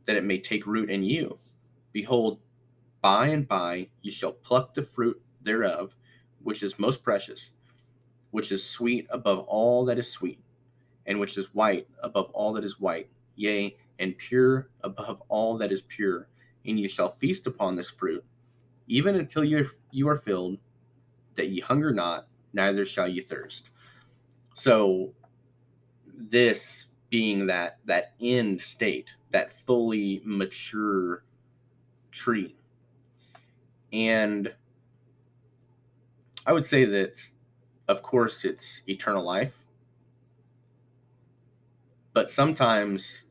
that 0.06 0.16
it 0.16 0.24
may 0.24 0.40
take 0.40 0.66
root 0.66 0.90
in 0.90 1.04
you, 1.04 1.38
behold, 1.92 2.40
by 3.02 3.28
and 3.28 3.48
by 3.48 3.90
ye 4.02 4.12
shall 4.12 4.34
pluck 4.34 4.74
the 4.74 4.84
fruit 4.84 5.22
thereof, 5.42 5.96
which 6.44 6.64
is 6.64 6.80
most 6.80 7.04
precious, 7.04 7.52
which 8.32 8.52
is 8.52 8.66
sweet 8.66 9.08
above 9.10 9.40
all 9.48 9.86
that 9.86 10.00
is 10.00 10.12
sweet, 10.12 10.40
and 11.06 11.20
which 11.20 11.38
is 11.38 11.54
white 11.54 11.88
above 12.02 12.30
all 12.32 12.54
that 12.54 12.64
is 12.64 12.80
white, 12.80 13.10
yea, 13.36 13.76
and 14.00 14.18
pure 14.18 14.70
above 14.84 15.22
all 15.30 15.58
that 15.58 15.72
is 15.72 15.82
pure 15.84 16.28
and 16.70 16.80
ye 16.80 16.88
shall 16.88 17.12
feast 17.12 17.48
upon 17.48 17.76
this 17.76 17.90
fruit, 17.90 18.24
even 18.88 19.16
until 19.16 19.44
you 19.44 19.70
you 19.92 20.08
are 20.08 20.18
filled, 20.18 20.58
that 21.36 21.50
ye 21.50 21.60
hunger 21.60 21.92
not, 21.92 22.28
neither 22.54 22.86
shall 22.86 23.08
ye 23.08 23.22
thirst. 23.22 23.72
So, 24.54 25.14
this 26.06 26.88
being 27.10 27.48
that 27.48 27.80
that 27.86 28.14
end 28.22 28.62
state, 28.62 29.16
that 29.32 29.52
fully 29.52 30.22
mature 30.24 31.24
tree, 32.12 32.56
and 33.92 34.54
I 36.46 36.54
would 36.54 36.66
say 36.66 36.86
that, 36.86 37.22
of 37.88 38.02
course, 38.02 38.46
it's 38.46 38.82
eternal 38.88 39.24
life, 39.24 39.58
but 42.14 42.30
sometimes 42.30 43.24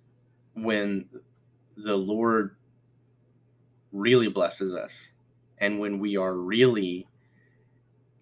when 0.54 1.08
the 1.76 1.96
Lord 1.96 2.56
really 3.92 4.28
blesses 4.28 4.74
us. 4.74 5.08
And 5.58 5.78
when 5.80 5.98
we 5.98 6.16
are 6.16 6.34
really 6.34 7.06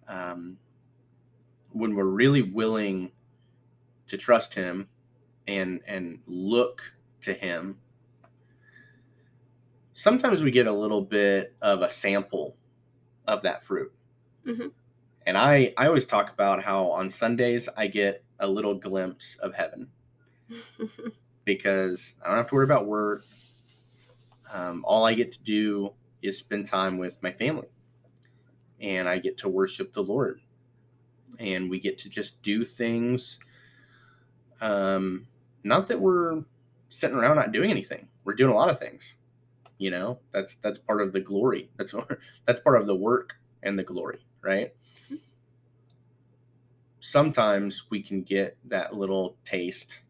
um, 0.07 0.57
when 1.71 1.95
we're 1.95 2.05
really 2.05 2.41
willing 2.41 3.11
to 4.07 4.17
trust 4.17 4.53
him 4.53 4.87
and 5.47 5.81
and 5.87 6.19
look 6.27 6.81
to 7.21 7.33
him 7.33 7.77
sometimes 9.93 10.43
we 10.43 10.51
get 10.51 10.67
a 10.67 10.71
little 10.71 11.01
bit 11.01 11.55
of 11.61 11.81
a 11.81 11.89
sample 11.89 12.55
of 13.27 13.41
that 13.43 13.63
fruit. 13.63 13.91
Mhm. 14.45 14.71
and 15.25 15.37
i 15.37 15.73
i 15.77 15.87
always 15.87 16.05
talk 16.05 16.31
about 16.31 16.63
how 16.63 16.85
on 16.85 17.09
sundays 17.09 17.67
i 17.75 17.85
get 17.87 18.23
a 18.39 18.47
little 18.47 18.73
glimpse 18.75 19.35
of 19.41 19.53
heaven. 19.53 19.89
Because 21.45 22.13
i 22.23 22.27
don't 22.27 22.37
have 22.37 22.47
to 22.49 22.55
worry 22.55 22.63
about 22.65 22.87
work 22.87 23.25
um, 24.51 24.83
all 24.85 25.05
i 25.05 25.13
get 25.13 25.31
to 25.31 25.41
do 25.43 25.93
is 26.21 26.37
spend 26.37 26.65
time 26.65 26.97
with 26.97 27.21
my 27.23 27.31
family. 27.31 27.67
And 28.81 29.07
i 29.09 29.17
get 29.19 29.37
to 29.39 29.49
worship 29.49 29.93
the 29.93 30.03
lord. 30.03 30.41
And 31.39 31.69
we 31.69 31.79
get 31.79 31.99
to 31.99 32.09
just 32.09 32.41
do 32.41 32.63
things 32.63 33.39
um 34.61 35.27
not 35.63 35.87
that 35.87 35.99
we're 35.99 36.43
sitting 36.89 37.17
around 37.17 37.35
not 37.35 37.51
doing 37.51 37.71
anything. 37.71 38.07
We're 38.23 38.35
doing 38.35 38.51
a 38.51 38.55
lot 38.55 38.69
of 38.69 38.79
things 38.79 39.15
you 39.79 39.91
know? 39.91 40.19
That's 40.33 40.55
that's 40.55 40.79
part 40.79 41.01
of 41.01 41.13
the 41.13 41.19
glory. 41.21 41.69
That's 41.77 41.93
that's 42.45 42.59
part 42.59 42.81
of 42.81 42.87
the 42.87 42.95
work 42.95 43.35
and 43.63 43.77
the 43.77 43.83
glory 43.83 44.19
right? 44.47 44.73
Sometimes 46.99 47.83
we 47.89 48.01
can 48.01 48.21
get 48.23 48.57
that 48.65 48.95
little 48.95 49.35
taste 49.43 50.03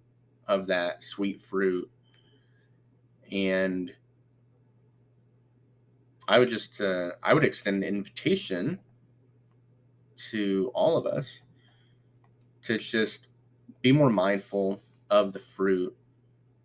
of 0.48 0.68
that 0.68 1.04
sweet 1.04 1.42
fruit 1.42 1.90
and 3.32 3.92
i 6.28 6.40
would 6.40 6.50
just 6.50 6.82
uh, 6.82 7.12
i 7.24 7.34
would 7.34 7.44
extend 7.44 7.84
an 7.84 7.96
invitation 7.96 8.80
to 10.16 10.72
all 10.74 10.98
of 10.98 11.06
us 11.06 11.42
to 12.64 12.78
just 12.78 13.28
be 13.82 13.92
more 13.92 14.10
mindful 14.10 14.82
of 15.10 15.32
the 15.34 15.40
fruit 15.40 15.96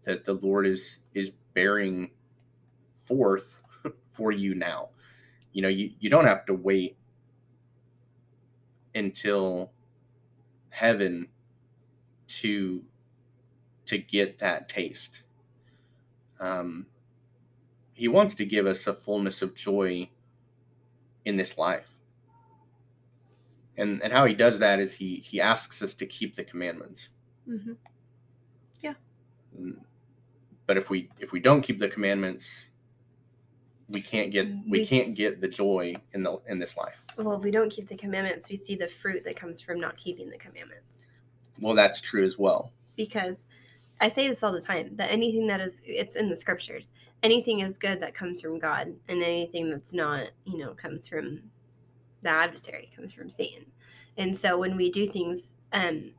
that 0.02 0.24
the 0.24 0.34
Lord 0.34 0.66
is 0.66 0.98
is 1.14 1.30
bearing 1.54 2.10
forth 3.02 3.62
for 4.10 4.32
you 4.32 4.54
now. 4.54 4.90
You 5.52 5.62
know, 5.62 5.68
you, 5.68 5.92
you 6.00 6.10
don't 6.10 6.24
have 6.26 6.46
to 6.46 6.54
wait 6.54 6.96
until 8.94 9.70
heaven 10.70 11.28
to 12.26 12.82
to 13.86 13.98
get 13.98 14.38
that 14.38 14.68
taste. 14.68 15.22
Um, 16.40 16.86
he 17.94 18.08
wants 18.08 18.34
to 18.36 18.44
give 18.44 18.66
us 18.66 18.86
a 18.86 18.94
fullness 18.94 19.42
of 19.42 19.54
joy 19.54 20.08
in 21.24 21.36
this 21.36 21.56
life 21.58 21.88
and 23.76 24.02
and 24.02 24.12
how 24.12 24.24
he 24.26 24.34
does 24.34 24.58
that 24.58 24.78
is 24.80 24.92
he 24.94 25.16
he 25.16 25.40
asks 25.40 25.82
us 25.82 25.94
to 25.94 26.06
keep 26.06 26.34
the 26.34 26.44
commandments 26.44 27.10
Mm-hmm. 27.48 27.72
Mm. 29.60 29.76
but 30.66 30.78
if 30.78 30.88
we 30.88 31.10
if 31.18 31.30
we 31.32 31.38
don't 31.40 31.60
keep 31.60 31.78
the 31.78 31.88
commandments 31.88 32.70
we 33.90 34.00
can't 34.00 34.30
get 34.32 34.46
we 34.66 34.80
We 34.80 34.86
can't 34.86 35.14
get 35.14 35.42
the 35.42 35.48
joy 35.48 35.94
in 36.14 36.22
the 36.22 36.40
in 36.48 36.58
this 36.58 36.74
life 36.78 36.94
well, 37.18 37.34
if 37.34 37.42
we 37.42 37.50
don't 37.50 37.68
keep 37.70 37.86
the 37.88 37.96
commandments, 37.96 38.48
we 38.48 38.56
see 38.56 38.74
the 38.74 38.88
fruit 38.88 39.22
that 39.24 39.36
comes 39.36 39.60
from 39.60 39.78
not 39.78 39.98
keeping 39.98 40.30
the 40.30 40.38
commandments. 40.38 41.08
well 41.60 41.74
that's 41.74 42.00
true 42.00 42.24
as 42.24 42.38
well 42.38 42.72
Because 42.96 43.44
I 44.02 44.08
say 44.08 44.26
this 44.26 44.42
all 44.42 44.50
the 44.50 44.60
time 44.60 44.96
that 44.96 45.12
anything 45.12 45.46
that 45.46 45.60
is, 45.60 45.74
it's 45.84 46.16
in 46.16 46.28
the 46.28 46.34
scriptures. 46.34 46.90
Anything 47.22 47.60
is 47.60 47.78
good 47.78 48.00
that 48.00 48.14
comes 48.14 48.40
from 48.40 48.58
God, 48.58 48.92
and 49.08 49.22
anything 49.22 49.70
that's 49.70 49.94
not, 49.94 50.26
you 50.44 50.58
know, 50.58 50.74
comes 50.74 51.06
from 51.06 51.40
the 52.22 52.28
adversary, 52.28 52.90
comes 52.96 53.12
from 53.12 53.30
Satan. 53.30 53.64
And 54.16 54.36
so 54.36 54.58
when 54.58 54.76
we 54.76 54.90
do 54.90 55.08
things, 55.08 55.52
um, 55.72 56.10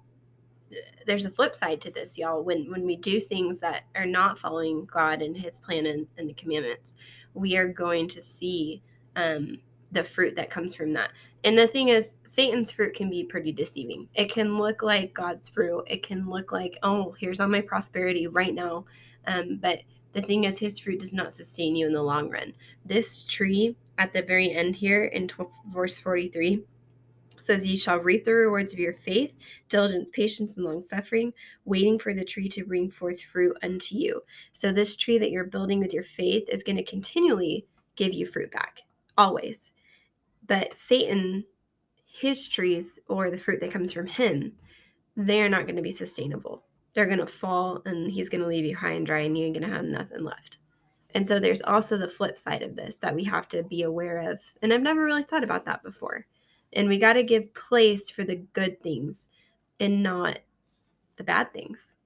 there's 1.05 1.25
a 1.25 1.29
flip 1.29 1.55
side 1.55 1.81
to 1.81 1.91
this, 1.91 2.17
y'all. 2.17 2.41
When 2.41 2.71
when 2.71 2.85
we 2.85 2.95
do 2.95 3.19
things 3.19 3.59
that 3.59 3.83
are 3.95 4.05
not 4.05 4.39
following 4.39 4.85
God 4.85 5.21
and 5.21 5.35
His 5.35 5.59
plan 5.59 5.85
and, 5.85 6.07
and 6.17 6.29
the 6.29 6.33
commandments, 6.33 6.95
we 7.33 7.57
are 7.57 7.67
going 7.67 8.07
to 8.09 8.21
see 8.21 8.81
um, 9.17 9.59
the 9.93 10.03
fruit 10.03 10.35
that 10.35 10.49
comes 10.49 10.73
from 10.73 10.93
that. 10.93 11.11
And 11.43 11.57
the 11.57 11.67
thing 11.67 11.89
is, 11.89 12.15
Satan's 12.25 12.71
fruit 12.71 12.95
can 12.95 13.09
be 13.09 13.23
pretty 13.23 13.51
deceiving. 13.51 14.07
It 14.15 14.31
can 14.31 14.57
look 14.57 14.81
like 14.81 15.13
God's 15.13 15.49
fruit. 15.49 15.83
It 15.87 16.03
can 16.03 16.29
look 16.29 16.51
like, 16.51 16.77
oh, 16.83 17.15
here's 17.19 17.39
all 17.39 17.47
my 17.47 17.61
prosperity 17.61 18.27
right 18.27 18.53
now. 18.53 18.85
Um, 19.27 19.59
but 19.61 19.81
the 20.13 20.21
thing 20.21 20.45
is, 20.45 20.59
his 20.59 20.79
fruit 20.79 20.99
does 20.99 21.13
not 21.13 21.33
sustain 21.33 21.75
you 21.75 21.87
in 21.87 21.93
the 21.93 22.01
long 22.01 22.29
run. 22.29 22.53
This 22.85 23.23
tree 23.23 23.75
at 23.97 24.13
the 24.13 24.21
very 24.21 24.51
end 24.51 24.75
here 24.75 25.05
in 25.05 25.27
12, 25.27 25.51
verse 25.71 25.97
43 25.97 26.63
says, 27.39 27.65
Ye 27.65 27.75
shall 27.75 27.99
reap 27.99 28.23
the 28.23 28.33
rewards 28.33 28.73
of 28.73 28.79
your 28.79 28.93
faith, 28.93 29.35
diligence, 29.69 30.09
patience, 30.11 30.55
and 30.55 30.65
long 30.65 30.81
suffering, 30.81 31.33
waiting 31.65 31.99
for 31.99 32.13
the 32.13 32.23
tree 32.23 32.47
to 32.49 32.65
bring 32.65 32.89
forth 32.89 33.21
fruit 33.21 33.57
unto 33.61 33.95
you. 33.95 34.21
So, 34.53 34.71
this 34.71 34.95
tree 34.95 35.17
that 35.17 35.31
you're 35.31 35.43
building 35.43 35.79
with 35.79 35.93
your 35.93 36.03
faith 36.03 36.47
is 36.47 36.63
going 36.63 36.77
to 36.77 36.83
continually 36.83 37.67
give 37.95 38.13
you 38.13 38.25
fruit 38.25 38.51
back, 38.51 38.81
always. 39.17 39.73
But 40.47 40.77
Satan, 40.77 41.45
his 42.05 42.47
trees 42.47 42.99
or 43.07 43.29
the 43.29 43.39
fruit 43.39 43.59
that 43.61 43.71
comes 43.71 43.91
from 43.91 44.07
him, 44.07 44.53
they're 45.15 45.49
not 45.49 45.63
going 45.63 45.75
to 45.75 45.81
be 45.81 45.91
sustainable. 45.91 46.63
They're 46.93 47.05
going 47.05 47.19
to 47.19 47.27
fall 47.27 47.81
and 47.85 48.11
he's 48.11 48.29
going 48.29 48.41
to 48.41 48.47
leave 48.47 48.65
you 48.65 48.75
high 48.75 48.91
and 48.91 49.05
dry 49.05 49.21
and 49.21 49.37
you 49.37 49.45
ain't 49.45 49.57
going 49.57 49.69
to 49.69 49.75
have 49.75 49.85
nothing 49.85 50.23
left. 50.23 50.57
And 51.15 51.27
so 51.27 51.39
there's 51.39 51.61
also 51.61 51.97
the 51.97 52.07
flip 52.07 52.37
side 52.37 52.61
of 52.63 52.75
this 52.75 52.95
that 52.97 53.15
we 53.15 53.23
have 53.25 53.47
to 53.49 53.63
be 53.63 53.83
aware 53.83 54.31
of. 54.31 54.39
And 54.61 54.73
I've 54.73 54.81
never 54.81 55.03
really 55.03 55.23
thought 55.23 55.43
about 55.43 55.65
that 55.65 55.83
before. 55.83 56.25
And 56.73 56.87
we 56.87 56.97
got 56.97 57.13
to 57.13 57.23
give 57.23 57.53
place 57.53 58.09
for 58.09 58.23
the 58.23 58.37
good 58.53 58.81
things 58.81 59.29
and 59.79 60.01
not 60.01 60.39
the 61.17 61.23
bad 61.23 61.53
things. 61.53 61.97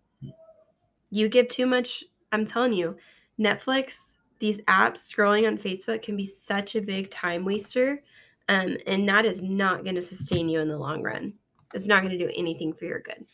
You 1.10 1.30
give 1.30 1.48
too 1.48 1.66
much, 1.66 2.04
I'm 2.34 2.46
telling 2.46 2.74
you, 2.74 2.98
Netflix, 3.40 4.16
these 4.40 4.60
apps 4.62 4.98
scrolling 4.98 5.48
on 5.48 5.58
Facebook 5.58 6.02
can 6.02 6.18
be 6.18 6.26
such 6.26 6.76
a 6.76 6.82
big 6.82 7.10
time 7.10 7.46
waster. 7.46 8.04
Um, 8.50 8.78
and 8.86 9.08
that 9.10 9.26
is 9.26 9.42
not 9.42 9.84
going 9.84 9.96
to 9.96 10.02
sustain 10.02 10.48
you 10.50 10.60
in 10.60 10.70
the 10.70 10.78
long 10.78 11.02
run. 11.02 11.34
It's 11.74 11.88
not 11.88 12.02
going 12.02 12.18
to 12.18 12.26
do 12.26 12.32
anything 12.36 12.74
for 12.74 12.86
your 12.86 13.02
good. 13.02 13.26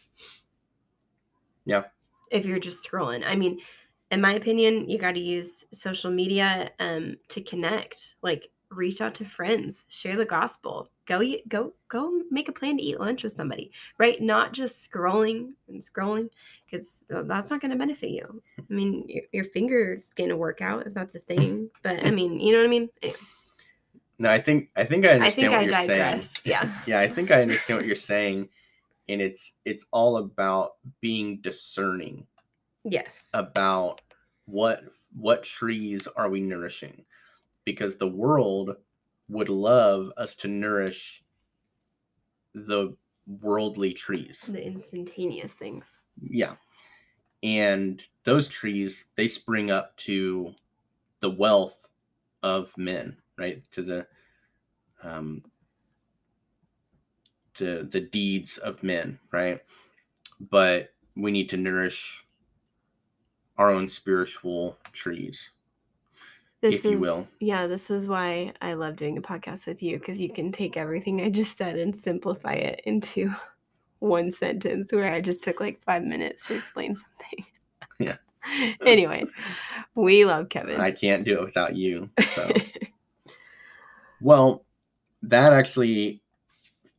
Yeah. 1.66 1.84
If 2.32 2.46
you're 2.46 2.60
just 2.60 2.88
scrolling. 2.88 3.24
I 3.26 3.36
mean, 3.36 3.60
in 4.12 4.22
my 4.22 4.34
opinion, 4.34 4.90
you 4.90 4.98
got 4.98 5.14
to 5.14 5.20
use 5.20 5.66
social 5.72 6.12
media 6.12 6.72
um, 6.80 7.16
to 7.30 7.42
connect. 7.42 8.16
Like, 8.22 8.50
reach 8.76 9.02
out 9.02 9.14
to 9.16 9.26
friends, 9.26 9.86
share 9.88 10.16
the 10.16 10.26
gospel, 10.26 10.90
go 11.06 11.22
eat, 11.22 11.48
go 11.48 11.74
go 11.90 12.22
make 12.32 12.50
a 12.50 12.52
plan 12.52 12.78
to 12.78 12.84
eat 12.84 13.00
lunch 13.00 13.24
with 13.24 13.34
somebody, 13.34 13.72
right? 13.98 14.22
Not 14.22 14.52
just 14.52 14.90
scrolling 14.92 15.52
and 15.68 15.82
scrolling 15.82 16.30
because 16.66 17.06
that's 17.08 17.50
not 17.50 17.62
going 17.62 17.72
to 17.72 17.78
benefit 17.78 18.10
you. 18.10 18.42
I 18.58 18.74
mean, 18.74 19.06
your, 19.08 19.24
your 19.32 19.46
finger's 19.46 20.10
going 20.16 20.30
to 20.30 20.38
work 20.38 20.62
out 20.62 20.88
if 20.88 20.94
that's 20.94 21.16
a 21.16 21.20
thing, 21.20 21.70
but 21.84 22.06
I 22.06 22.12
mean, 22.12 22.40
you 22.40 22.52
know 22.52 22.60
what 22.60 22.66
I 22.66 22.70
mean? 22.70 22.90
Anyway, 23.02 23.18
no 24.20 24.30
i 24.30 24.40
think 24.40 24.70
i 24.76 24.84
think 24.84 25.06
i 25.06 25.10
I 25.10 25.14
understand 25.16 25.36
think 25.36 25.52
what 25.52 25.60
I 25.60 25.62
you're 25.64 25.72
digress. 25.72 26.32
saying 26.32 26.42
Yeah. 26.46 26.76
yeah 26.88 27.00
i 27.00 27.08
think 27.08 27.32
i 27.32 27.42
understand 27.42 27.80
what 27.80 27.86
you're 27.88 27.96
saying 27.96 28.50
and 29.10 29.22
it's 29.22 29.54
it's 29.66 29.86
all 29.92 30.18
about 30.18 30.76
being 31.02 31.38
discerning 31.42 32.26
Yes. 32.86 33.32
about 33.34 34.02
what 34.46 34.84
what 35.16 35.44
trees 35.44 36.08
are 36.18 36.30
we 36.30 36.42
nourishing 36.42 37.06
because 37.66 37.96
the 37.96 38.08
world 38.08 38.76
would 39.30 39.48
love 39.50 40.12
us 40.18 40.36
to 40.36 40.48
nourish 40.50 41.24
the 42.54 42.96
worldly 43.42 43.94
trees 43.94 44.42
the 44.52 44.62
instantaneous 44.64 45.54
things. 45.54 46.00
yeah 46.30 46.56
and 47.42 48.06
those 48.26 48.48
trees 48.50 49.06
they 49.16 49.28
spring 49.30 49.72
up 49.72 49.96
to 49.98 50.54
the 51.22 51.30
wealth 51.30 51.88
of 52.44 52.78
men 52.78 53.16
right 53.38 53.64
to 53.72 53.82
the 53.82 54.08
um 55.04 55.44
to 57.54 57.84
the 57.84 58.00
deeds 58.02 58.58
of 58.60 58.82
men 58.84 59.20
right 59.32 59.62
but 60.50 60.92
we 61.16 61.32
need 61.32 61.50
to 61.50 61.58
nourish 61.58 62.26
our 63.58 63.70
own 63.70 63.88
spiritual 63.88 64.78
trees 64.94 65.52
This 66.62 66.76
If 66.76 66.86
you 66.86 66.96
is, 66.96 67.02
will. 67.02 67.28
Yeah, 67.40 67.68
this 67.68 67.90
is 67.92 68.08
why 68.08 68.54
I 68.62 68.74
love 68.74 68.96
doing 68.96 69.18
a 69.18 69.22
podcast 69.22 69.68
with 69.68 69.84
you 69.84 70.00
because 70.00 70.20
you 70.20 70.32
can 70.32 70.52
take 70.52 70.78
everything 70.78 71.22
I 71.22 71.30
just 71.30 71.58
said 71.58 71.78
and 71.78 71.96
simplify 71.96 72.54
it 72.54 72.82
into 72.86 73.32
one 74.00 74.32
sentence 74.32 74.92
where 74.92 75.14
I 75.14 75.22
just 75.22 75.44
took 75.44 75.60
like 75.60 75.84
five 75.84 76.04
minutes 76.04 76.48
to 76.48 76.56
explain 76.56 76.96
something. 76.96 77.46
Yeah. 78.00 78.18
anyway, 78.86 79.24
we 79.96 80.26
love 80.26 80.50
Kevin. 80.50 80.82
i 80.82 80.90
can't 80.92 81.24
do 81.26 81.36
it 81.40 81.46
without 81.46 81.76
you 81.76 82.10
so 82.34 82.50
Well, 84.24 84.66
that 85.22 85.54
actually 85.54 86.22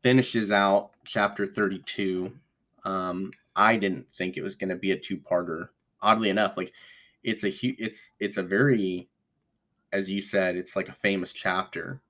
finishes 0.03 0.53
out 0.53 0.91
chapter 1.05 1.47
32. 1.47 2.33
Um, 2.85 3.33
I 3.57 3.77
didn't 3.77 4.07
think 4.13 4.37
it 4.37 4.43
was 4.43 4.55
going 4.55 4.69
to 4.69 4.77
be 4.77 4.93
a 4.93 4.99
two 4.99 5.17
parter. 5.17 5.69
Oddly 6.03 6.29
enough, 6.29 6.57
like 6.57 6.73
it's 7.23 7.45
a 7.45 7.51
hu- 7.51 7.75
it's 7.79 8.13
it's 8.21 8.37
a 8.37 8.43
very 8.43 9.09
as 9.93 10.11
you 10.11 10.21
said 10.21 10.55
it's 10.55 10.77
like 10.77 10.91
a 10.91 10.93
famous 10.93 11.33
chapter 11.33 12.01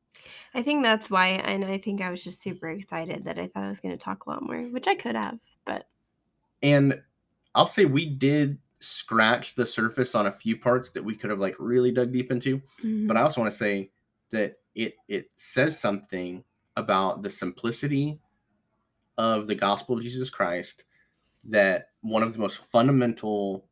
I 0.55 0.63
think 0.63 0.83
that's 0.83 1.11
why, 1.11 1.29
and 1.29 1.65
I 1.65 1.77
think 1.79 2.01
I 2.01 2.11
was 2.11 2.25
just 2.25 2.41
super 2.41 2.71
excited 2.71 3.25
that 3.25 3.39
I 3.39 3.47
thought 3.47 3.65
I 3.65 3.69
was 3.69 3.81
going 3.81 3.97
to 3.97 4.03
talk 4.03 4.25
a 4.25 4.31
lot 4.31 4.43
more, 4.43 4.63
which 4.63 4.89
I 4.89 4.95
could 4.95 5.17
have, 5.17 5.39
but 5.67 5.87
and 6.65 7.01
i'll 7.55 7.67
say 7.67 7.85
we 7.85 8.07
did 8.07 8.59
scratch 8.81 9.55
the 9.55 9.65
surface 9.65 10.15
on 10.15 10.27
a 10.27 10.33
few 10.33 10.57
parts 10.57 10.91
that 10.91 11.05
we 11.05 11.15
could 11.15 11.31
have 11.31 11.39
like 11.39 11.55
really 11.59 11.93
dug 11.93 12.13
deep 12.13 12.33
into 12.33 12.61
but 13.07 13.17
i 13.17 13.23
also 13.23 13.41
want 13.41 13.51
to 13.51 13.57
say 13.57 13.91
that 14.31 14.57
it 14.75 14.95
it 15.09 15.31
says 15.37 15.79
something 15.79 16.43
about 16.77 17.23
the 17.23 17.31
simplicity 17.31 18.19
of 19.19 19.47
the 19.47 19.55
gospel 19.55 19.97
of 19.97 20.03
jesus 20.03 20.31
christ 20.31 20.85
that 21.45 21.89
one 22.01 22.23
of 22.23 22.33
the 22.33 22.39
most 22.39 22.59
fundamental 22.71 23.67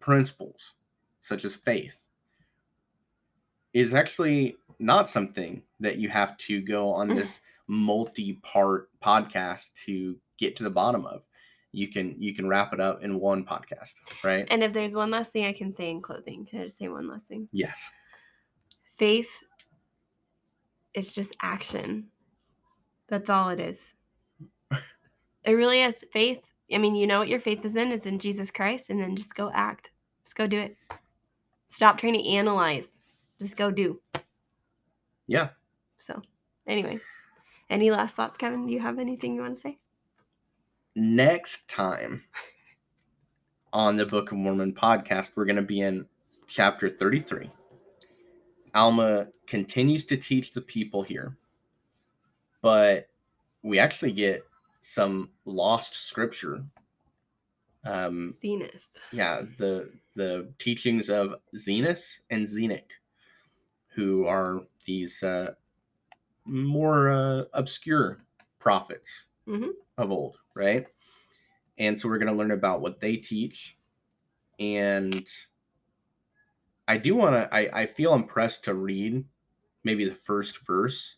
principles 0.00 0.74
such 1.20 1.44
as 1.44 1.56
faith 1.56 2.08
is 3.72 3.94
actually 3.94 4.56
not 4.78 5.08
something 5.08 5.62
that 5.80 5.98
you 5.98 6.08
have 6.08 6.36
to 6.38 6.60
go 6.60 6.90
on 6.90 7.08
this 7.08 7.36
mm-hmm. 7.38 7.74
multi-part 7.74 8.90
podcast 9.00 9.72
to 9.84 10.16
get 10.38 10.56
to 10.56 10.62
the 10.62 10.70
bottom 10.70 11.06
of. 11.06 11.22
You 11.72 11.88
can 11.88 12.16
you 12.18 12.34
can 12.34 12.48
wrap 12.48 12.72
it 12.72 12.80
up 12.80 13.04
in 13.04 13.20
one 13.20 13.44
podcast 13.44 13.92
right? 14.24 14.46
And 14.50 14.62
if 14.62 14.72
there's 14.72 14.94
one 14.94 15.10
last 15.10 15.32
thing 15.32 15.44
I 15.44 15.52
can 15.52 15.70
say 15.70 15.90
in 15.90 16.00
closing, 16.00 16.46
can 16.46 16.60
I 16.60 16.64
just 16.64 16.78
say 16.78 16.88
one 16.88 17.08
last 17.08 17.26
thing? 17.26 17.48
yes. 17.52 17.78
Faith 18.96 19.30
is 20.98 21.14
just 21.14 21.36
action. 21.40 22.08
That's 23.08 23.30
all 23.30 23.48
it 23.48 23.60
is. 23.60 23.92
It 25.44 25.52
really 25.52 25.82
is. 25.82 26.04
Faith, 26.12 26.42
I 26.72 26.78
mean, 26.78 26.94
you 26.94 27.06
know 27.06 27.20
what 27.20 27.28
your 27.28 27.40
faith 27.40 27.64
is 27.64 27.76
in? 27.76 27.92
It's 27.92 28.04
in 28.04 28.18
Jesus 28.18 28.50
Christ, 28.50 28.90
and 28.90 29.00
then 29.00 29.16
just 29.16 29.34
go 29.34 29.50
act. 29.54 29.92
Just 30.24 30.36
go 30.36 30.46
do 30.46 30.58
it. 30.58 30.76
Stop 31.68 31.96
trying 31.96 32.14
to 32.14 32.28
analyze. 32.28 32.86
Just 33.40 33.56
go 33.56 33.70
do. 33.70 34.00
yeah 35.26 35.50
So, 35.98 36.20
anyway, 36.66 36.98
any 37.70 37.90
last 37.90 38.16
thoughts, 38.16 38.36
Kevin? 38.36 38.66
Do 38.66 38.72
you 38.72 38.80
have 38.80 38.98
anything 38.98 39.34
you 39.34 39.40
want 39.40 39.56
to 39.56 39.62
say? 39.62 39.78
next 40.98 41.68
time 41.68 42.24
on 43.72 43.96
the 43.96 44.04
Book 44.04 44.32
of 44.32 44.38
Mormon 44.38 44.74
podcast, 44.74 45.32
we're 45.36 45.44
going 45.44 45.56
to 45.56 45.62
be 45.62 45.80
in 45.80 46.04
chapter 46.48 46.88
33. 46.88 47.50
Alma 48.78 49.26
continues 49.48 50.04
to 50.04 50.16
teach 50.16 50.52
the 50.52 50.60
people 50.60 51.02
here, 51.02 51.36
but 52.62 53.08
we 53.64 53.80
actually 53.80 54.12
get 54.12 54.44
some 54.82 55.30
lost 55.44 55.96
scripture. 55.96 56.64
Um, 57.84 58.32
Zenos. 58.40 58.84
yeah, 59.12 59.42
the 59.58 59.90
the 60.14 60.52
teachings 60.58 61.10
of 61.10 61.34
Zenos 61.56 62.20
and 62.30 62.46
Zenock, 62.46 62.90
who 63.88 64.26
are 64.26 64.60
these 64.84 65.24
uh, 65.24 65.54
more 66.44 67.08
uh, 67.10 67.44
obscure 67.54 68.20
prophets 68.60 69.26
Mhm. 69.48 69.70
of 69.96 70.12
old, 70.12 70.38
right? 70.54 70.86
And 71.78 71.98
so 71.98 72.08
we're 72.08 72.18
going 72.18 72.32
to 72.32 72.38
learn 72.38 72.52
about 72.52 72.80
what 72.80 73.00
they 73.00 73.16
teach, 73.16 73.76
and 74.60 75.28
I 76.88 76.96
do 76.96 77.14
want 77.14 77.34
to. 77.34 77.54
I, 77.54 77.82
I 77.82 77.86
feel 77.86 78.14
impressed 78.14 78.64
to 78.64 78.74
read 78.74 79.24
maybe 79.84 80.08
the 80.08 80.14
first 80.14 80.66
verse 80.66 81.16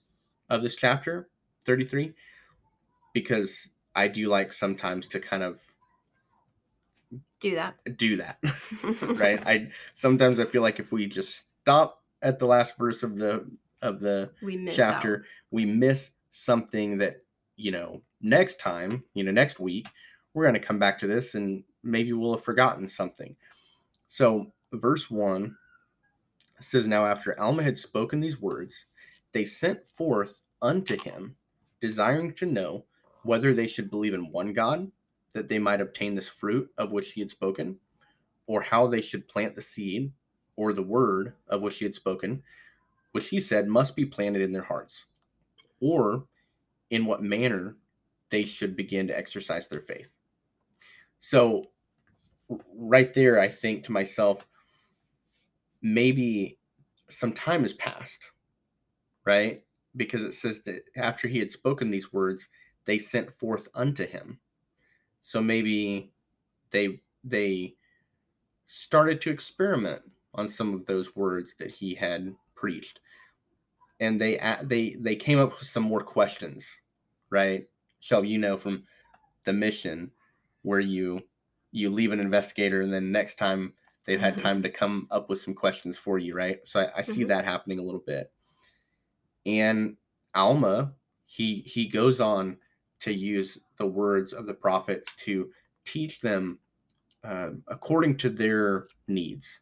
of 0.50 0.62
this 0.62 0.76
chapter, 0.76 1.28
thirty 1.64 1.84
three, 1.86 2.12
because 3.14 3.70
I 3.94 4.08
do 4.08 4.28
like 4.28 4.52
sometimes 4.52 5.08
to 5.08 5.20
kind 5.20 5.42
of 5.42 5.60
Do 7.40 7.54
that. 7.54 7.76
do 7.96 8.16
that 8.16 8.38
right 9.02 9.40
i 9.46 9.70
sometimes 9.94 10.38
i 10.38 10.44
feel 10.44 10.60
like 10.62 10.78
if 10.78 10.92
we 10.92 11.06
just 11.06 11.46
stop 11.62 12.02
at 12.22 12.38
the 12.38 12.46
last 12.46 12.76
verse 12.76 13.02
of 13.02 13.16
the 13.16 13.50
of 13.82 13.98
the 14.00 14.30
we 14.42 14.68
chapter 14.70 15.24
we 15.50 15.64
miss 15.64 16.10
something 16.30 16.98
that 16.98 17.24
you 17.56 17.70
know 17.70 18.02
next 18.20 18.60
time 18.60 19.02
you 19.14 19.24
know 19.24 19.32
next 19.32 19.58
week 19.58 19.88
we're 20.34 20.44
going 20.44 20.54
to 20.54 20.60
come 20.60 20.78
back 20.78 20.98
to 20.98 21.06
this 21.06 21.34
and 21.34 21.64
maybe 21.82 22.12
we'll 22.12 22.34
have 22.34 22.44
forgotten 22.44 22.88
something 22.88 23.34
so 24.06 24.52
verse 24.74 25.10
1 25.10 25.56
says 26.60 26.86
now 26.86 27.06
after 27.06 27.38
alma 27.40 27.62
had 27.62 27.76
spoken 27.76 28.20
these 28.20 28.40
words 28.40 28.86
they 29.32 29.44
sent 29.44 29.86
forth 29.86 30.42
unto 30.62 30.98
him 31.02 31.34
desiring 31.80 32.32
to 32.32 32.46
know 32.46 32.84
whether 33.22 33.54
they 33.54 33.66
should 33.66 33.90
believe 33.90 34.14
in 34.14 34.30
one 34.32 34.52
god 34.52 34.90
that 35.32 35.48
they 35.48 35.58
might 35.58 35.80
obtain 35.80 36.14
this 36.14 36.28
fruit 36.28 36.68
of 36.78 36.92
which 36.92 37.12
he 37.12 37.20
had 37.20 37.30
spoken 37.30 37.76
or 38.46 38.60
how 38.60 38.86
they 38.86 39.00
should 39.00 39.28
plant 39.28 39.54
the 39.54 39.62
seed 39.62 40.12
or 40.56 40.72
the 40.72 40.82
word 40.82 41.34
of 41.48 41.62
which 41.62 41.78
he 41.78 41.84
had 41.84 41.94
spoken 41.94 42.42
which 43.12 43.28
he 43.28 43.40
said 43.40 43.66
must 43.66 43.96
be 43.96 44.04
planted 44.04 44.42
in 44.42 44.52
their 44.52 44.62
hearts, 44.62 45.06
or 45.80 46.26
in 46.90 47.06
what 47.06 47.22
manner 47.22 47.76
they 48.30 48.44
should 48.44 48.76
begin 48.76 49.06
to 49.08 49.16
exercise 49.16 49.66
their 49.66 49.80
faith. 49.80 50.16
So, 51.20 51.66
right 52.74 53.12
there, 53.12 53.40
I 53.40 53.48
think 53.48 53.84
to 53.84 53.92
myself, 53.92 54.46
maybe 55.82 56.58
some 57.08 57.32
time 57.32 57.62
has 57.62 57.72
passed, 57.74 58.30
right? 59.24 59.62
Because 59.96 60.22
it 60.22 60.34
says 60.34 60.62
that 60.62 60.84
after 60.96 61.28
he 61.28 61.38
had 61.38 61.50
spoken 61.50 61.90
these 61.90 62.12
words, 62.12 62.48
they 62.84 62.98
sent 62.98 63.32
forth 63.32 63.68
unto 63.74 64.06
him. 64.06 64.38
So 65.22 65.40
maybe 65.40 66.12
they 66.70 67.00
they 67.24 67.74
started 68.66 69.20
to 69.20 69.30
experiment 69.30 70.02
on 70.34 70.46
some 70.46 70.72
of 70.72 70.86
those 70.86 71.16
words 71.16 71.54
that 71.58 71.70
he 71.70 71.94
had 71.94 72.32
preached 72.54 73.00
and 74.00 74.20
they 74.20 74.38
they 74.64 74.96
they 74.98 75.14
came 75.14 75.38
up 75.38 75.52
with 75.52 75.68
some 75.68 75.82
more 75.82 76.00
questions 76.00 76.78
right 77.30 77.66
Shelby, 78.00 78.28
you 78.28 78.38
know 78.38 78.56
from 78.56 78.84
the 79.44 79.52
mission 79.52 80.10
where 80.62 80.80
you 80.80 81.20
you 81.72 81.90
leave 81.90 82.12
an 82.12 82.20
investigator 82.20 82.80
and 82.80 82.92
then 82.92 83.12
next 83.12 83.36
time 83.36 83.72
they've 84.06 84.20
had 84.20 84.36
Mhm. 84.36 84.38
time 84.38 84.62
to 84.62 84.70
come 84.70 85.06
up 85.10 85.28
with 85.28 85.40
some 85.40 85.54
questions 85.54 85.98
for 85.98 86.18
you 86.18 86.34
right 86.34 86.66
so 86.66 86.80
i, 86.80 86.98
I 86.98 87.02
see 87.02 87.24
Mhm. 87.24 87.26
that 87.26 87.44
happening 87.44 87.78
a 87.78 87.82
little 87.82 88.02
bit 88.06 88.32
and 89.46 89.96
alma 90.34 90.94
he 91.26 91.60
he 91.62 91.88
goes 91.88 92.20
on 92.20 92.58
to 93.00 93.12
use 93.12 93.58
the 93.78 93.86
words 93.86 94.32
of 94.32 94.46
the 94.46 94.54
prophets 94.54 95.14
to 95.16 95.50
teach 95.84 96.20
them 96.20 96.58
uh, 97.24 97.50
according 97.68 98.16
to 98.18 98.30
their 98.30 98.88
needs 99.08 99.60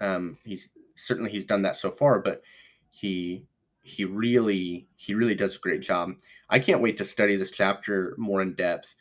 um, 0.00 0.38
he's 0.44 0.70
certainly 0.96 1.30
he's 1.30 1.44
done 1.46 1.62
that 1.62 1.76
so 1.76 1.90
far, 1.90 2.20
but 2.20 2.42
he 2.90 3.46
he 3.82 4.04
really 4.04 4.88
he 4.96 5.14
really 5.14 5.34
does 5.34 5.56
a 5.56 5.60
great 5.60 5.82
job. 5.82 6.12
I 6.50 6.58
can't 6.58 6.82
wait 6.82 6.96
to 6.98 7.04
study 7.04 7.36
this 7.36 7.52
chapter 7.52 8.14
more 8.18 8.42
in 8.42 8.54
depth 8.56 8.94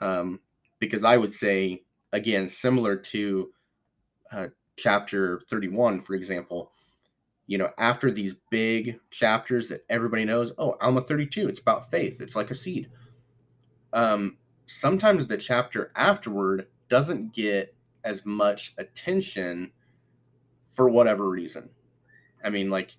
um, 0.00 0.40
because 0.78 1.04
I 1.04 1.16
would 1.16 1.32
say 1.32 1.84
again 2.12 2.48
similar 2.48 2.96
to 2.96 3.52
uh, 4.32 4.46
chapter 4.76 5.40
31 5.48 6.00
for 6.00 6.14
example 6.14 6.72
you 7.46 7.58
know 7.58 7.70
after 7.78 8.10
these 8.10 8.34
big 8.50 8.98
chapters 9.10 9.68
that 9.68 9.84
everybody 9.88 10.24
knows 10.24 10.52
oh 10.58 10.76
alma 10.80 11.00
32 11.00 11.48
it's 11.48 11.60
about 11.60 11.90
faith 11.90 12.20
it's 12.20 12.36
like 12.36 12.50
a 12.50 12.54
seed 12.54 12.88
um 13.92 14.36
sometimes 14.66 15.26
the 15.26 15.36
chapter 15.36 15.92
afterward 15.96 16.68
doesn't 16.88 17.32
get 17.32 17.74
as 18.04 18.24
much 18.24 18.74
attention 18.78 19.70
for 20.72 20.88
whatever 20.88 21.28
reason. 21.28 21.68
I 22.44 22.50
mean, 22.50 22.70
like, 22.70 22.96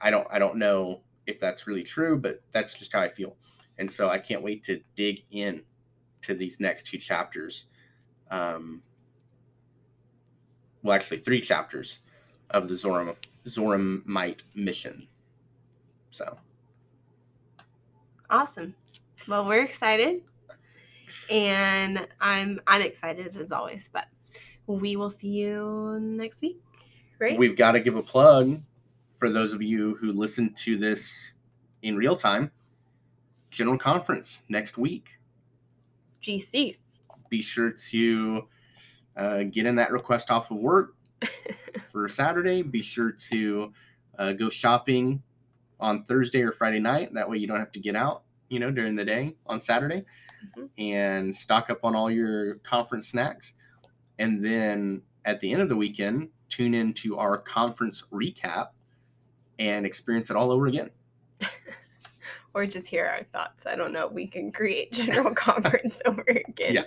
I 0.00 0.10
don't, 0.10 0.26
I 0.30 0.38
don't 0.38 0.56
know 0.56 1.02
if 1.26 1.38
that's 1.38 1.66
really 1.66 1.82
true, 1.82 2.18
but 2.18 2.42
that's 2.52 2.78
just 2.78 2.92
how 2.92 3.00
I 3.00 3.08
feel, 3.08 3.36
and 3.78 3.90
so 3.90 4.08
I 4.08 4.18
can't 4.18 4.42
wait 4.42 4.64
to 4.64 4.80
dig 4.96 5.24
in 5.30 5.62
to 6.22 6.34
these 6.34 6.60
next 6.60 6.86
two 6.86 6.98
chapters. 6.98 7.66
Um, 8.30 8.82
well, 10.84 10.94
actually, 10.94 11.18
three 11.18 11.40
chapters 11.40 11.98
of 12.50 12.68
the 12.68 12.74
Zoram 12.74 13.16
Zoramite 13.44 14.42
mission. 14.54 15.08
So, 16.10 16.38
Awesome. 18.30 18.74
Well, 19.26 19.46
we're 19.46 19.62
excited. 19.62 20.22
And 21.30 22.06
I'm 22.20 22.60
I'm 22.66 22.82
excited 22.82 23.36
as 23.36 23.50
always, 23.50 23.88
but 23.92 24.06
we 24.66 24.96
will 24.96 25.10
see 25.10 25.28
you 25.28 25.98
next 26.00 26.42
week. 26.42 26.60
Right? 27.20 27.38
we've 27.38 27.56
got 27.56 27.72
to 27.72 27.80
give 27.80 27.96
a 27.96 28.02
plug 28.02 28.60
for 29.18 29.30
those 29.30 29.52
of 29.54 29.62
you 29.62 29.94
who 29.94 30.12
listen 30.12 30.52
to 30.64 30.76
this 30.76 31.34
in 31.82 31.96
real 31.96 32.16
time. 32.16 32.50
General 33.50 33.78
conference 33.78 34.42
next 34.48 34.76
week. 34.76 35.10
GC. 36.22 36.76
be 37.30 37.40
sure 37.40 37.70
to 37.70 38.48
uh, 39.16 39.42
getting 39.44 39.76
that 39.76 39.92
request 39.92 40.30
off 40.30 40.50
of 40.50 40.58
work 40.58 40.96
for 41.92 42.08
Saturday. 42.08 42.62
Be 42.62 42.82
sure 42.82 43.12
to 43.30 43.72
uh, 44.18 44.32
go 44.32 44.48
shopping 44.48 45.22
on 45.80 46.04
Thursday 46.04 46.42
or 46.42 46.52
Friday 46.52 46.80
night. 46.80 47.14
That 47.14 47.28
way 47.28 47.38
you 47.38 47.46
don't 47.46 47.58
have 47.58 47.72
to 47.72 47.80
get 47.80 47.96
out, 47.96 48.22
you 48.48 48.58
know, 48.58 48.70
during 48.70 48.96
the 48.96 49.04
day 49.04 49.36
on 49.46 49.60
Saturday 49.60 50.04
mm-hmm. 50.58 50.66
and 50.78 51.34
stock 51.34 51.70
up 51.70 51.84
on 51.84 51.94
all 51.94 52.10
your 52.10 52.56
conference 52.56 53.08
snacks. 53.08 53.54
And 54.18 54.44
then 54.44 55.02
at 55.24 55.40
the 55.40 55.52
end 55.52 55.62
of 55.62 55.68
the 55.68 55.76
weekend, 55.76 56.28
tune 56.48 56.74
in 56.74 56.92
to 56.94 57.18
our 57.18 57.38
conference 57.38 58.04
recap 58.12 58.68
and 59.58 59.86
experience 59.86 60.30
it 60.30 60.36
all 60.36 60.50
over 60.50 60.66
again. 60.66 60.90
or 62.54 62.66
just 62.66 62.88
hear 62.88 63.06
our 63.06 63.24
thoughts. 63.32 63.66
I 63.66 63.76
don't 63.76 63.92
know. 63.92 64.06
We 64.06 64.26
can 64.26 64.52
create 64.52 64.92
general 64.92 65.34
conference 65.34 66.00
over 66.06 66.22
again. 66.22 66.74
Yeah. 66.74 66.84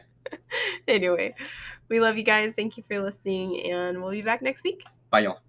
anyway, 0.88 1.36
we 1.90 2.00
love 2.00 2.18
you 2.18 2.24
guys. 2.24 2.54
Thank 2.54 2.78
you 2.78 2.84
for 2.88 3.02
listening, 3.02 3.72
and 3.72 4.02
we'll 4.02 4.12
be 4.12 4.22
back 4.22 4.42
next 4.42 4.64
week. 4.64 4.84
Bye, 5.10 5.22
y'all. 5.22 5.47